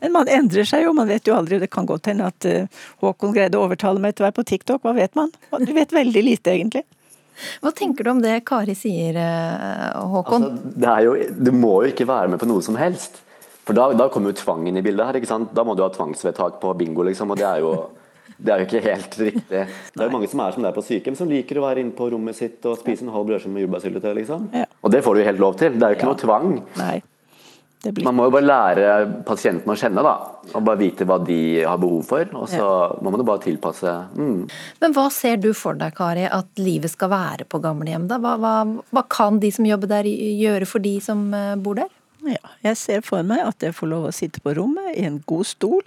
Men 0.00 0.12
man 0.14 0.30
endrer 0.30 0.64
seg 0.68 0.86
jo, 0.86 0.94
man 0.96 1.10
vet 1.10 1.26
jo 1.28 1.34
aldri. 1.36 1.58
Det 1.60 1.68
kan 1.72 1.86
godt 1.88 2.08
hende 2.08 2.30
at 2.30 2.46
Håkon 3.02 3.34
greide 3.34 3.58
å 3.58 3.66
overtale 3.66 4.00
meg 4.00 4.14
til 4.14 4.24
å 4.24 4.28
være 4.28 4.38
på 4.38 4.46
TikTok, 4.48 4.82
hva 4.86 4.94
vet 4.96 5.18
man? 5.18 5.32
Du 5.60 5.72
vet 5.76 5.92
veldig 5.92 6.22
lite, 6.24 6.54
egentlig. 6.54 6.84
Hva 7.60 7.74
tenker 7.74 8.06
du 8.06 8.12
om 8.14 8.22
det 8.22 8.38
Kari 8.46 8.76
sier, 8.78 9.18
Håkon? 10.14 10.46
Altså, 10.48 10.72
det, 10.78 10.94
jo, 11.04 11.14
du 11.34 11.50
må 11.56 11.74
jo 11.84 11.92
ikke 11.92 12.08
være 12.08 12.32
med 12.32 12.40
på 12.40 12.48
noe 12.48 12.64
som 12.64 12.78
helst. 12.80 13.20
For 13.64 13.76
da, 13.76 13.88
da 13.96 14.08
kommer 14.12 14.32
jo 14.32 14.40
tvangen 14.42 14.76
i 14.76 14.84
bildet 14.84 15.08
her. 15.08 15.18
ikke 15.18 15.30
sant? 15.30 15.52
Da 15.56 15.64
må 15.66 15.74
du 15.76 15.82
ha 15.84 15.90
tvangsvedtak 15.92 16.60
på 16.62 16.72
bingo, 16.78 17.04
liksom. 17.06 17.32
Og 17.32 17.40
det 17.40 17.46
er 17.48 17.62
jo 17.64 17.74
Det 18.36 18.52
er 18.52 18.62
jo 18.62 18.66
ikke 18.68 18.84
helt 18.84 19.16
riktig. 19.20 19.64
Det 19.94 20.02
er 20.02 20.08
jo 20.08 20.12
mange 20.14 20.28
som 20.30 20.42
er 20.42 20.54
som 20.54 20.64
det 20.64 20.70
er 20.72 20.76
på 20.76 20.84
sykehjem, 20.84 21.16
som 21.18 21.30
liker 21.30 21.60
å 21.60 21.66
være 21.66 21.84
inne 21.84 21.94
på 21.96 22.10
rommet 22.12 22.38
sitt 22.38 22.64
og 22.68 22.78
spise 22.80 23.06
en 23.06 23.14
halv 23.14 23.28
brødskive 23.30 23.54
med 23.54 23.66
jordbærsyltetøy, 23.66 24.12
liksom. 24.20 24.46
Og 24.82 24.92
det 24.92 25.02
får 25.06 25.14
du 25.14 25.22
jo 25.22 25.28
helt 25.30 25.42
lov 25.42 25.58
til. 25.60 25.76
Det 25.78 25.86
er 25.86 25.94
jo 25.94 26.00
ikke 26.00 26.10
noe 26.10 26.22
tvang. 26.24 26.54
Nei. 26.80 26.96
Man 28.04 28.16
må 28.16 28.28
jo 28.28 28.32
bare 28.32 28.46
lære 28.46 28.92
pasienten 29.28 29.68
å 29.68 29.76
kjenne, 29.76 30.04
da. 30.04 30.14
Og 30.54 30.64
bare 30.64 30.80
vite 30.80 31.06
hva 31.08 31.18
de 31.20 31.38
har 31.66 31.80
behov 31.80 32.06
for. 32.08 32.30
Og 32.40 32.46
så 32.48 32.68
må 33.04 33.12
man 33.12 33.20
jo 33.20 33.26
bare 33.28 33.44
tilpasse. 33.44 33.92
Mm. 34.16 34.46
Men 34.80 34.96
hva 34.96 35.06
ser 35.12 35.36
du 35.42 35.50
for 35.56 35.76
deg, 35.78 35.92
Kari, 35.96 36.24
at 36.24 36.48
livet 36.60 36.94
skal 36.94 37.12
være 37.12 37.48
på 37.48 37.60
gamlehjem? 37.64 38.08
da? 38.08 38.20
Hva, 38.22 38.36
hva, 38.40 38.54
hva 38.88 39.04
kan 39.12 39.40
de 39.42 39.52
som 39.54 39.68
jobber 39.68 39.90
der 39.90 40.08
gjøre 40.08 40.68
for 40.68 40.84
de 40.84 40.96
som 41.04 41.26
eh, 41.36 41.52
bor 41.60 41.76
der? 41.82 41.92
Ja, 42.24 42.52
jeg 42.64 42.78
ser 42.80 43.02
for 43.04 43.24
meg 43.26 43.42
at 43.44 43.64
jeg 43.64 43.74
får 43.76 43.90
lov 43.90 44.06
å 44.08 44.14
sitte 44.14 44.40
på 44.44 44.54
rommet 44.56 44.94
i 44.96 45.04
en 45.04 45.20
god 45.28 45.48
stol. 45.48 45.82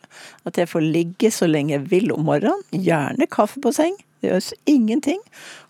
At 0.46 0.60
jeg 0.62 0.70
får 0.70 0.86
ligge 0.86 1.32
så 1.34 1.50
lenge 1.50 1.74
jeg 1.74 1.88
vil 1.90 2.12
om 2.14 2.28
morgenen. 2.28 2.62
Gjerne 2.72 3.30
kaffe 3.32 3.62
på 3.64 3.74
seng. 3.74 3.98
Det 4.22 4.30
gjøres 4.30 4.52
ingenting. 4.70 5.24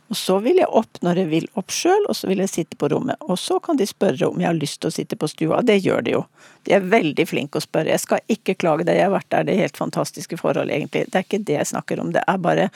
Og 0.07 0.15
så 0.15 0.37
vil 0.43 0.59
jeg 0.61 0.69
opp 0.71 1.01
når 1.03 1.21
jeg 1.21 1.29
vil 1.31 1.47
opp 1.59 1.73
sjøl, 1.73 2.05
og 2.07 2.15
så 2.15 2.29
vil 2.29 2.39
jeg 2.43 2.51
sitte 2.51 2.79
på 2.79 2.87
rommet. 2.91 3.19
Og 3.27 3.39
så 3.39 3.59
kan 3.63 3.79
de 3.79 3.87
spørre 3.87 4.29
om 4.29 4.39
jeg 4.39 4.47
har 4.47 4.59
lyst 4.59 4.79
til 4.83 4.91
å 4.91 4.95
sitte 4.95 5.19
på 5.19 5.27
stua. 5.31 5.59
Det 5.67 5.79
gjør 5.81 6.05
de 6.05 6.15
jo. 6.15 6.23
De 6.67 6.75
er 6.77 6.87
veldig 6.95 7.27
flinke 7.27 7.59
å 7.59 7.63
spørre. 7.63 7.91
Jeg 7.91 8.03
skal 8.03 8.23
ikke 8.31 8.55
klage 8.59 8.87
deg, 8.87 8.99
jeg 8.99 9.09
har 9.09 9.15
vært 9.15 9.29
der, 9.33 9.47
det 9.47 9.55
er 9.55 9.67
helt 9.67 9.79
fantastiske 9.79 10.39
forhold, 10.39 10.71
egentlig. 10.71 11.05
Det 11.11 11.19
er 11.19 11.27
ikke 11.27 11.43
det 11.47 11.59
jeg 11.59 11.71
snakker 11.73 12.03
om. 12.03 12.15
Det 12.15 12.23
er 12.23 12.39
bare 12.43 12.69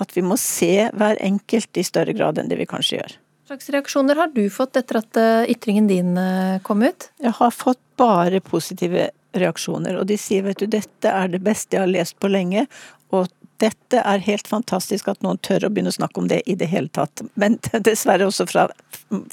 at 0.00 0.14
vi 0.16 0.24
må 0.24 0.36
se 0.40 0.88
hver 0.96 1.20
enkelt 1.20 1.80
i 1.80 1.84
større 1.84 2.16
grad 2.16 2.40
enn 2.40 2.48
det 2.52 2.60
vi 2.60 2.68
kanskje 2.68 3.00
gjør. 3.00 3.19
Slags 3.50 3.70
reaksjoner 3.74 4.14
har 4.14 4.28
du 4.30 4.44
fått 4.46 4.78
etter 4.78 5.00
at 5.00 5.18
eh, 5.18 5.48
ytringen 5.50 5.88
din 5.90 6.12
eh, 6.14 6.60
kom 6.62 6.84
ut? 6.86 7.08
Jeg 7.18 7.32
har 7.34 7.50
fått 7.50 7.80
bare 7.98 8.38
positive 8.46 9.08
reaksjoner, 9.34 9.96
og 9.98 10.06
de 10.06 10.14
sier 10.22 10.44
vet 10.46 10.60
du, 10.62 10.68
dette 10.70 11.10
er 11.10 11.32
det 11.32 11.40
beste 11.42 11.74
jeg 11.74 11.82
har 11.82 11.90
lest 11.90 12.14
på 12.22 12.30
lenge, 12.30 12.68
og 13.10 13.26
dette 13.60 14.00
er 14.00 14.22
helt 14.24 14.48
fantastisk 14.48 15.10
at 15.12 15.20
noen 15.24 15.38
tør 15.44 15.66
å 15.66 15.70
begynne 15.72 15.92
å 15.92 15.96
snakke 15.96 16.22
om 16.22 16.28
det 16.30 16.40
i 16.48 16.56
det 16.58 16.70
hele 16.70 16.88
tatt. 16.92 17.22
Men 17.40 17.58
dessverre 17.86 18.28
også 18.28 18.46
fra, 18.48 18.66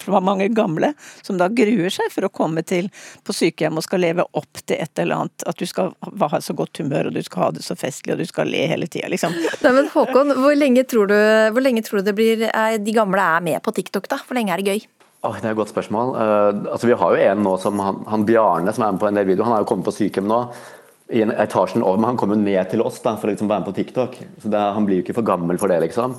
fra 0.02 0.22
mange 0.24 0.50
gamle, 0.56 0.92
som 1.26 1.40
da 1.40 1.48
gruer 1.48 1.94
seg 1.94 2.12
for 2.14 2.28
å 2.28 2.32
komme 2.34 2.64
til 2.68 2.90
på 3.28 3.36
sykehjem 3.36 3.80
og 3.80 3.86
skal 3.88 4.04
leve 4.04 4.28
opp 4.38 4.64
til 4.66 4.82
et 4.82 5.04
eller 5.04 5.24
annet. 5.24 5.48
At 5.48 5.62
du 5.62 5.66
skal 5.70 5.94
ha 6.04 6.42
så 6.44 6.56
godt 6.58 6.84
humør, 6.84 7.10
og 7.10 7.18
du 7.18 7.24
skal 7.26 7.48
ha 7.48 7.50
det 7.56 7.66
så 7.66 7.78
festlig, 7.80 8.16
og 8.16 8.22
du 8.24 8.30
skal 8.30 8.52
le 8.52 8.66
hele 8.70 8.90
tida, 8.92 9.10
liksom. 9.14 9.36
Nei, 9.64 9.74
men 9.80 9.90
Håkon, 9.94 10.36
hvor 10.42 10.58
lenge 10.58 10.84
tror 10.90 11.10
du, 11.12 11.18
hvor 11.56 11.64
lenge 11.64 11.86
tror 11.88 12.02
du 12.02 12.12
det 12.12 12.18
blir, 12.18 12.48
er, 12.52 12.78
de 12.84 12.96
gamle 12.96 13.24
er 13.38 13.44
med 13.46 13.64
på 13.64 13.76
TikTok, 13.80 14.10
da? 14.12 14.20
Hvor 14.28 14.38
lenge 14.38 14.56
er 14.56 14.64
det 14.64 14.76
gøy? 14.76 14.88
Oh, 15.26 15.34
det 15.34 15.48
er 15.48 15.56
et 15.56 15.58
godt 15.58 15.72
spørsmål. 15.74 16.12
Uh, 16.14 16.74
altså, 16.76 16.88
vi 16.88 16.96
har 17.00 17.14
jo 17.14 17.24
en 17.32 17.40
nå 17.44 17.56
som 17.60 17.80
han, 17.82 18.04
han 18.08 18.26
Bjarne, 18.28 18.74
som 18.74 18.86
er 18.86 18.94
med 18.94 19.02
på 19.02 19.08
en 19.10 19.18
del 19.18 19.26
videoer. 19.32 19.48
Han 19.50 19.56
er 19.56 19.64
jo 19.64 19.70
kommet 19.72 19.88
på 19.88 19.96
sykehjem 19.96 20.30
nå 20.30 20.44
i 21.10 21.24
en 21.24 21.32
etasjen 21.32 21.84
over, 21.86 22.00
men 22.02 22.12
han 22.12 22.20
kommer 22.20 22.40
ned 22.40 22.70
til 22.72 22.84
oss 22.84 23.00
da, 23.04 23.16
for 23.16 23.30
å 23.30 23.34
liksom 23.34 23.50
være 23.50 23.64
med 23.64 23.70
på 23.70 23.78
TikTok. 23.78 24.20
Så 24.44 24.52
det, 24.52 24.62
Han 24.76 24.88
blir 24.88 25.00
jo 25.00 25.06
ikke 25.06 25.18
for 25.20 25.28
gammel 25.28 25.60
for 25.62 25.72
det, 25.72 25.80
liksom. 25.86 26.18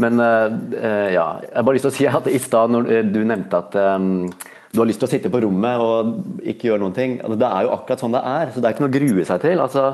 Men 0.00 0.22
uh, 0.22 1.10
ja, 1.12 1.26
jeg 1.44 1.56
har 1.56 1.66
bare 1.66 1.76
lyst 1.76 1.88
til 1.88 1.92
å 1.92 1.98
si 1.98 2.08
at 2.08 2.30
i 2.30 2.40
stad 2.40 2.72
når 2.72 2.88
du 3.10 3.20
nevnte 3.26 3.58
at 3.58 3.74
um, 3.98 4.30
du 4.70 4.78
har 4.78 4.88
lyst 4.88 5.02
til 5.02 5.08
å 5.08 5.10
sitte 5.10 5.32
på 5.32 5.42
rommet 5.42 5.82
og 5.82 6.44
ikke 6.46 6.70
gjøre 6.70 6.84
noen 6.84 6.94
ting. 6.96 7.16
Altså, 7.20 7.40
det 7.42 7.50
er 7.50 7.66
jo 7.66 7.72
akkurat 7.74 8.04
sånn 8.04 8.14
det 8.14 8.22
er. 8.30 8.52
Så 8.54 8.62
det 8.62 8.68
er 8.68 8.76
ikke 8.76 8.84
noe 8.86 8.92
å 8.92 8.98
grue 8.98 9.26
seg 9.26 9.42
til. 9.42 9.62
Altså, 9.64 9.86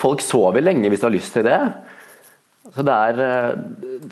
folk 0.00 0.22
sover 0.24 0.64
lenge 0.64 0.92
hvis 0.92 1.00
de 1.00 1.08
har 1.08 1.16
lyst 1.16 1.34
til 1.38 1.48
det. 1.48 1.60
Så 2.70 2.84
det 2.86 2.98
er, 3.08 3.56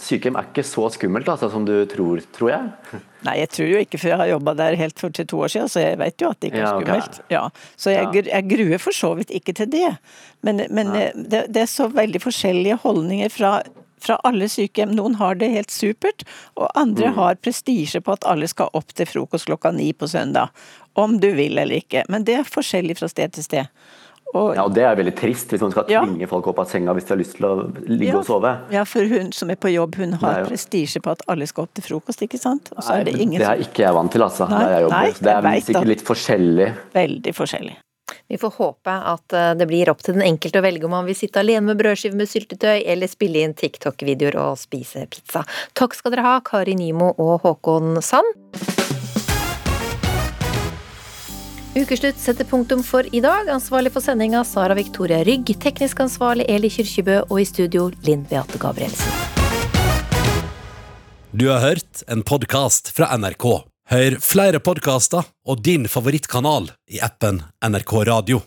Sykehjem 0.01 0.39
er 0.41 0.49
ikke 0.49 0.64
så 0.66 0.89
skummelt 0.95 1.29
altså, 1.29 1.51
som 1.53 1.68
du 1.68 1.76
tror, 1.93 2.24
tror 2.35 2.55
jeg. 2.55 3.03
Nei, 3.27 3.35
jeg 3.41 3.49
tror 3.51 3.66
jo 3.66 3.79
ikke, 3.83 3.99
for 3.99 4.09
jeg 4.12 4.19
har 4.21 4.29
jobba 4.31 4.53
der 4.55 4.77
helt 4.79 5.01
for 5.01 5.11
til 5.11 5.27
to 5.27 5.41
år 5.43 5.51
siden, 5.51 5.69
så 5.73 5.81
jeg 5.83 5.99
vet 5.99 6.23
jo 6.23 6.29
at 6.31 6.39
det 6.41 6.53
ikke 6.53 6.61
er 6.62 6.69
skummelt. 6.71 7.19
Ja, 7.35 7.41
så 7.77 7.91
jeg, 7.91 8.27
jeg 8.29 8.47
gruer 8.53 8.79
for 8.79 8.95
så 8.95 9.11
vidt 9.19 9.33
ikke 9.35 9.55
til 9.59 9.71
det. 9.73 9.91
Men, 10.47 10.62
men 10.71 10.93
det, 10.95 11.45
det 11.51 11.64
er 11.64 11.66
så 11.66 11.89
veldig 11.91 12.21
forskjellige 12.23 12.77
holdninger 12.85 13.33
fra, 13.35 13.57
fra 13.99 14.21
alle 14.29 14.47
sykehjem. 14.49 14.95
Noen 14.95 15.19
har 15.19 15.35
det 15.41 15.51
helt 15.51 15.75
supert, 15.75 16.23
og 16.55 16.71
andre 16.79 17.11
Mm. 17.11 17.19
har 17.19 17.35
prestisje 17.43 18.01
på 18.01 18.12
at 18.14 18.25
alle 18.25 18.47
skal 18.49 18.71
opp 18.73 18.95
til 18.95 19.07
frokost 19.11 19.51
klokka 19.51 19.73
ni 19.75 19.91
på 19.93 20.07
søndag. 20.07 20.55
Om 20.95 21.19
du 21.19 21.33
vil 21.35 21.59
eller 21.59 21.75
ikke. 21.83 22.05
Men 22.09 22.23
det 22.25 22.35
er 22.39 22.47
forskjellig 22.47 22.99
fra 22.99 23.09
sted 23.11 23.35
til 23.35 23.45
sted. 23.45 23.66
Og, 24.35 24.55
Ja, 24.55 24.64
og 24.64 24.74
Det 24.74 24.83
er 24.85 24.95
veldig 24.97 25.14
trist 25.16 25.49
hvis 25.49 25.61
man 25.61 25.70
skal 25.72 25.85
Ja. 25.89 26.03
tvinge 26.05 26.29
folk 26.29 26.47
opp 26.47 26.59
av 26.59 26.68
senga 26.68 26.93
hvis 26.95 27.07
de 27.09 27.14
har 27.14 27.18
lyst 27.22 27.37
til 27.37 27.47
å 27.47 27.55
ligge 27.89 28.12
Ja. 28.12 28.18
og 28.18 28.26
sove. 28.26 28.59
Ja, 28.70 28.85
for 28.85 29.05
hun 29.09 29.33
som 29.33 29.51
er 29.51 29.57
på 29.57 29.72
jobb, 29.72 29.95
hun 29.97 30.12
har 30.12 30.41
jo- 30.45 30.51
prestisje 30.51 31.01
på 31.01 31.11
at 31.12 31.22
alle 31.29 31.47
skal 31.47 31.64
opp 31.64 31.74
til 31.74 31.83
frokost, 31.85 32.20
ikke 32.22 32.39
sant? 32.39 32.70
Og 32.76 32.83
så 32.85 32.91
Nei, 32.91 33.01
er 33.01 33.05
det 33.05 33.14
ingen 33.20 33.39
det 33.41 33.49
er 33.49 33.57
ikke 33.57 33.85
jeg 33.87 33.95
vant 33.95 34.12
til, 34.12 34.20
altså. 34.22 34.49
Nei, 34.49 34.68
jeg 34.68 34.83
jobber. 34.83 34.91
nei, 34.91 35.11
det 35.12 35.26
er 35.26 35.43
jeg 35.43 35.62
sikkert 35.64 35.81
at- 35.81 35.87
litt 35.89 36.03
forskjellig. 36.05 36.74
Veldig 36.95 37.35
forskjellig. 37.35 37.76
Vi 38.31 38.37
får 38.37 38.53
håpe 38.53 38.87
at 39.07 39.33
eh, 39.33 39.55
det 39.55 39.66
blir 39.68 39.89
opp 39.89 40.03
til 40.03 40.14
den 40.14 40.22
enkelte 40.22 40.61
å 40.61 40.62
velge 40.62 40.85
om 40.85 40.91
man 40.91 41.07
vil 41.07 41.14
sitte 41.14 41.41
alene 41.41 41.62
med 41.62 41.79
brødskive 41.79 42.14
med 42.14 42.29
syltetøy, 42.29 42.83
eller 42.87 43.07
spille 43.07 43.37
inn 43.43 43.55
TikTok-videoer 43.55 44.37
og 44.37 44.59
spise 44.59 45.09
pizza. 45.09 45.45
Takk 45.74 45.95
skal 45.95 46.11
dere 46.12 46.22
ha, 46.22 46.41
Kari 46.41 46.74
Nimo 46.74 47.14
og 47.18 47.41
Håkon 47.43 48.03
Sand. 48.03 48.24
Ukeslutt 51.77 52.19
setter 52.19 52.45
punktum 52.45 52.83
for 52.83 53.07
i 53.14 53.21
dag. 53.21 53.49
Ansvarlig 53.53 53.93
for 53.93 54.05
sendinga 54.05 54.45
Sara 54.45 54.75
Victoria 54.75 55.21
Rygg. 55.25 55.53
Teknisk 55.61 56.01
ansvarlig 56.01 56.49
Eli 56.49 56.71
Kyrkjebø. 56.73 57.21
Og 57.29 57.43
i 57.43 57.49
studio 57.49 57.89
Linn 58.07 58.25
Beate 58.31 58.61
Gabrielsen. 58.61 59.27
Du 61.31 61.49
har 61.53 61.61
hørt 61.61 62.03
en 62.09 62.25
podkast 62.25 62.89
fra 62.97 63.12
NRK. 63.16 63.47
Hør 63.89 64.19
flere 64.21 64.61
podkaster 64.64 65.29
og 65.49 65.61
din 65.64 65.87
favorittkanal 65.89 66.71
i 66.93 67.01
appen 67.05 67.43
NRK 67.64 67.93
Radio. 68.09 68.41